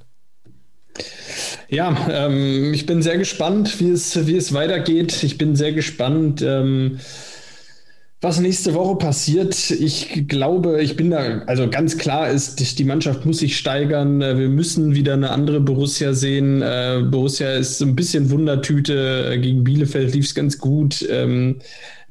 Ja, 1.67 1.95
ähm, 2.09 2.73
ich 2.73 2.85
bin 2.85 3.01
sehr 3.01 3.17
gespannt, 3.17 3.79
wie 3.79 3.89
es, 3.89 4.25
wie 4.25 4.37
es 4.37 4.53
weitergeht. 4.53 5.23
Ich 5.23 5.37
bin 5.37 5.55
sehr 5.55 5.73
gespannt. 5.73 6.41
Ähm, 6.41 6.99
was 8.21 8.39
nächste 8.41 8.73
Woche 8.73 8.97
passiert, 8.97 9.71
ich 9.71 10.27
glaube, 10.27 10.81
ich 10.81 10.97
bin 10.97 11.11
da, 11.11 11.43
also 11.45 11.69
ganz 11.69 11.97
klar 11.97 12.29
ist, 12.29 12.77
die 12.77 12.83
Mannschaft 12.83 13.25
muss 13.25 13.37
sich 13.37 13.57
steigern. 13.57 14.21
Äh, 14.21 14.37
wir 14.37 14.49
müssen 14.49 14.93
wieder 14.93 15.13
eine 15.13 15.29
andere 15.29 15.61
Borussia 15.61 16.13
sehen. 16.13 16.61
Äh, 16.61 17.03
Borussia 17.09 17.51
ist 17.53 17.81
ein 17.81 17.95
bisschen 17.95 18.29
Wundertüte. 18.29 19.31
Äh, 19.31 19.37
gegen 19.39 19.63
Bielefeld 19.63 20.13
lief 20.13 20.25
es 20.25 20.35
ganz 20.35 20.57
gut. 20.57 21.07
Ähm, 21.09 21.59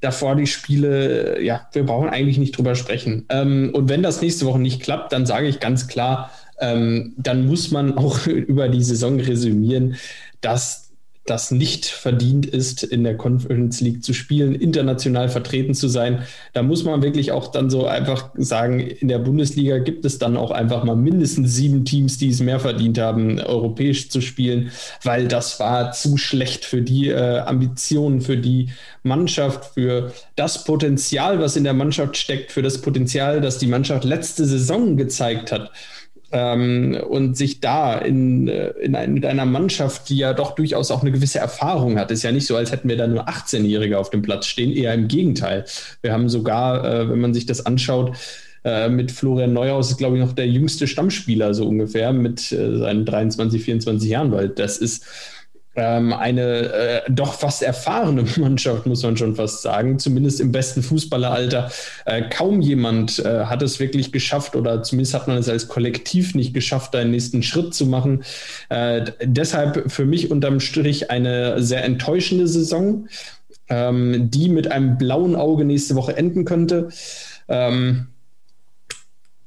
davor 0.01 0.35
die 0.35 0.47
Spiele, 0.47 1.43
ja, 1.43 1.69
wir 1.73 1.85
brauchen 1.85 2.09
eigentlich 2.09 2.39
nicht 2.39 2.57
drüber 2.57 2.75
sprechen. 2.75 3.27
Ähm, 3.29 3.71
und 3.75 3.91
wenn 3.91 4.03
das 4.03 4.23
nächste 4.23 4.47
Woche 4.47 4.61
nicht 4.61 4.81
klappt, 4.81 5.13
dann 5.13 5.27
sage 5.27 5.49
ich 5.49 5.61
ganz 5.61 5.89
klar, 5.89 6.31
ähm, 6.59 7.13
dann 7.19 7.47
muss 7.47 7.71
man 7.71 7.93
auch 7.99 8.27
über 8.27 8.69
die 8.69 8.83
Saison 8.83 9.21
resümieren, 9.21 9.97
dass 10.41 10.88
das 11.29 11.51
nicht 11.51 11.87
verdient 11.87 12.47
ist, 12.47 12.83
in 12.83 13.05
der 13.05 13.17
Conference 13.17 13.81
League 13.81 14.03
zu 14.03 14.13
spielen, 14.13 14.55
international 14.55 15.29
vertreten 15.29 15.75
zu 15.75 15.89
sein. 15.89 16.23
Da 16.55 16.63
muss 16.63 16.85
man 16.85 17.03
wirklich 17.03 17.33
auch 17.33 17.49
dann 17.49 17.71
so 17.71 17.87
einfach 17.87 18.31
sagen, 18.37 18.81
in 18.81 19.09
der 19.09 19.19
Bundesliga 19.19 19.79
gibt 19.79 20.05
es 20.05 20.19
dann 20.19 20.37
auch 20.37 20.51
einfach 20.51 20.85
mal 20.85 20.97
mindestens 20.97 21.55
sieben 21.55 21.85
Teams, 21.85 22.19
die 22.19 22.31
es 22.31 22.41
mehr 22.41 22.61
verdient 22.61 22.99
haben, 22.99 23.41
europäisch 23.41 24.09
zu 24.09 24.21
spielen, 24.21 24.71
weil 25.03 25.29
das 25.29 25.61
war 25.61 25.93
zu 25.93 26.17
schlecht 26.17 26.65
für 26.65 26.81
die 26.81 27.09
äh, 27.09 27.41
Ambitionen, 27.41 28.21
für 28.21 28.37
die 28.37 28.71
Mannschaft, 29.03 29.75
für 29.75 30.13
das 30.37 30.65
Potenzial, 30.65 31.41
was 31.41 31.57
in 31.57 31.65
der 31.65 31.75
Mannschaft 31.75 32.17
steckt, 32.17 32.53
für 32.53 32.63
das 32.63 32.81
Potenzial, 32.81 33.41
das 33.41 33.59
die 33.59 33.67
Mannschaft 33.67 34.05
letzte 34.05 34.45
Saison 34.45 34.97
gezeigt 34.97 35.53
hat 35.53 35.71
ähm, 36.31 36.99
und 37.09 37.37
sich 37.37 37.61
da 37.61 37.97
in, 37.97 38.49
äh, 38.49 38.71
in 38.81 38.95
ein, 38.95 39.15
mit 39.15 39.25
einer 39.25 39.47
Mannschaft, 39.47 40.09
die 40.09 40.19
ja 40.19 40.35
doch 40.35 40.55
durchaus 40.55 40.91
auch 40.91 41.03
eine 41.03 41.13
gewisse 41.13 41.39
Erfahrung 41.39 41.99
hat, 41.99 42.11
ist 42.11 42.23
ja 42.23 42.33
nicht 42.33 42.47
so, 42.47 42.57
als 42.57 42.71
hätten 42.71 42.89
wir 42.89 42.97
da 42.97 43.07
nur 43.07 43.29
18-Jährige 43.29 43.99
auf 43.99 44.11
dem 44.11 44.23
Platz 44.23 44.47
stehen, 44.47 44.73
eher 44.73 44.95
im 44.95 45.09
Gegenteil. 45.09 45.65
Wir 46.03 46.13
haben 46.13 46.29
sogar, 46.29 46.85
äh, 46.85 47.09
wenn 47.09 47.21
man 47.21 47.35
sich 47.35 47.47
das 47.47 47.65
anschaut, 47.65 48.17
äh, 48.65 48.89
mit 48.89 49.11
Florian 49.11 49.53
Neuhaus 49.53 49.91
ist, 49.91 49.99
glaube 49.99 50.17
ich, 50.17 50.23
noch 50.23 50.33
der 50.33 50.49
jüngste 50.49 50.87
Stammspieler, 50.87 51.55
so 51.55 51.67
ungefähr, 51.67 52.13
mit 52.13 52.53
äh, 52.53 52.79
seinen 52.79 53.05
23, 53.07 53.63
24 53.63 54.11
Jahren, 54.11 54.33
weil 54.33 54.49
das 54.49 54.79
ist 54.79 55.05
ähm, 55.79 56.13
eine 56.13 56.43
äh, 56.43 57.01
doch 57.09 57.35
fast 57.35 57.63
erfahrene 57.63 58.25
Mannschaft, 58.37 58.87
muss 58.87 59.03
man 59.03 59.17
schon 59.17 59.37
fast 59.37 59.63
sagen, 59.63 59.99
zumindest 59.99 60.41
im 60.41 60.51
besten 60.51 60.83
Fußballeralter. 60.83 61.71
Äh, 62.05 62.23
kaum 62.29 62.61
jemand 62.61 63.21
äh, 63.21 63.45
hat 63.45 63.63
es 63.63 63.79
wirklich 63.79 64.11
geschafft 64.11 64.57
oder 64.57 64.83
zumindest 64.83 65.15
hat 65.15 65.29
man 65.29 65.37
es 65.37 65.49
als 65.49 65.69
Kollektiv 65.69 66.35
nicht 66.35 66.53
geschafft, 66.53 66.95
da 66.95 66.99
einen 66.99 67.13
nächsten 67.13 67.43
Schritt 67.43 67.75
zu 67.75 67.87
machen. 67.87 68.25
Äh, 68.69 69.13
deshalb 69.23 69.91
für 69.91 70.05
mich 70.05 70.31
unterm 70.31 70.59
Strich 70.59 71.11
eine 71.11 71.63
sehr 71.63 71.85
enttäuschende 71.85 72.49
Saison, 72.49 73.09
ähm, 73.69 74.31
die 74.31 74.49
mit 74.49 74.73
einem 74.73 74.99
blauen 74.99 75.37
Auge 75.37 75.65
nächste 75.65 75.95
Woche 75.95 76.17
enden 76.17 76.45
könnte. 76.45 76.89
Ähm, 77.49 78.09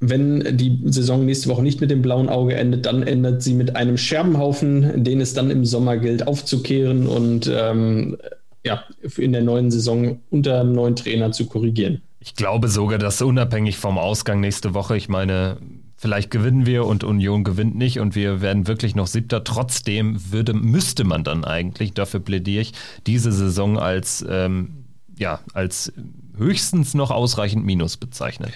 wenn 0.02 0.58
die 0.58 0.82
Saison 0.86 1.26
nächste 1.26 1.48
Woche 1.48 1.62
nicht 1.62 1.80
mit 1.80 1.92
dem 1.92 2.02
blauen 2.02 2.28
Auge 2.28 2.56
endet, 2.56 2.88
dann 2.88 3.04
endet 3.04 3.44
sie 3.44 3.54
mit 3.54 3.76
einem 3.76 3.98
Scherbenhaufen, 3.98 5.04
den 5.04 5.22
es 5.22 5.36
dann 5.36 5.52
im 5.52 5.64
Sommer 5.64 5.98
gilt 5.98 6.28
aufzukehren 6.28 7.08
und 7.08 7.50
ähm, 7.54 8.18
ja, 8.66 8.84
in 9.18 9.32
der 9.32 9.44
neuen 9.44 9.70
Saison 9.70 10.20
unter 10.32 10.60
einem 10.60 10.74
neuen 10.74 10.96
Trainer 10.96 11.32
zu 11.32 11.46
korrigieren. 11.46 12.02
Ich 12.20 12.36
glaube 12.36 12.68
sogar, 12.68 12.98
dass 12.98 13.22
unabhängig 13.22 13.78
vom 13.78 14.00
Ausgang 14.00 14.40
nächste 14.40 14.74
Woche, 14.74 14.98
ich 14.98 15.08
meine, 15.08 15.58
vielleicht 15.98 16.32
gewinnen 16.32 16.66
wir 16.66 16.86
und 16.86 17.04
Union 17.04 17.44
gewinnt 17.44 17.76
nicht 17.76 18.00
und 18.00 18.16
wir 18.16 18.42
werden 18.42 18.68
wirklich 18.68 18.96
noch 18.96 19.08
siebter. 19.08 19.44
Trotzdem 19.44 20.20
würde, 20.32 20.56
müsste 20.56 21.04
man 21.04 21.24
dann 21.24 21.46
eigentlich, 21.46 21.94
dafür 21.94 22.22
plädiere 22.22 22.64
ich, 22.64 22.74
diese 23.06 23.32
Saison 23.32 23.78
als, 23.78 24.26
ähm, 24.28 24.86
ja, 25.16 25.42
als 25.54 25.94
höchstens 26.42 26.94
noch 26.94 27.12
ausreichend 27.12 27.66
Minus 27.66 27.98
bezeichnen. 27.98 28.52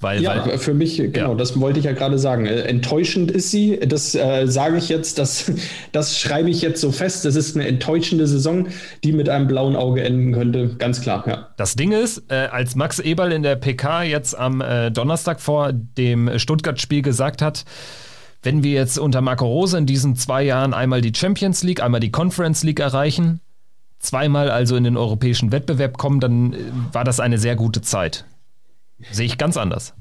Weil, 0.00 0.22
ja, 0.22 0.44
weil, 0.46 0.58
für 0.58 0.74
mich, 0.74 0.96
genau, 0.96 1.30
ja. 1.30 1.34
das 1.34 1.58
wollte 1.58 1.78
ich 1.78 1.84
ja 1.84 1.92
gerade 1.92 2.18
sagen. 2.18 2.46
Äh, 2.46 2.62
enttäuschend 2.62 3.30
ist 3.30 3.50
sie, 3.50 3.78
das 3.78 4.14
äh, 4.14 4.46
sage 4.46 4.76
ich 4.76 4.88
jetzt, 4.88 5.18
das, 5.18 5.50
das 5.92 6.18
schreibe 6.18 6.50
ich 6.50 6.60
jetzt 6.60 6.80
so 6.80 6.92
fest. 6.92 7.24
Das 7.24 7.36
ist 7.36 7.56
eine 7.56 7.66
enttäuschende 7.66 8.26
Saison, 8.26 8.66
die 9.04 9.12
mit 9.12 9.28
einem 9.28 9.46
blauen 9.46 9.76
Auge 9.76 10.02
enden 10.02 10.32
könnte, 10.32 10.74
ganz 10.76 11.00
klar. 11.00 11.24
Ja. 11.26 11.48
Das 11.56 11.76
Ding 11.76 11.92
ist, 11.92 12.24
äh, 12.28 12.48
als 12.50 12.74
Max 12.74 12.98
Eberl 12.98 13.32
in 13.32 13.42
der 13.42 13.56
PK 13.56 14.02
jetzt 14.02 14.36
am 14.36 14.60
äh, 14.60 14.90
Donnerstag 14.90 15.40
vor 15.40 15.72
dem 15.72 16.38
Stuttgart-Spiel 16.38 17.02
gesagt 17.02 17.40
hat, 17.40 17.64
wenn 18.42 18.62
wir 18.62 18.72
jetzt 18.72 18.98
unter 18.98 19.20
Marco 19.20 19.46
Rose 19.46 19.76
in 19.76 19.86
diesen 19.86 20.16
zwei 20.16 20.42
Jahren 20.42 20.74
einmal 20.74 21.00
die 21.00 21.12
Champions 21.14 21.62
League, 21.62 21.82
einmal 21.82 22.00
die 22.00 22.10
Conference 22.10 22.62
League 22.62 22.80
erreichen, 22.80 23.40
zweimal 23.98 24.50
also 24.50 24.76
in 24.76 24.84
den 24.84 24.96
europäischen 24.96 25.52
Wettbewerb 25.52 25.98
kommen, 25.98 26.20
dann 26.20 26.52
äh, 26.52 26.58
war 26.92 27.04
das 27.04 27.20
eine 27.20 27.38
sehr 27.38 27.56
gute 27.56 27.82
Zeit. 27.82 28.24
Sehe 29.10 29.26
ich 29.26 29.38
ganz 29.38 29.56
anders. 29.56 29.94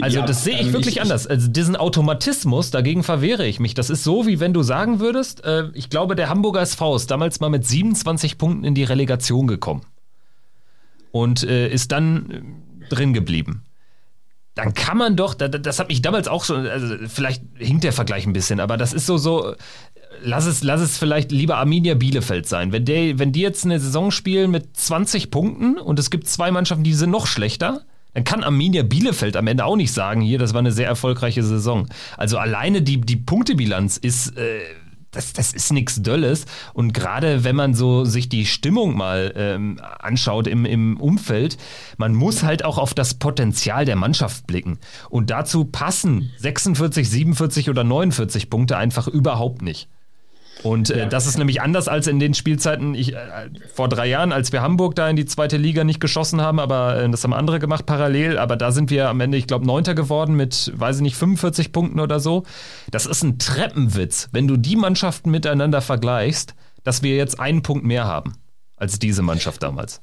Also 0.00 0.20
ja, 0.20 0.26
das 0.26 0.44
sehe 0.44 0.58
ich 0.58 0.68
ähm, 0.68 0.72
wirklich 0.72 0.96
ich, 0.96 1.02
anders. 1.02 1.26
Also 1.26 1.48
diesen 1.48 1.76
Automatismus, 1.76 2.70
dagegen 2.70 3.02
verwehre 3.02 3.46
ich 3.46 3.60
mich. 3.60 3.74
Das 3.74 3.90
ist 3.90 4.04
so, 4.04 4.26
wie 4.26 4.40
wenn 4.40 4.52
du 4.52 4.62
sagen 4.62 5.00
würdest, 5.00 5.44
äh, 5.44 5.68
ich 5.74 5.90
glaube, 5.90 6.16
der 6.16 6.28
Hamburger 6.28 6.62
SV 6.62 6.96
ist 6.96 7.10
damals 7.10 7.40
mal 7.40 7.50
mit 7.50 7.66
27 7.66 8.38
Punkten 8.38 8.64
in 8.64 8.74
die 8.74 8.84
Relegation 8.84 9.46
gekommen 9.46 9.82
und 11.12 11.42
äh, 11.42 11.68
ist 11.68 11.92
dann 11.92 12.30
äh, 12.30 12.88
drin 12.88 13.12
geblieben. 13.12 13.64
Dann 14.64 14.74
kann 14.74 14.98
man 14.98 15.16
doch, 15.16 15.34
das, 15.34 15.78
hat 15.78 15.88
mich 15.88 16.02
damals 16.02 16.28
auch 16.28 16.44
schon, 16.44 16.66
also 16.66 16.96
vielleicht 17.08 17.42
hinkt 17.56 17.84
der 17.84 17.92
Vergleich 17.92 18.26
ein 18.26 18.32
bisschen, 18.32 18.60
aber 18.60 18.76
das 18.76 18.92
ist 18.92 19.06
so, 19.06 19.16
so, 19.18 19.54
lass 20.22 20.46
es, 20.46 20.62
lass 20.62 20.80
es 20.80 20.98
vielleicht 20.98 21.32
lieber 21.32 21.56
Arminia 21.56 21.94
Bielefeld 21.94 22.46
sein. 22.46 22.72
Wenn, 22.72 22.84
der, 22.84 23.18
wenn 23.18 23.32
die 23.32 23.40
jetzt 23.40 23.64
eine 23.64 23.80
Saison 23.80 24.10
spielen 24.10 24.50
mit 24.50 24.76
20 24.76 25.30
Punkten 25.30 25.78
und 25.78 25.98
es 25.98 26.10
gibt 26.10 26.28
zwei 26.28 26.50
Mannschaften, 26.50 26.84
die 26.84 26.94
sind 26.94 27.10
noch 27.10 27.26
schlechter, 27.26 27.82
dann 28.14 28.24
kann 28.24 28.42
Arminia 28.42 28.82
Bielefeld 28.82 29.36
am 29.36 29.46
Ende 29.46 29.64
auch 29.64 29.76
nicht 29.76 29.92
sagen, 29.92 30.20
hier, 30.20 30.38
das 30.38 30.52
war 30.52 30.58
eine 30.60 30.72
sehr 30.72 30.86
erfolgreiche 30.86 31.42
Saison. 31.42 31.88
Also 32.16 32.38
alleine 32.38 32.82
die, 32.82 33.00
die 33.00 33.16
Punktebilanz 33.16 33.96
ist, 33.96 34.36
äh, 34.36 34.60
das, 35.10 35.32
das 35.32 35.52
ist 35.52 35.72
nichts 35.72 36.02
Dölles. 36.02 36.46
Und 36.72 36.92
gerade 36.92 37.44
wenn 37.44 37.56
man 37.56 37.74
so 37.74 38.04
sich 38.04 38.28
die 38.28 38.46
Stimmung 38.46 38.96
mal 38.96 39.32
ähm, 39.36 39.80
anschaut 39.98 40.46
im, 40.46 40.64
im 40.64 40.98
Umfeld, 41.00 41.56
man 41.96 42.14
muss 42.14 42.42
halt 42.42 42.64
auch 42.64 42.78
auf 42.78 42.94
das 42.94 43.14
Potenzial 43.14 43.84
der 43.84 43.96
Mannschaft 43.96 44.46
blicken. 44.46 44.78
Und 45.08 45.30
dazu 45.30 45.64
passen 45.64 46.30
46, 46.38 47.08
47 47.08 47.70
oder 47.70 47.84
49 47.84 48.50
Punkte 48.50 48.76
einfach 48.76 49.08
überhaupt 49.08 49.62
nicht. 49.62 49.88
Und 50.62 50.90
äh, 50.90 51.08
das 51.08 51.26
ist 51.26 51.38
nämlich 51.38 51.62
anders 51.62 51.88
als 51.88 52.06
in 52.06 52.18
den 52.18 52.34
Spielzeiten 52.34 52.94
ich, 52.94 53.14
äh, 53.14 53.18
vor 53.72 53.88
drei 53.88 54.06
Jahren, 54.06 54.32
als 54.32 54.52
wir 54.52 54.62
Hamburg 54.62 54.94
da 54.94 55.08
in 55.08 55.16
die 55.16 55.24
zweite 55.24 55.56
Liga 55.56 55.84
nicht 55.84 56.00
geschossen 56.00 56.40
haben, 56.40 56.58
aber 56.58 57.02
äh, 57.02 57.10
das 57.10 57.24
haben 57.24 57.32
andere 57.32 57.58
gemacht 57.58 57.86
parallel. 57.86 58.38
Aber 58.38 58.56
da 58.56 58.72
sind 58.72 58.90
wir 58.90 59.08
am 59.08 59.20
Ende, 59.20 59.38
ich 59.38 59.46
glaube, 59.46 59.66
Neunter 59.66 59.94
geworden 59.94 60.34
mit, 60.34 60.72
weiß 60.74 60.96
ich 60.96 61.02
nicht, 61.02 61.16
45 61.16 61.72
Punkten 61.72 62.00
oder 62.00 62.20
so. 62.20 62.44
Das 62.90 63.06
ist 63.06 63.22
ein 63.22 63.38
Treppenwitz, 63.38 64.28
wenn 64.32 64.46
du 64.46 64.56
die 64.56 64.76
Mannschaften 64.76 65.30
miteinander 65.30 65.80
vergleichst, 65.80 66.54
dass 66.84 67.02
wir 67.02 67.16
jetzt 67.16 67.40
einen 67.40 67.62
Punkt 67.62 67.84
mehr 67.84 68.04
haben 68.04 68.34
als 68.76 68.98
diese 68.98 69.22
Mannschaft 69.22 69.62
damals. 69.62 70.00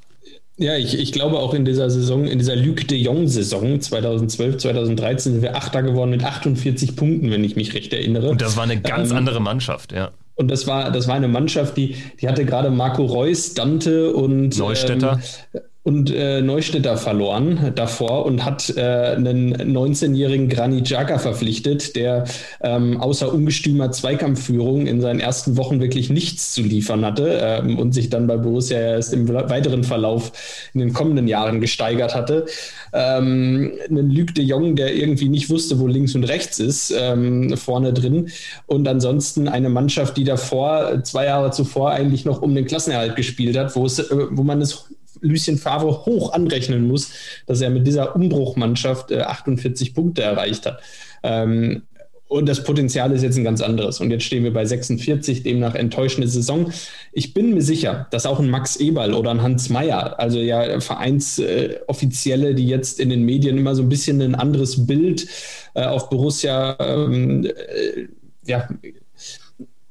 Ja, 0.60 0.76
ich, 0.76 0.98
ich 0.98 1.12
glaube 1.12 1.38
auch 1.38 1.54
in 1.54 1.66
dieser 1.66 1.90
Saison, 1.92 2.26
in 2.26 2.40
dieser 2.40 2.56
Luc 2.56 2.88
de 2.88 2.98
Jong-Saison 2.98 3.80
2012, 3.80 4.58
2013 4.58 5.34
sind 5.34 5.42
wir 5.44 5.56
Achter 5.56 5.84
geworden 5.84 6.10
mit 6.10 6.24
48 6.24 6.96
Punkten, 6.96 7.30
wenn 7.30 7.44
ich 7.44 7.56
mich 7.56 7.76
recht 7.76 7.94
erinnere. 7.94 8.30
Und 8.30 8.42
das 8.42 8.58
war 8.58 8.64
eine 8.64 8.82
ganz 8.82 9.12
ähm, 9.12 9.18
andere 9.18 9.40
Mannschaft, 9.40 9.92
ja. 9.92 10.12
Und 10.38 10.50
das 10.50 10.68
war, 10.68 10.92
das 10.92 11.08
war 11.08 11.16
eine 11.16 11.28
Mannschaft, 11.28 11.76
die, 11.78 11.96
die 12.22 12.30
hatte 12.30 12.46
gerade 12.46 12.70
Marco 12.70 13.04
Reus, 13.04 13.56
Dante 13.56 14.14
und 14.14 14.58
Neustädter. 14.58 15.20
Ähm, 15.54 15.62
und 15.88 16.14
äh, 16.14 16.42
Neustädter 16.42 16.98
verloren 16.98 17.72
davor 17.76 18.26
und 18.26 18.44
hat 18.44 18.76
äh, 18.76 18.82
einen 18.82 19.56
19-jährigen 19.56 20.50
Granit 20.50 20.84
Xhaka 20.84 21.18
verpflichtet, 21.18 21.96
der 21.96 22.26
ähm, 22.60 23.00
außer 23.00 23.34
ungestümer 23.34 23.90
Zweikampfführung 23.94 24.86
in 24.86 25.00
seinen 25.00 25.22
ersten 25.22 25.56
Wochen 25.56 25.80
wirklich 25.80 26.10
nichts 26.10 26.54
zu 26.54 26.62
liefern 26.62 27.06
hatte 27.06 27.40
ähm, 27.42 27.80
und 27.80 27.94
sich 27.94 28.10
dann 28.10 28.28
bei 28.28 28.36
Borussia 28.36 28.78
erst 28.78 29.14
im 29.14 29.30
weiteren 29.30 29.86
Verlauf 29.86 30.34
in 30.74 30.82
den 30.82 30.92
kommenden 30.92 31.30
Jahren 31.30 31.62
gesteigert 31.62 32.14
hatte. 32.14 32.48
Ähm, 32.92 33.72
einen 33.90 34.12
Luc 34.12 34.36
de 34.36 34.44
Jong, 34.44 34.76
der 34.76 34.94
irgendwie 34.94 35.30
nicht 35.30 35.50
wusste, 35.50 35.80
wo 35.80 35.88
links 35.88 36.16
und 36.16 36.26
rechts 36.26 36.60
ist, 36.60 36.94
ähm, 37.00 37.56
vorne 37.56 37.94
drin. 37.94 38.28
Und 38.66 38.90
ansonsten 38.90 39.48
eine 39.48 39.70
Mannschaft, 39.70 40.18
die 40.18 40.26
davor, 40.26 41.02
zwei 41.06 41.28
Jahre 41.28 41.52
zuvor, 41.52 41.92
eigentlich 41.92 42.26
noch 42.26 42.42
um 42.42 42.54
den 42.54 42.66
Klassenerhalt 42.66 43.16
gespielt 43.16 43.56
hat, 43.56 43.74
wo, 43.78 43.86
äh, 43.86 44.28
wo 44.32 44.44
man 44.44 44.60
es 44.60 44.90
Lucien 45.28 45.58
Favre 45.58 46.06
hoch 46.06 46.34
anrechnen 46.34 46.88
muss, 46.88 47.12
dass 47.46 47.62
er 47.62 47.70
mit 47.70 47.86
dieser 47.86 48.16
Umbruchmannschaft 48.16 49.12
äh, 49.12 49.22
48 49.22 49.94
Punkte 49.94 50.24
erreicht 50.24 50.66
hat. 50.66 50.82
Ähm, 51.24 51.84
und 52.30 52.50
das 52.50 52.64
Potenzial 52.64 53.12
ist 53.14 53.24
jetzt 53.24 53.38
ein 53.38 53.46
ganz 53.46 53.62
anderes. 53.62 54.02
Und 54.02 54.12
jetzt 54.12 54.24
stehen 54.24 54.44
wir 54.44 54.52
bei 54.52 54.66
46, 54.66 55.44
demnach 55.44 55.76
enttäuschende 55.76 56.28
Saison. 56.28 56.72
Ich 57.14 57.34
bin 57.34 57.54
mir 57.54 57.62
sicher, 57.62 58.08
dass 58.12 58.26
auch 58.26 58.40
ein 58.40 58.50
Max 58.50 58.76
Eberl 58.76 59.14
oder 59.14 59.32
ein 59.32 59.42
Hans 59.42 59.70
Meyer, 59.70 60.20
also 60.20 60.40
ja 60.40 60.80
Vereinsoffizielle, 60.82 62.50
äh, 62.50 62.54
die 62.54 62.68
jetzt 62.68 63.00
in 63.00 63.10
den 63.10 63.24
Medien 63.24 63.58
immer 63.58 63.76
so 63.76 63.84
ein 63.84 63.90
bisschen 63.90 64.22
ein 64.22 64.36
anderes 64.36 64.86
Bild 64.86 65.28
äh, 65.74 65.86
auf 65.86 66.10
Borussia 66.10 66.76
ähm, 66.80 67.46
äh, 67.46 68.08
ja, 68.46 68.68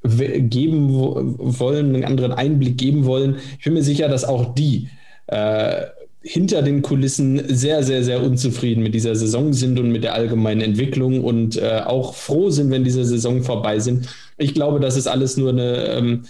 geben 0.05 0.89
wollen, 0.91 1.95
einen 1.95 2.05
anderen 2.05 2.33
Einblick 2.33 2.77
geben 2.77 3.07
wollen. 3.07 3.37
Ich 3.59 3.65
bin 3.65 3.75
mir 3.75 3.83
sicher, 3.83 4.09
dass 4.09 4.25
auch 4.25 4.55
die 4.55 4.89
äh, 5.27 5.87
hinter 6.27 6.63
den 6.63 6.83
Kulissen 6.83 7.41
sehr, 7.55 7.85
sehr, 7.85 8.03
sehr 8.03 8.23
unzufrieden 8.23 8.83
mit 8.83 8.95
dieser 8.95 9.15
Saison 9.15 9.53
sind 9.53 9.79
und 9.79 9.91
mit 9.93 10.03
der 10.03 10.15
allgemeinen 10.15 10.61
Entwicklung 10.61 11.23
und 11.23 11.57
äh, 11.57 11.83
auch 11.85 12.15
froh 12.15 12.51
sind, 12.51 12.71
wenn 12.71 12.83
diese 12.83 13.05
Saison 13.05 13.45
vorbei 13.45 13.79
sind. 13.79 14.09
Ich 14.37 14.53
glaube, 14.53 14.81
das 14.81 14.97
ist 14.97 15.07
alles 15.07 15.37
nur 15.37 15.51
eine, 15.51 15.87
ähm, 15.87 16.25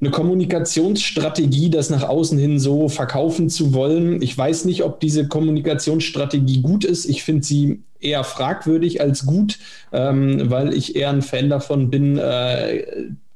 eine 0.00 0.10
Kommunikationsstrategie, 0.10 1.68
das 1.68 1.90
nach 1.90 2.04
außen 2.04 2.38
hin 2.38 2.58
so 2.58 2.88
verkaufen 2.88 3.50
zu 3.50 3.74
wollen. 3.74 4.22
Ich 4.22 4.36
weiß 4.36 4.64
nicht, 4.64 4.82
ob 4.82 5.00
diese 5.00 5.28
Kommunikationsstrategie 5.28 6.62
gut 6.62 6.84
ist. 6.84 7.04
Ich 7.04 7.22
finde 7.22 7.44
sie 7.44 7.82
eher 8.00 8.24
fragwürdig 8.24 9.02
als 9.02 9.26
gut, 9.26 9.58
ähm, 9.92 10.50
weil 10.50 10.72
ich 10.72 10.96
eher 10.96 11.10
ein 11.10 11.22
Fan 11.22 11.50
davon 11.50 11.90
bin, 11.90 12.16
äh, 12.18 12.82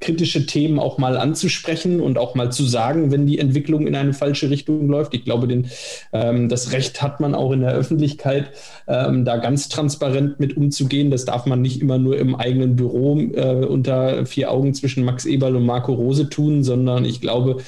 kritische 0.00 0.46
Themen 0.46 0.78
auch 0.78 0.98
mal 0.98 1.16
anzusprechen 1.16 2.00
und 2.00 2.18
auch 2.18 2.34
mal 2.34 2.50
zu 2.50 2.64
sagen, 2.64 3.10
wenn 3.10 3.26
die 3.26 3.38
Entwicklung 3.38 3.86
in 3.86 3.94
eine 3.94 4.14
falsche 4.14 4.48
Richtung 4.51 4.88
läuft. 4.88 5.14
Ich 5.14 5.24
glaube, 5.24 5.46
den, 5.46 5.68
ähm, 6.12 6.48
das 6.48 6.72
Recht 6.72 7.03
hat 7.03 7.20
man 7.20 7.34
auch 7.34 7.53
in 7.53 7.61
der 7.61 7.72
Öffentlichkeit, 7.72 8.51
ähm, 8.88 9.24
da 9.24 9.36
ganz 9.36 9.68
transparent 9.68 10.40
mit 10.40 10.57
umzugehen. 10.57 11.11
Das 11.11 11.26
darf 11.26 11.44
man 11.46 11.61
nicht 11.61 11.80
immer 11.80 11.98
nur 11.98 12.18
im 12.18 12.34
eigenen 12.34 12.76
Büro 12.76 13.18
äh, 13.18 13.64
unter 13.66 14.24
vier 14.24 14.51
Augen 14.51 14.72
zwischen 14.74 15.05
Max 15.05 15.26
Eberl 15.26 15.57
und 15.57 15.66
Marco 15.66 15.92
Rose 15.92 16.28
tun, 16.30 16.64
sondern 16.64 17.05
ich 17.05 17.20
glaube, 17.20 17.59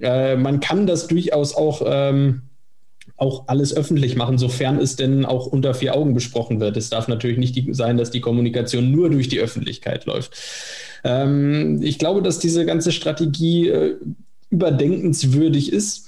äh, 0.00 0.36
man 0.36 0.60
kann 0.60 0.86
das 0.86 1.08
durchaus 1.08 1.54
auch 1.54 1.82
ähm, 1.84 2.42
auch 3.16 3.48
alles 3.48 3.76
öffentlich 3.76 4.16
machen, 4.16 4.38
sofern 4.38 4.78
es 4.78 4.96
denn 4.96 5.26
auch 5.26 5.46
unter 5.46 5.74
vier 5.74 5.94
Augen 5.94 6.14
besprochen 6.14 6.58
wird. 6.58 6.76
Es 6.76 6.88
darf 6.88 7.06
natürlich 7.06 7.36
nicht 7.36 7.54
die, 7.54 7.68
sein, 7.74 7.98
dass 7.98 8.10
die 8.10 8.20
Kommunikation 8.22 8.90
nur 8.90 9.10
durch 9.10 9.28
die 9.28 9.40
Öffentlichkeit 9.40 10.06
läuft. 10.06 10.32
Ähm, 11.04 11.80
ich 11.82 11.98
glaube, 11.98 12.22
dass 12.22 12.38
diese 12.38 12.66
ganze 12.66 12.92
Strategie 12.92 13.68
äh, 13.68 13.96
überdenkenswürdig 14.50 15.72
ist. 15.72 16.06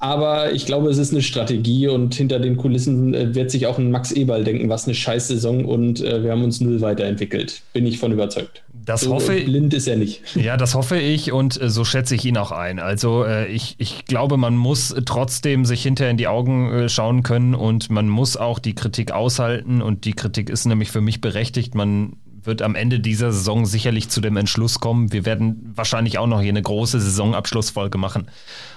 Aber 0.00 0.52
ich 0.52 0.64
glaube, 0.64 0.90
es 0.90 0.98
ist 0.98 1.12
eine 1.12 1.22
Strategie 1.22 1.88
und 1.88 2.14
hinter 2.14 2.38
den 2.38 2.56
Kulissen 2.56 3.14
äh, 3.14 3.34
wird 3.34 3.50
sich 3.50 3.66
auch 3.66 3.78
ein 3.78 3.90
Max 3.90 4.12
Eberl 4.12 4.44
denken, 4.44 4.68
was 4.68 4.84
eine 4.84 4.94
scheiß 4.94 5.26
Saison 5.26 5.64
und 5.64 6.00
äh, 6.00 6.22
wir 6.22 6.30
haben 6.30 6.44
uns 6.44 6.60
null 6.60 6.80
weiterentwickelt. 6.80 7.62
Bin 7.72 7.84
ich 7.84 7.98
von 7.98 8.12
überzeugt. 8.12 8.62
Das 8.72 9.00
so 9.00 9.14
hoffe 9.14 9.32
blind 9.32 9.74
ist 9.74 9.88
er 9.88 9.96
nicht. 9.96 10.22
Ja, 10.36 10.56
das 10.56 10.76
hoffe 10.76 10.98
ich 11.00 11.32
und 11.32 11.60
äh, 11.60 11.68
so 11.68 11.84
schätze 11.84 12.14
ich 12.14 12.24
ihn 12.24 12.36
auch 12.36 12.52
ein. 12.52 12.78
Also 12.78 13.26
ich, 13.26 13.74
ich 13.78 14.04
glaube, 14.04 14.36
man 14.36 14.56
muss 14.56 14.94
trotzdem 15.04 15.64
sich 15.64 15.82
hinterher 15.82 16.12
in 16.12 16.16
die 16.16 16.28
Augen 16.28 16.88
schauen 16.88 17.24
können 17.24 17.54
und 17.54 17.90
man 17.90 18.08
muss 18.08 18.36
auch 18.36 18.60
die 18.60 18.74
Kritik 18.74 19.10
aushalten 19.10 19.82
und 19.82 20.04
die 20.04 20.12
Kritik 20.12 20.48
ist 20.48 20.64
nämlich 20.64 20.90
für 20.90 21.00
mich 21.00 21.20
berechtigt. 21.20 21.74
Man 21.74 22.16
wird 22.48 22.62
am 22.62 22.74
Ende 22.74 22.98
dieser 22.98 23.30
Saison 23.30 23.64
sicherlich 23.66 24.08
zu 24.08 24.20
dem 24.20 24.36
Entschluss 24.36 24.80
kommen. 24.80 25.12
Wir 25.12 25.24
werden 25.24 25.72
wahrscheinlich 25.76 26.18
auch 26.18 26.26
noch 26.26 26.40
hier 26.40 26.48
eine 26.48 26.62
große 26.62 27.00
Saisonabschlussfolge 27.00 27.98
machen. 27.98 28.28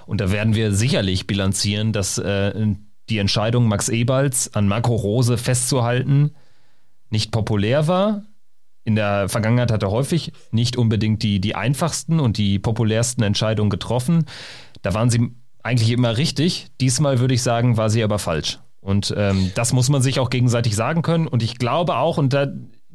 Und 0.06 0.22
da 0.22 0.32
werden 0.32 0.54
wir 0.54 0.74
sicherlich 0.74 1.26
bilanzieren, 1.26 1.94
dass 1.94 2.20
äh, 2.20 2.54
die 3.10 3.18
Entscheidung 3.18 3.68
Max 3.68 3.90
Eberls 3.90 4.54
an 4.54 4.68
Marco 4.68 4.96
Rose 4.96 5.38
festzuhalten 5.38 6.36
nicht 7.10 7.32
populär 7.32 7.88
war. 7.88 8.24
In 8.84 8.96
der 8.96 9.30
Vergangenheit 9.30 9.72
hat 9.72 9.84
er 9.84 9.92
häufig 9.92 10.32
nicht 10.52 10.78
unbedingt 10.78 11.24
die, 11.24 11.40
die 11.40 11.56
einfachsten 11.56 12.20
und 12.20 12.38
die 12.38 12.60
populärsten 12.60 13.24
Entscheidungen 13.24 13.70
getroffen. 13.70 14.26
Da 14.82 14.94
waren 14.94 15.10
sie 15.10 15.32
eigentlich 15.64 15.92
immer 15.92 16.18
richtig. 16.18 16.68
Diesmal 16.80 17.20
würde 17.20 17.34
ich 17.34 17.44
sagen, 17.44 17.78
war 17.78 17.90
sie 17.90 18.04
aber 18.04 18.20
falsch. 18.20 18.60
Und 18.80 19.14
ähm, 19.16 19.52
das 19.54 19.74
muss 19.74 19.90
man 19.90 20.02
sich 20.02 20.20
auch 20.20 20.32
gegenseitig 20.32 20.76
sagen 20.76 21.04
können. 21.04 21.28
Und 21.28 21.44
ich 21.44 21.60
glaube 21.60 21.98
auch, 21.98 22.18
und 22.18 22.34
da 22.34 22.48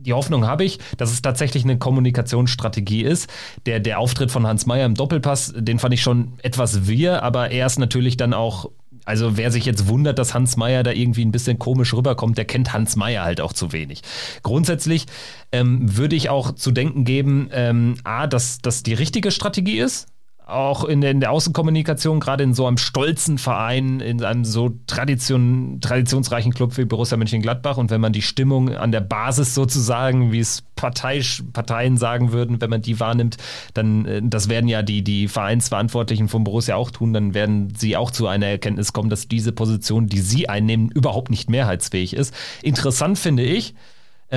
die 0.06 0.12
Hoffnung 0.12 0.46
habe 0.46 0.64
ich, 0.64 0.78
dass 0.96 1.12
es 1.12 1.20
tatsächlich 1.20 1.64
eine 1.64 1.78
Kommunikationsstrategie 1.78 3.02
ist. 3.02 3.28
Der, 3.66 3.80
der 3.80 3.98
Auftritt 3.98 4.30
von 4.30 4.46
Hans 4.46 4.64
Meyer 4.64 4.86
im 4.86 4.94
Doppelpass, 4.94 5.52
den 5.56 5.78
fand 5.78 5.92
ich 5.94 6.02
schon 6.02 6.34
etwas 6.42 6.86
wir, 6.86 7.22
aber 7.22 7.50
er 7.50 7.66
ist 7.66 7.78
natürlich 7.78 8.16
dann 8.16 8.32
auch, 8.32 8.70
also 9.04 9.36
wer 9.36 9.50
sich 9.50 9.64
jetzt 9.64 9.88
wundert, 9.88 10.18
dass 10.18 10.32
Hans 10.32 10.56
Meyer 10.56 10.82
da 10.82 10.92
irgendwie 10.92 11.24
ein 11.24 11.32
bisschen 11.32 11.58
komisch 11.58 11.92
rüberkommt, 11.92 12.38
der 12.38 12.44
kennt 12.44 12.72
Hans 12.72 12.96
Meyer 12.96 13.24
halt 13.24 13.40
auch 13.40 13.52
zu 13.52 13.72
wenig. 13.72 14.02
Grundsätzlich 14.42 15.06
ähm, 15.52 15.96
würde 15.96 16.16
ich 16.16 16.30
auch 16.30 16.52
zu 16.52 16.70
denken 16.70 17.04
geben, 17.04 17.48
ähm, 17.52 17.96
A, 18.04 18.26
dass 18.26 18.58
das 18.58 18.82
die 18.82 18.94
richtige 18.94 19.30
Strategie 19.30 19.78
ist, 19.78 20.06
auch 20.46 20.84
in 20.84 21.00
der, 21.00 21.10
in 21.10 21.18
der 21.18 21.32
Außenkommunikation, 21.32 22.20
gerade 22.20 22.44
in 22.44 22.54
so 22.54 22.66
einem 22.66 22.78
stolzen 22.78 23.36
Verein, 23.36 23.98
in 23.98 24.22
einem 24.22 24.44
so 24.44 24.70
Tradition, 24.86 25.80
traditionsreichen 25.80 26.54
Club 26.54 26.76
wie 26.78 26.84
Borussia 26.84 27.16
Mönchengladbach 27.16 27.76
und 27.78 27.90
wenn 27.90 28.00
man 28.00 28.12
die 28.12 28.22
Stimmung 28.22 28.72
an 28.72 28.92
der 28.92 29.00
Basis 29.00 29.56
sozusagen, 29.56 30.30
wie 30.30 30.38
es 30.38 30.62
Partei, 30.76 31.20
Parteien 31.52 31.96
sagen 31.96 32.30
würden, 32.30 32.60
wenn 32.60 32.70
man 32.70 32.80
die 32.80 33.00
wahrnimmt, 33.00 33.38
dann, 33.74 34.06
äh, 34.06 34.22
das 34.22 34.48
werden 34.48 34.68
ja 34.68 34.82
die, 34.82 35.02
die 35.02 35.26
Vereinsverantwortlichen 35.26 36.28
von 36.28 36.44
Borussia 36.44 36.76
auch 36.76 36.92
tun, 36.92 37.12
dann 37.12 37.34
werden 37.34 37.74
sie 37.76 37.96
auch 37.96 38.12
zu 38.12 38.28
einer 38.28 38.46
Erkenntnis 38.46 38.92
kommen, 38.92 39.10
dass 39.10 39.26
diese 39.26 39.50
Position, 39.50 40.06
die 40.06 40.20
sie 40.20 40.48
einnehmen, 40.48 40.90
überhaupt 40.90 41.28
nicht 41.28 41.50
mehrheitsfähig 41.50 42.14
ist. 42.14 42.32
Interessant 42.62 43.18
finde 43.18 43.42
ich, 43.42 43.74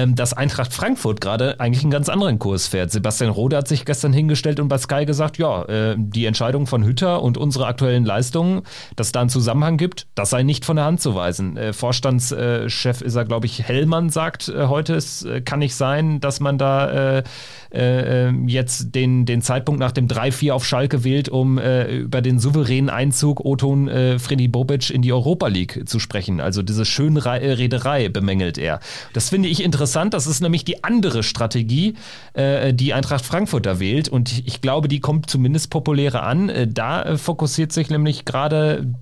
dass 0.07 0.33
Eintracht 0.33 0.73
Frankfurt 0.73 1.21
gerade 1.21 1.59
eigentlich 1.59 1.83
einen 1.83 1.91
ganz 1.91 2.09
anderen 2.09 2.39
Kurs 2.39 2.67
fährt. 2.67 2.91
Sebastian 2.91 3.29
Rode 3.29 3.57
hat 3.57 3.67
sich 3.67 3.85
gestern 3.85 4.13
hingestellt 4.13 4.59
und 4.59 4.67
bei 4.67 4.77
Sky 4.77 5.05
gesagt, 5.05 5.37
ja, 5.37 5.63
äh, 5.65 5.95
die 5.97 6.25
Entscheidung 6.25 6.67
von 6.67 6.83
Hütter 6.83 7.21
und 7.21 7.37
unsere 7.37 7.67
aktuellen 7.67 8.05
Leistungen, 8.05 8.61
dass 8.95 9.11
da 9.11 9.21
einen 9.21 9.29
Zusammenhang 9.29 9.77
gibt, 9.77 10.07
das 10.15 10.29
sei 10.29 10.43
nicht 10.43 10.65
von 10.65 10.75
der 10.75 10.85
Hand 10.85 11.01
zu 11.01 11.15
weisen. 11.15 11.57
Äh, 11.57 11.73
Vorstandschef 11.73 13.01
ist 13.01 13.15
er, 13.15 13.25
glaube 13.25 13.45
ich, 13.45 13.63
Hellmann 13.63 14.09
sagt 14.09 14.49
äh, 14.49 14.67
heute, 14.67 14.95
es 14.95 15.25
kann 15.45 15.59
nicht 15.59 15.75
sein, 15.75 16.19
dass 16.19 16.39
man 16.39 16.57
da 16.57 17.23
ähm, 17.71 18.47
jetzt 18.47 18.95
den, 18.95 19.25
den 19.25 19.41
Zeitpunkt 19.41 19.79
nach 19.79 19.91
dem 19.91 20.07
3-4 20.07 20.53
auf 20.53 20.65
Schalke 20.65 21.03
wählt, 21.03 21.29
um 21.29 21.59
über 21.59 22.21
den 22.21 22.39
souveränen 22.39 22.89
Einzug 22.89 23.43
Oton 23.45 23.89
Freddy 24.17 24.47
Bobic 24.47 24.89
in 24.89 25.01
die 25.01 25.13
Europa 25.13 25.47
League 25.47 25.83
zu 25.87 25.99
sprechen. 25.99 26.39
Also 26.39 26.63
diese 26.63 26.85
Schönrederei 26.85 28.09
bemängelt 28.09 28.57
er. 28.57 28.79
Das 29.13 29.29
finde 29.29 29.49
ich 29.49 29.63
interessant 29.63 29.88
interessant. 29.89 30.13
Das 30.13 30.27
ist 30.27 30.41
nämlich 30.41 30.65
die 30.65 30.83
andere 30.83 31.23
Strategie, 31.23 31.95
äh, 32.33 32.73
die 32.73 32.93
Eintracht 32.93 33.25
Frankfurt 33.25 33.65
da 33.65 33.79
wählt. 33.79 34.09
Und 34.09 34.43
ich 34.45 34.61
glaube, 34.61 34.87
die 34.87 34.99
kommt 34.99 35.29
zumindest 35.29 35.69
populärer 35.69 36.23
an. 36.23 36.49
Äh, 36.49 36.67
da 36.67 37.01
äh, 37.01 37.17
fokussiert 37.17 37.71
sich 37.71 37.89
nämlich 37.89 38.25
gerade 38.25 38.93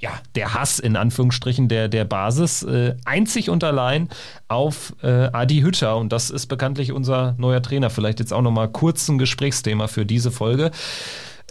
ja, 0.00 0.12
der 0.34 0.54
Hass 0.54 0.78
in 0.78 0.96
Anführungsstrichen 0.96 1.68
der, 1.68 1.88
der 1.88 2.06
Basis 2.06 2.62
äh, 2.62 2.96
einzig 3.04 3.50
und 3.50 3.62
allein 3.64 4.08
auf 4.48 4.94
äh, 5.02 5.28
Adi 5.32 5.60
Hütter. 5.60 5.96
Und 5.96 6.12
das 6.12 6.30
ist 6.30 6.46
bekanntlich 6.46 6.92
unser 6.92 7.34
neuer 7.38 7.62
Trainer. 7.62 7.90
Vielleicht 7.90 8.18
jetzt 8.18 8.32
auch 8.32 8.42
nochmal 8.42 8.68
kurz 8.68 9.08
ein 9.08 9.18
Gesprächsthema 9.18 9.88
für 9.88 10.06
diese 10.06 10.30
Folge. 10.30 10.70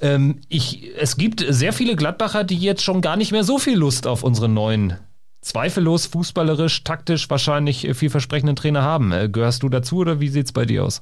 Ähm, 0.01 0.41
ich, 0.49 0.91
es 0.97 1.17
gibt 1.17 1.45
sehr 1.47 1.73
viele 1.73 1.95
Gladbacher, 1.95 2.43
die 2.43 2.57
jetzt 2.57 2.83
schon 2.83 3.01
gar 3.01 3.17
nicht 3.17 3.31
mehr 3.31 3.43
so 3.43 3.59
viel 3.59 3.77
Lust 3.77 4.07
auf 4.07 4.23
unseren 4.23 4.53
neuen 4.53 4.93
zweifellos 5.41 6.05
fußballerisch, 6.07 6.83
taktisch 6.83 7.29
wahrscheinlich 7.29 7.89
vielversprechenden 7.93 8.55
Trainer 8.55 8.81
haben. 8.81 9.11
Äh, 9.11 9.29
gehörst 9.29 9.63
du 9.63 9.69
dazu 9.69 9.97
oder 9.97 10.19
wie 10.19 10.29
sieht 10.29 10.45
es 10.47 10.51
bei 10.51 10.65
dir 10.65 10.85
aus? 10.85 11.01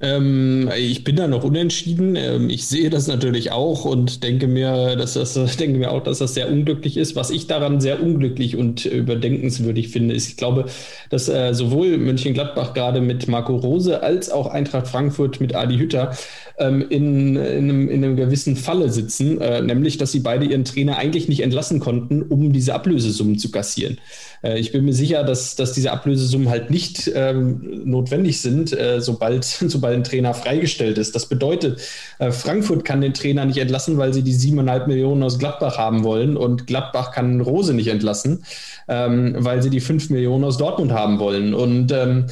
Ähm, 0.00 0.70
ich 0.76 1.02
bin 1.02 1.16
da 1.16 1.26
noch 1.26 1.42
unentschieden. 1.42 2.14
Ähm, 2.14 2.50
ich 2.50 2.66
sehe 2.66 2.88
das 2.88 3.08
natürlich 3.08 3.50
auch 3.50 3.84
und 3.84 4.22
denke 4.22 4.46
mir, 4.46 4.96
dass 4.96 5.14
das, 5.14 5.34
denke 5.56 5.78
mir 5.78 5.90
auch, 5.90 6.02
dass 6.02 6.18
das 6.18 6.34
sehr 6.34 6.50
unglücklich 6.50 6.96
ist. 6.96 7.16
Was 7.16 7.30
ich 7.30 7.46
daran 7.48 7.80
sehr 7.80 8.02
unglücklich 8.02 8.56
und 8.56 8.84
überdenkenswürdig 8.84 9.88
finde, 9.88 10.14
ist, 10.14 10.28
ich 10.28 10.36
glaube, 10.36 10.66
dass 11.10 11.28
äh, 11.28 11.52
sowohl 11.52 11.98
Mönchengladbach 11.98 12.74
gerade 12.74 13.00
mit 13.00 13.26
Marco 13.28 13.56
Rose 13.56 14.02
als 14.02 14.30
auch 14.30 14.46
Eintracht 14.46 14.86
Frankfurt 14.86 15.40
mit 15.40 15.54
Adi 15.54 15.78
Hütter 15.78 16.12
ähm, 16.58 16.84
in, 16.88 17.36
in, 17.36 17.70
einem, 17.70 17.88
in 17.88 18.04
einem 18.04 18.16
gewissen 18.16 18.56
Falle 18.56 18.90
sitzen, 18.90 19.40
äh, 19.40 19.62
nämlich, 19.62 19.98
dass 19.98 20.12
sie 20.12 20.20
beide 20.20 20.46
ihren 20.46 20.64
Trainer 20.64 20.96
eigentlich 20.96 21.28
nicht 21.28 21.40
entlassen 21.40 21.80
konnten, 21.80 22.22
um 22.22 22.52
diese 22.52 22.74
Ablösesummen 22.74 23.38
zu 23.38 23.50
kassieren. 23.50 23.98
Äh, 24.42 24.58
ich 24.58 24.72
bin 24.72 24.84
mir 24.84 24.92
sicher, 24.92 25.24
dass, 25.24 25.56
dass 25.56 25.72
diese 25.72 25.92
Ablösesummen 25.92 26.48
halt 26.48 26.70
nicht 26.70 27.10
ähm, 27.14 27.82
notwendig 27.84 28.40
sind, 28.40 28.72
äh, 28.72 29.00
sobald, 29.00 29.44
sobald 29.44 29.94
ein 29.94 30.04
Trainer 30.04 30.34
freigestellt 30.34 30.98
ist. 30.98 31.14
Das 31.14 31.26
bedeutet, 31.26 31.80
äh, 32.18 32.30
Frankfurt 32.30 32.84
kann 32.84 33.00
den 33.00 33.14
Trainer 33.14 33.44
nicht 33.44 33.58
entlassen, 33.58 33.98
weil 33.98 34.12
sie 34.12 34.22
die 34.22 34.32
siebeneinhalb 34.32 34.86
Millionen 34.86 35.22
aus 35.22 35.38
Gladbach 35.38 35.78
haben 35.78 36.04
wollen 36.04 36.36
und 36.36 36.66
Gladbach 36.66 37.12
kann 37.12 37.40
Rose 37.40 37.74
nicht 37.74 37.88
entlassen, 37.88 38.44
ähm, 38.88 39.34
weil 39.38 39.62
sie 39.62 39.70
die 39.70 39.80
fünf 39.80 40.10
Millionen 40.10 40.44
aus 40.44 40.58
Dortmund 40.58 40.92
haben 40.92 41.18
wollen. 41.18 41.54
Und 41.54 41.92
ähm, 41.92 42.26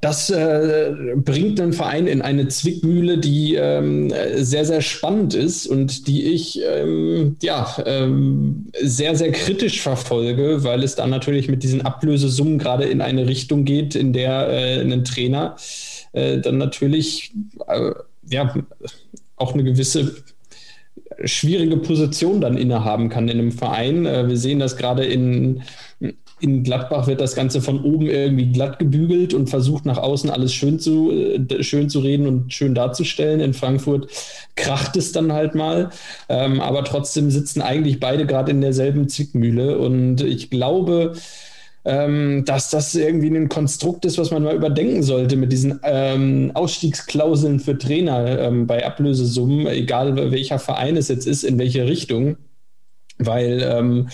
das 0.00 0.30
äh, 0.30 0.92
bringt 1.16 1.58
den 1.58 1.72
Verein 1.72 2.06
in 2.06 2.22
eine 2.22 2.46
Zwickmühle, 2.46 3.18
die 3.18 3.56
ähm, 3.56 4.12
sehr, 4.36 4.64
sehr 4.64 4.80
spannend 4.80 5.34
ist 5.34 5.66
und 5.66 6.06
die 6.06 6.24
ich 6.32 6.60
ähm, 6.64 7.36
ja, 7.42 7.76
ähm, 7.84 8.66
sehr, 8.80 9.16
sehr 9.16 9.32
kritisch 9.32 9.80
verfolge, 9.80 10.62
weil 10.62 10.84
es 10.84 10.94
dann 10.94 11.10
natürlich 11.10 11.48
mit 11.48 11.64
diesen 11.64 11.82
Ablösesummen 11.82 12.58
gerade 12.58 12.84
in 12.84 13.00
eine 13.00 13.26
Richtung 13.26 13.64
geht, 13.64 13.96
in 13.96 14.12
der 14.12 14.48
äh, 14.48 14.80
ein 14.80 15.04
Trainer 15.04 15.56
äh, 16.12 16.38
dann 16.38 16.58
natürlich 16.58 17.32
äh, 17.66 17.90
ja, 18.30 18.54
auch 19.36 19.54
eine 19.54 19.64
gewisse 19.64 20.14
schwierige 21.24 21.76
Position 21.76 22.40
dann 22.40 22.56
innehaben 22.56 23.08
kann 23.08 23.28
in 23.28 23.38
einem 23.38 23.52
Verein. 23.52 24.06
Äh, 24.06 24.28
wir 24.28 24.36
sehen 24.36 24.60
das 24.60 24.76
gerade 24.76 25.04
in 25.04 25.62
in 26.40 26.62
Gladbach 26.62 27.06
wird 27.06 27.20
das 27.20 27.34
Ganze 27.34 27.60
von 27.60 27.82
oben 27.82 28.06
irgendwie 28.06 28.52
glatt 28.52 28.78
gebügelt 28.78 29.34
und 29.34 29.48
versucht 29.48 29.86
nach 29.86 29.98
außen 29.98 30.30
alles 30.30 30.52
schön 30.52 30.78
zu, 30.78 31.10
äh, 31.10 31.62
schön 31.62 31.88
zu 31.88 32.00
reden 32.00 32.26
und 32.26 32.52
schön 32.52 32.74
darzustellen. 32.74 33.40
In 33.40 33.54
Frankfurt 33.54 34.08
kracht 34.56 34.96
es 34.96 35.12
dann 35.12 35.32
halt 35.32 35.54
mal. 35.54 35.90
Ähm, 36.28 36.60
aber 36.60 36.84
trotzdem 36.84 37.30
sitzen 37.30 37.62
eigentlich 37.62 38.00
beide 38.00 38.26
gerade 38.26 38.50
in 38.50 38.60
derselben 38.60 39.08
Zwickmühle. 39.08 39.78
Und 39.78 40.20
ich 40.20 40.50
glaube, 40.50 41.14
ähm, 41.84 42.44
dass 42.44 42.70
das 42.70 42.94
irgendwie 42.94 43.28
ein 43.28 43.48
Konstrukt 43.48 44.04
ist, 44.04 44.18
was 44.18 44.30
man 44.30 44.42
mal 44.42 44.54
überdenken 44.54 45.02
sollte 45.02 45.36
mit 45.36 45.52
diesen 45.52 45.80
ähm, 45.84 46.50
Ausstiegsklauseln 46.54 47.60
für 47.60 47.78
Trainer 47.78 48.40
ähm, 48.40 48.66
bei 48.66 48.84
Ablösesummen, 48.84 49.66
egal 49.66 50.30
welcher 50.30 50.58
Verein 50.58 50.96
es 50.96 51.08
jetzt 51.08 51.26
ist, 51.26 51.44
in 51.44 51.58
welche 51.58 51.86
Richtung 51.86 52.36
weil 53.18 53.62
ähm, 53.62 54.08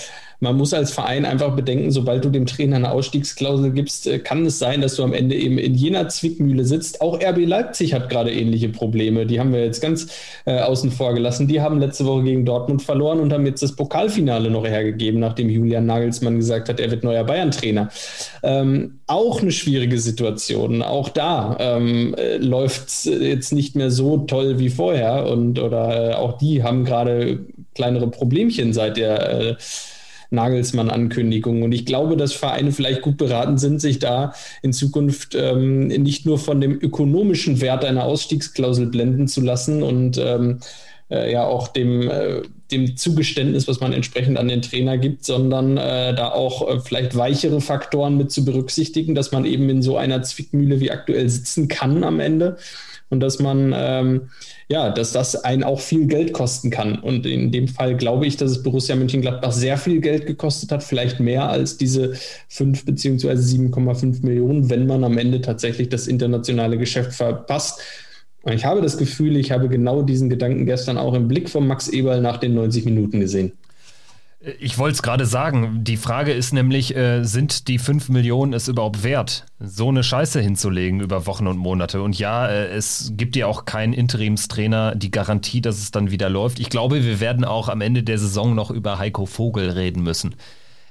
man 0.45 0.57
muss 0.57 0.75
als 0.75 0.93
Verein 0.93 1.25
einfach 1.25 1.57
bedenken, 1.57 1.91
sobald 1.91 2.25
du 2.25 2.29
dem 2.29 2.47
Trainer 2.47 2.77
eine 2.77 2.91
Ausstiegsklausel 2.91 3.73
gibst, 3.73 4.07
äh, 4.07 4.19
kann 4.19 4.45
es 4.45 4.59
sein, 4.59 4.83
dass 4.83 4.97
du 4.97 5.03
am 5.03 5.15
Ende 5.15 5.35
eben 5.35 5.59
in 5.59 5.75
jener 5.75 6.09
Zwickmühle 6.09 6.65
sitzt. 6.65 7.01
Auch 7.01 7.19
RB 7.21 7.47
Leipzig 7.47 7.95
hat 7.95 8.11
gerade 8.11 8.33
ähnliche 8.33 8.69
Probleme. 8.69 9.27
Die 9.27 9.41
haben 9.41 9.53
wir 9.53 9.65
jetzt 9.65 9.81
ganz 9.81 10.09
äh, 10.45 10.59
außen 10.59 10.91
vor 10.91 11.15
gelassen. 11.15 11.49
Die 11.49 11.61
haben 11.61 11.81
letzte 11.81 12.05
Woche 12.05 12.25
gegen 12.25 12.45
Dortmund 12.45 12.83
verloren 12.83 13.21
und 13.21 13.33
haben 13.33 13.47
jetzt 13.47 13.63
das 13.63 13.75
Pokalfinale 13.75 14.51
noch 14.51 14.67
hergegeben, 14.67 15.21
nachdem 15.21 15.49
Julian 15.49 15.87
Nagelsmann 15.87 16.37
gesagt 16.37 16.69
hat, 16.69 16.79
er 16.79 16.91
wird 16.91 17.05
neuer 17.05 17.25
Bayern-Trainer. 17.25 17.89
Ähm, 18.43 19.01
auch 19.07 19.41
eine 19.41 19.53
schwierige 19.53 19.99
Situation. 19.99 20.83
Auch 20.83 21.09
da 21.09 21.57
ähm, 21.59 22.15
äh, 22.19 22.37
läuft 22.37 22.89
es 22.89 23.05
jetzt 23.05 23.53
nicht 23.53 23.77
mehr 23.77 23.91
so 23.91 24.19
toll 24.19 24.59
wie 24.59 24.69
vorher 24.69 25.27
und 25.27 25.59
oder 25.59 26.11
äh, 26.11 26.15
auch 26.15 26.39
die 26.39 26.63
haben 26.63 26.85
gerade 26.85 27.47
kleinere 27.75 28.09
Problemchen 28.09 28.73
seit 28.73 28.97
der 28.97 29.41
äh, 29.41 29.57
Nagelsmann-Ankündigung. 30.31 31.63
Und 31.63 31.73
ich 31.73 31.87
glaube, 31.87 32.17
dass 32.17 32.33
Vereine 32.33 32.73
vielleicht 32.73 33.03
gut 33.03 33.17
beraten 33.17 33.59
sind, 33.59 33.81
sich 33.81 33.99
da 33.99 34.35
in 34.63 34.73
Zukunft 34.73 35.35
ähm, 35.35 35.89
nicht 35.89 36.27
nur 36.27 36.39
von 36.39 36.61
dem 36.61 36.79
ökonomischen 36.81 37.61
Wert 37.61 37.85
einer 37.85 38.05
Ausstiegsklausel 38.05 38.87
blenden 38.87 39.29
zu 39.29 39.41
lassen 39.41 39.83
und 39.83 40.19
ähm, 40.19 40.61
äh, 41.11 41.33
ja 41.33 41.45
auch 41.45 41.69
dem, 41.69 42.11
äh, 42.11 42.43
dem 42.71 42.97
Zugeständnis, 42.97 43.69
was 43.69 43.81
man 43.81 43.93
entsprechend 43.93 44.39
an 44.39 44.49
den 44.49 44.63
Trainer 44.63 44.99
gibt, 44.99 45.25
sondern 45.25 45.77
äh, 45.77 46.15
da 46.15 46.31
auch 46.31 46.69
äh, 46.69 46.81
vielleicht 46.81 47.17
weichere 47.17 47.61
Faktoren 47.61 48.17
mit 48.17 48.33
zu 48.33 48.45
berücksichtigen, 48.45 49.15
dass 49.15 49.33
man 49.33 49.45
eben 49.45 49.69
in 49.69 49.83
so 49.83 49.97
einer 49.97 50.23
Zwickmühle 50.23 50.81
wie 50.81 50.91
aktuell 50.91 51.29
sitzen 51.29 51.69
kann 51.69 52.05
am 52.05 52.21
Ende 52.21 52.57
und 53.11 53.21
dass 53.21 53.39
man 53.39 53.73
ähm, 53.77 54.23
ja, 54.69 54.91
dass 54.91 55.13
das 55.13 55.37
einen 55.37 55.63
auch 55.63 55.81
viel 55.81 56.07
Geld 56.07 56.33
kosten 56.33 56.71
kann. 56.71 56.99
Und 56.99 57.27
in 57.27 57.53
dem 57.53 57.69
Fall 57.69 57.97
glaube 57.97 58.27
ich, 58.27 58.37
dass 58.37 58.51
es 58.51 58.63
Borussia 58.63 58.97
Mönchengladbach 58.97 59.53
sehr 59.53 59.77
viel 59.77 60.01
Geld 60.01 60.27
gekostet 60.27 60.73
hat, 60.73 60.83
vielleicht 60.83 61.21
mehr 61.21 61.49
als 61.49 61.77
diese 61.77 62.15
5 62.49 62.85
bzw. 62.85 63.29
7,5 63.35 64.25
Millionen, 64.25 64.71
wenn 64.71 64.87
man 64.87 65.05
am 65.05 65.19
Ende 65.19 65.41
tatsächlich 65.41 65.91
das 65.91 66.07
internationale 66.07 66.79
Geschäft 66.79 67.13
verpasst. 67.13 67.81
Und 68.43 68.53
ich 68.53 68.65
habe 68.65 68.81
das 68.81 68.97
Gefühl, 68.97 69.37
ich 69.37 69.51
habe 69.51 69.69
genau 69.69 70.03
diesen 70.03 70.31
Gedanken 70.31 70.67
gestern 70.67 70.99
auch 70.99 71.15
im 71.15 71.29
Blick 71.29 71.49
von 71.49 71.67
Max 71.67 71.89
Eberl 71.89 72.21
nach 72.21 72.39
den 72.39 72.55
90 72.55 72.85
Minuten 72.85 73.21
gesehen. 73.21 73.53
Ich 74.59 74.77
wollte 74.77 74.97
es 74.97 75.03
gerade 75.03 75.25
sagen. 75.25 75.85
Die 75.85 75.97
Frage 75.97 76.33
ist 76.33 76.53
nämlich, 76.53 76.95
äh, 76.95 77.25
sind 77.25 77.69
die 77.69 77.79
5 77.79 78.11
Millionen 78.11 78.53
es 78.53 78.69
überhaupt 78.69 79.03
wert, 79.03 79.47
so 79.59 79.89
eine 79.89 80.03
Scheiße 80.03 80.41
hinzulegen 80.41 81.01
über 81.01 81.27
Wochen 81.27 81.47
und 81.47 81.57
Monate? 81.57 82.03
Und 82.03 82.19
ja, 82.19 82.47
äh, 82.47 82.67
es 82.67 83.13
gibt 83.17 83.37
ja 83.37 83.47
auch 83.47 83.65
keinen 83.65 83.95
Interimstrainer 83.95 84.95
die 84.97 85.11
Garantie, 85.11 85.63
dass 85.63 85.79
es 85.79 85.93
dann 85.93 86.11
wieder 86.11 86.29
läuft. 86.29 86.61
Ich 86.61 86.69
glaube, 86.69 87.05
wir 87.05 87.21
werden 87.21 87.45
auch 87.45 87.69
am 87.69 87.81
Ende 87.81 88.03
der 88.03 88.19
Saison 88.19 88.55
noch 88.55 88.71
über 88.71 88.99
Heiko 88.99 89.25
Vogel 89.25 89.71
reden 89.71 90.03
müssen. 90.03 90.35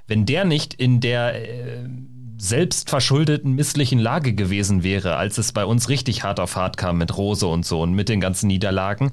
Wenn 0.08 0.26
der 0.26 0.44
nicht 0.44 0.74
in 0.74 1.00
der 1.00 1.34
äh, 1.34 1.88
selbstverschuldeten 2.36 3.52
misslichen 3.52 3.98
Lage 3.98 4.34
gewesen 4.34 4.82
wäre, 4.82 5.16
als 5.16 5.38
es 5.38 5.52
bei 5.52 5.64
uns 5.64 5.88
richtig 5.88 6.24
hart 6.24 6.40
auf 6.40 6.56
hart 6.56 6.76
kam 6.76 6.98
mit 6.98 7.16
Rose 7.16 7.46
und 7.46 7.64
so 7.64 7.80
und 7.80 7.92
mit 7.92 8.08
den 8.08 8.20
ganzen 8.20 8.48
Niederlagen, 8.48 9.12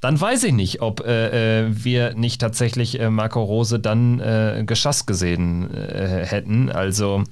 dann 0.00 0.20
weiß 0.20 0.44
ich 0.44 0.52
nicht, 0.52 0.82
ob 0.82 1.00
äh, 1.00 1.64
äh 1.64 1.66
wir 1.68 2.14
nicht 2.14 2.40
tatsächlich 2.40 3.00
äh, 3.00 3.10
Marco 3.10 3.42
Rose 3.42 3.78
dann 3.78 4.20
äh, 4.20 4.64
Geschass 4.66 5.06
gesehen 5.06 5.72
äh, 5.72 6.24
hätten. 6.26 6.70
Also 6.70 7.24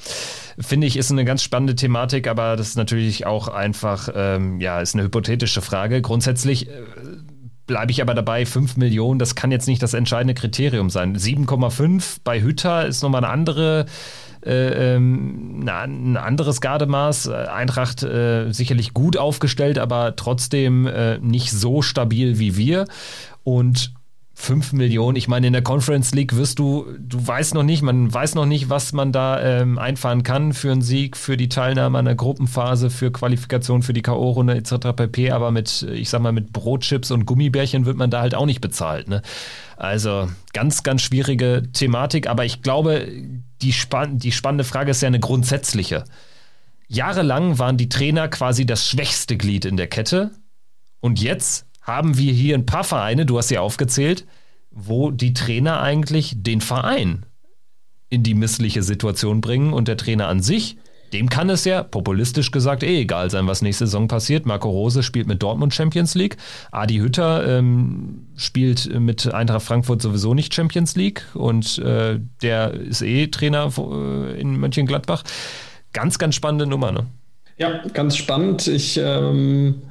finde 0.58 0.86
ich, 0.86 0.96
ist 0.96 1.10
eine 1.10 1.24
ganz 1.24 1.42
spannende 1.42 1.74
Thematik, 1.74 2.28
aber 2.28 2.56
das 2.56 2.68
ist 2.68 2.76
natürlich 2.76 3.26
auch 3.26 3.48
einfach, 3.48 4.08
ähm, 4.14 4.60
ja, 4.60 4.80
ist 4.80 4.94
eine 4.94 5.04
hypothetische 5.04 5.62
Frage. 5.62 6.00
Grundsätzlich 6.00 6.68
äh, 6.68 6.72
bleibe 7.66 7.92
ich 7.92 8.02
aber 8.02 8.14
dabei, 8.14 8.46
5 8.46 8.76
Millionen, 8.76 9.18
das 9.18 9.34
kann 9.34 9.50
jetzt 9.50 9.66
nicht 9.66 9.82
das 9.82 9.94
entscheidende 9.94 10.34
Kriterium 10.34 10.90
sein. 10.90 11.16
7,5 11.16 12.18
bei 12.24 12.40
Hütter 12.42 12.86
ist 12.86 13.02
nochmal 13.02 13.24
eine 13.24 13.32
andere 13.32 13.86
äh, 14.44 14.94
ähm, 14.94 15.64
ein 15.66 16.16
anderes 16.16 16.60
Gardemaß. 16.60 17.28
Eintracht 17.28 18.02
äh, 18.02 18.52
sicherlich 18.52 18.92
gut 18.92 19.16
aufgestellt, 19.16 19.78
aber 19.78 20.16
trotzdem 20.16 20.86
äh, 20.86 21.18
nicht 21.18 21.50
so 21.50 21.80
stabil 21.80 22.38
wie 22.38 22.56
wir. 22.56 22.86
Und 23.42 23.94
5 24.36 24.72
Millionen. 24.72 25.16
Ich 25.16 25.28
meine, 25.28 25.46
in 25.46 25.52
der 25.52 25.62
Conference 25.62 26.12
League 26.12 26.36
wirst 26.36 26.58
du, 26.58 26.86
du 26.98 27.24
weißt 27.24 27.54
noch 27.54 27.62
nicht, 27.62 27.82
man 27.82 28.12
weiß 28.12 28.34
noch 28.34 28.46
nicht, 28.46 28.68
was 28.68 28.92
man 28.92 29.12
da 29.12 29.40
ähm, 29.40 29.78
einfahren 29.78 30.24
kann 30.24 30.52
für 30.52 30.72
einen 30.72 30.82
Sieg, 30.82 31.16
für 31.16 31.36
die 31.36 31.48
Teilnahme 31.48 31.98
an 31.98 32.04
der 32.04 32.16
Gruppenphase, 32.16 32.90
für 32.90 33.12
Qualifikation 33.12 33.82
für 33.82 33.92
die 33.92 34.02
K.O.-Runde 34.02 34.54
etc. 34.54 34.96
pp. 34.96 35.30
Aber 35.30 35.52
mit, 35.52 35.82
ich 35.82 36.10
sag 36.10 36.20
mal, 36.20 36.32
mit 36.32 36.52
Brotchips 36.52 37.12
und 37.12 37.26
Gummibärchen 37.26 37.86
wird 37.86 37.96
man 37.96 38.10
da 38.10 38.20
halt 38.20 38.34
auch 38.34 38.46
nicht 38.46 38.60
bezahlt. 38.60 39.08
Ne? 39.08 39.22
Also 39.76 40.28
ganz, 40.52 40.82
ganz 40.82 41.02
schwierige 41.02 41.62
Thematik, 41.72 42.28
aber 42.28 42.44
ich 42.44 42.60
glaube, 42.60 43.06
die, 43.62 43.72
span 43.72 44.18
die 44.18 44.32
spannende 44.32 44.64
Frage 44.64 44.90
ist 44.90 45.00
ja 45.00 45.06
eine 45.06 45.20
grundsätzliche. 45.20 46.04
Jahrelang 46.88 47.58
waren 47.58 47.76
die 47.76 47.88
Trainer 47.88 48.28
quasi 48.28 48.66
das 48.66 48.88
schwächste 48.88 49.36
Glied 49.36 49.64
in 49.64 49.76
der 49.76 49.86
Kette 49.86 50.32
und 51.00 51.20
jetzt 51.20 51.66
haben 51.84 52.18
wir 52.18 52.32
hier 52.32 52.56
ein 52.56 52.66
paar 52.66 52.84
Vereine, 52.84 53.26
du 53.26 53.38
hast 53.38 53.48
sie 53.48 53.58
aufgezählt, 53.58 54.26
wo 54.70 55.10
die 55.10 55.34
Trainer 55.34 55.80
eigentlich 55.80 56.34
den 56.36 56.60
Verein 56.60 57.26
in 58.08 58.22
die 58.22 58.34
missliche 58.34 58.82
Situation 58.82 59.40
bringen 59.40 59.72
und 59.72 59.86
der 59.86 59.96
Trainer 59.96 60.28
an 60.28 60.42
sich, 60.42 60.76
dem 61.12 61.28
kann 61.28 61.48
es 61.48 61.64
ja, 61.64 61.84
populistisch 61.84 62.50
gesagt, 62.50 62.82
eh 62.82 63.02
egal 63.02 63.30
sein, 63.30 63.46
was 63.46 63.62
nächste 63.62 63.86
Saison 63.86 64.08
passiert. 64.08 64.46
Marco 64.46 64.68
Rose 64.68 65.04
spielt 65.04 65.28
mit 65.28 65.42
Dortmund 65.42 65.72
Champions 65.72 66.16
League. 66.16 66.36
Adi 66.72 66.96
Hütter 66.96 67.58
ähm, 67.58 68.26
spielt 68.36 68.92
mit 68.98 69.32
Eintracht 69.32 69.62
Frankfurt 69.62 70.02
sowieso 70.02 70.34
nicht 70.34 70.52
Champions 70.52 70.96
League 70.96 71.24
und 71.34 71.78
äh, 71.78 72.18
der 72.42 72.74
ist 72.74 73.02
eh 73.02 73.28
Trainer 73.28 73.70
äh, 73.78 74.40
in 74.40 74.56
Mönchengladbach. 74.56 75.22
Ganz, 75.92 76.18
ganz 76.18 76.34
spannende 76.34 76.66
Nummer, 76.66 76.90
ne? 76.90 77.06
Ja, 77.58 77.82
ganz 77.92 78.16
spannend. 78.16 78.66
Ich 78.66 78.98
ähm 79.00 79.82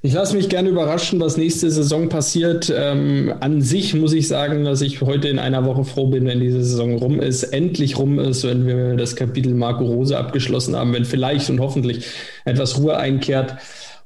ich 0.00 0.12
lasse 0.12 0.36
mich 0.36 0.48
gerne 0.48 0.68
überraschen, 0.68 1.20
was 1.20 1.36
nächste 1.36 1.70
Saison 1.70 2.08
passiert. 2.08 2.72
Ähm, 2.74 3.34
an 3.40 3.62
sich 3.62 3.94
muss 3.94 4.12
ich 4.12 4.28
sagen, 4.28 4.64
dass 4.64 4.80
ich 4.80 5.00
heute 5.00 5.28
in 5.28 5.38
einer 5.38 5.64
Woche 5.64 5.84
froh 5.84 6.06
bin, 6.06 6.26
wenn 6.26 6.40
diese 6.40 6.62
Saison 6.62 6.96
rum 6.96 7.20
ist, 7.20 7.42
endlich 7.42 7.98
rum 7.98 8.18
ist, 8.18 8.44
wenn 8.44 8.66
wir 8.66 8.96
das 8.96 9.16
Kapitel 9.16 9.54
Marco 9.54 9.84
Rose 9.84 10.16
abgeschlossen 10.16 10.76
haben, 10.76 10.92
wenn 10.92 11.04
vielleicht 11.04 11.50
und 11.50 11.60
hoffentlich 11.60 12.06
etwas 12.44 12.78
Ruhe 12.78 12.96
einkehrt 12.96 13.56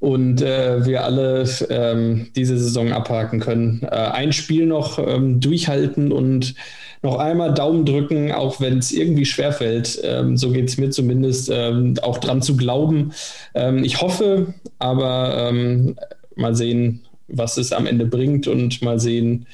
und 0.02 0.42
äh, 0.42 0.84
wir 0.84 1.04
alle 1.04 1.48
ähm, 1.70 2.26
diese 2.34 2.58
Saison 2.58 2.92
abhaken 2.92 3.38
können. 3.38 3.82
Äh, 3.84 3.94
ein 3.94 4.32
Spiel 4.32 4.66
noch 4.66 4.98
ähm, 4.98 5.38
durchhalten 5.38 6.10
und 6.10 6.56
noch 7.02 7.18
einmal 7.18 7.54
Daumen 7.54 7.86
drücken, 7.86 8.32
auch 8.32 8.60
wenn 8.60 8.78
es 8.78 8.90
irgendwie 8.90 9.24
schwerfällt. 9.24 10.00
Ähm, 10.02 10.36
so 10.36 10.50
geht 10.50 10.68
es 10.68 10.76
mir 10.76 10.90
zumindest, 10.90 11.50
ähm, 11.54 11.94
auch 12.02 12.18
dran 12.18 12.42
zu 12.42 12.56
glauben. 12.56 13.12
Ähm, 13.54 13.84
ich 13.84 14.02
hoffe, 14.02 14.54
aber 14.80 15.48
ähm, 15.48 15.94
mal 16.34 16.56
sehen, 16.56 17.02
was 17.28 17.56
es 17.56 17.72
am 17.72 17.86
Ende 17.86 18.04
bringt 18.04 18.48
und 18.48 18.82
mal 18.82 18.98
sehen, 18.98 19.46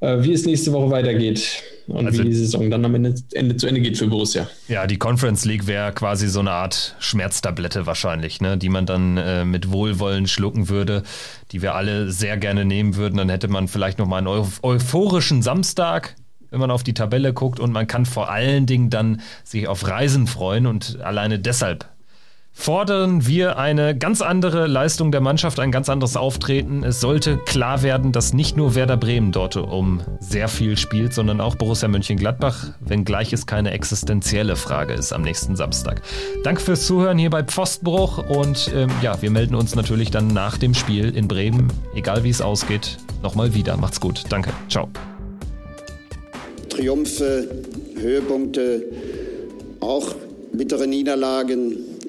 wie 0.00 0.32
es 0.32 0.44
nächste 0.44 0.72
Woche 0.72 0.90
weitergeht 0.90 1.62
und 1.88 2.06
also, 2.06 2.22
wie 2.22 2.28
die 2.28 2.34
Saison 2.34 2.70
dann 2.70 2.84
am 2.84 2.94
Ende, 2.94 3.14
Ende, 3.32 3.56
zu 3.56 3.66
Ende 3.66 3.80
geht 3.80 3.96
für 3.96 4.08
Borussia. 4.08 4.48
Ja, 4.68 4.86
die 4.86 4.98
Conference 4.98 5.44
League 5.44 5.66
wäre 5.66 5.92
quasi 5.92 6.28
so 6.28 6.40
eine 6.40 6.50
Art 6.50 6.96
Schmerztablette 6.98 7.86
wahrscheinlich, 7.86 8.40
ne, 8.40 8.58
die 8.58 8.68
man 8.68 8.86
dann 8.86 9.16
äh, 9.16 9.44
mit 9.44 9.70
Wohlwollen 9.70 10.26
schlucken 10.26 10.68
würde, 10.68 11.04
die 11.52 11.62
wir 11.62 11.74
alle 11.74 12.10
sehr 12.10 12.36
gerne 12.36 12.64
nehmen 12.64 12.96
würden. 12.96 13.16
Dann 13.16 13.28
hätte 13.28 13.48
man 13.48 13.68
vielleicht 13.68 13.98
noch 13.98 14.06
mal 14.06 14.18
einen 14.18 14.26
euphorischen 14.26 15.42
Samstag, 15.42 16.16
wenn 16.50 16.60
man 16.60 16.70
auf 16.70 16.82
die 16.82 16.94
Tabelle 16.94 17.32
guckt 17.32 17.60
und 17.60 17.72
man 17.72 17.86
kann 17.86 18.04
vor 18.04 18.30
allen 18.30 18.66
Dingen 18.66 18.90
dann 18.90 19.20
sich 19.44 19.68
auf 19.68 19.86
Reisen 19.86 20.26
freuen 20.26 20.66
und 20.66 21.00
alleine 21.00 21.38
deshalb 21.38 21.86
fordern 22.58 23.26
wir 23.26 23.58
eine 23.58 23.96
ganz 23.96 24.22
andere 24.22 24.66
Leistung 24.66 25.12
der 25.12 25.20
Mannschaft, 25.20 25.60
ein 25.60 25.70
ganz 25.70 25.90
anderes 25.90 26.16
Auftreten. 26.16 26.82
Es 26.82 27.00
sollte 27.00 27.36
klar 27.36 27.82
werden, 27.82 28.12
dass 28.12 28.32
nicht 28.32 28.56
nur 28.56 28.74
Werder 28.74 28.96
Bremen 28.96 29.30
dort 29.30 29.56
um 29.56 30.00
sehr 30.20 30.48
viel 30.48 30.76
spielt, 30.78 31.12
sondern 31.12 31.40
auch 31.40 31.54
Borussia 31.54 31.86
Mönchengladbach, 31.86 32.70
wenngleich 32.80 33.32
es 33.34 33.46
keine 33.46 33.72
existenzielle 33.72 34.56
Frage 34.56 34.94
ist 34.94 35.12
am 35.12 35.22
nächsten 35.22 35.54
Samstag. 35.54 36.00
Danke 36.42 36.62
fürs 36.62 36.86
Zuhören 36.86 37.18
hier 37.18 37.30
bei 37.30 37.44
Pfostbruch 37.44 38.26
und 38.26 38.72
ähm, 38.74 38.90
ja, 39.02 39.20
wir 39.20 39.30
melden 39.30 39.54
uns 39.54 39.76
natürlich 39.76 40.10
dann 40.10 40.28
nach 40.28 40.56
dem 40.56 40.72
Spiel 40.72 41.14
in 41.14 41.28
Bremen, 41.28 41.70
egal 41.94 42.24
wie 42.24 42.30
es 42.30 42.40
ausgeht, 42.40 42.96
nochmal 43.22 43.54
wieder. 43.54 43.76
Macht's 43.76 44.00
gut. 44.00 44.24
Danke. 44.30 44.50
Ciao. 44.68 44.88
Triumphe, 46.70 47.48
Höhepunkte, 48.00 48.82
auch 49.80 50.14
bittere 50.52 50.86
Niederlagen, 50.86 51.95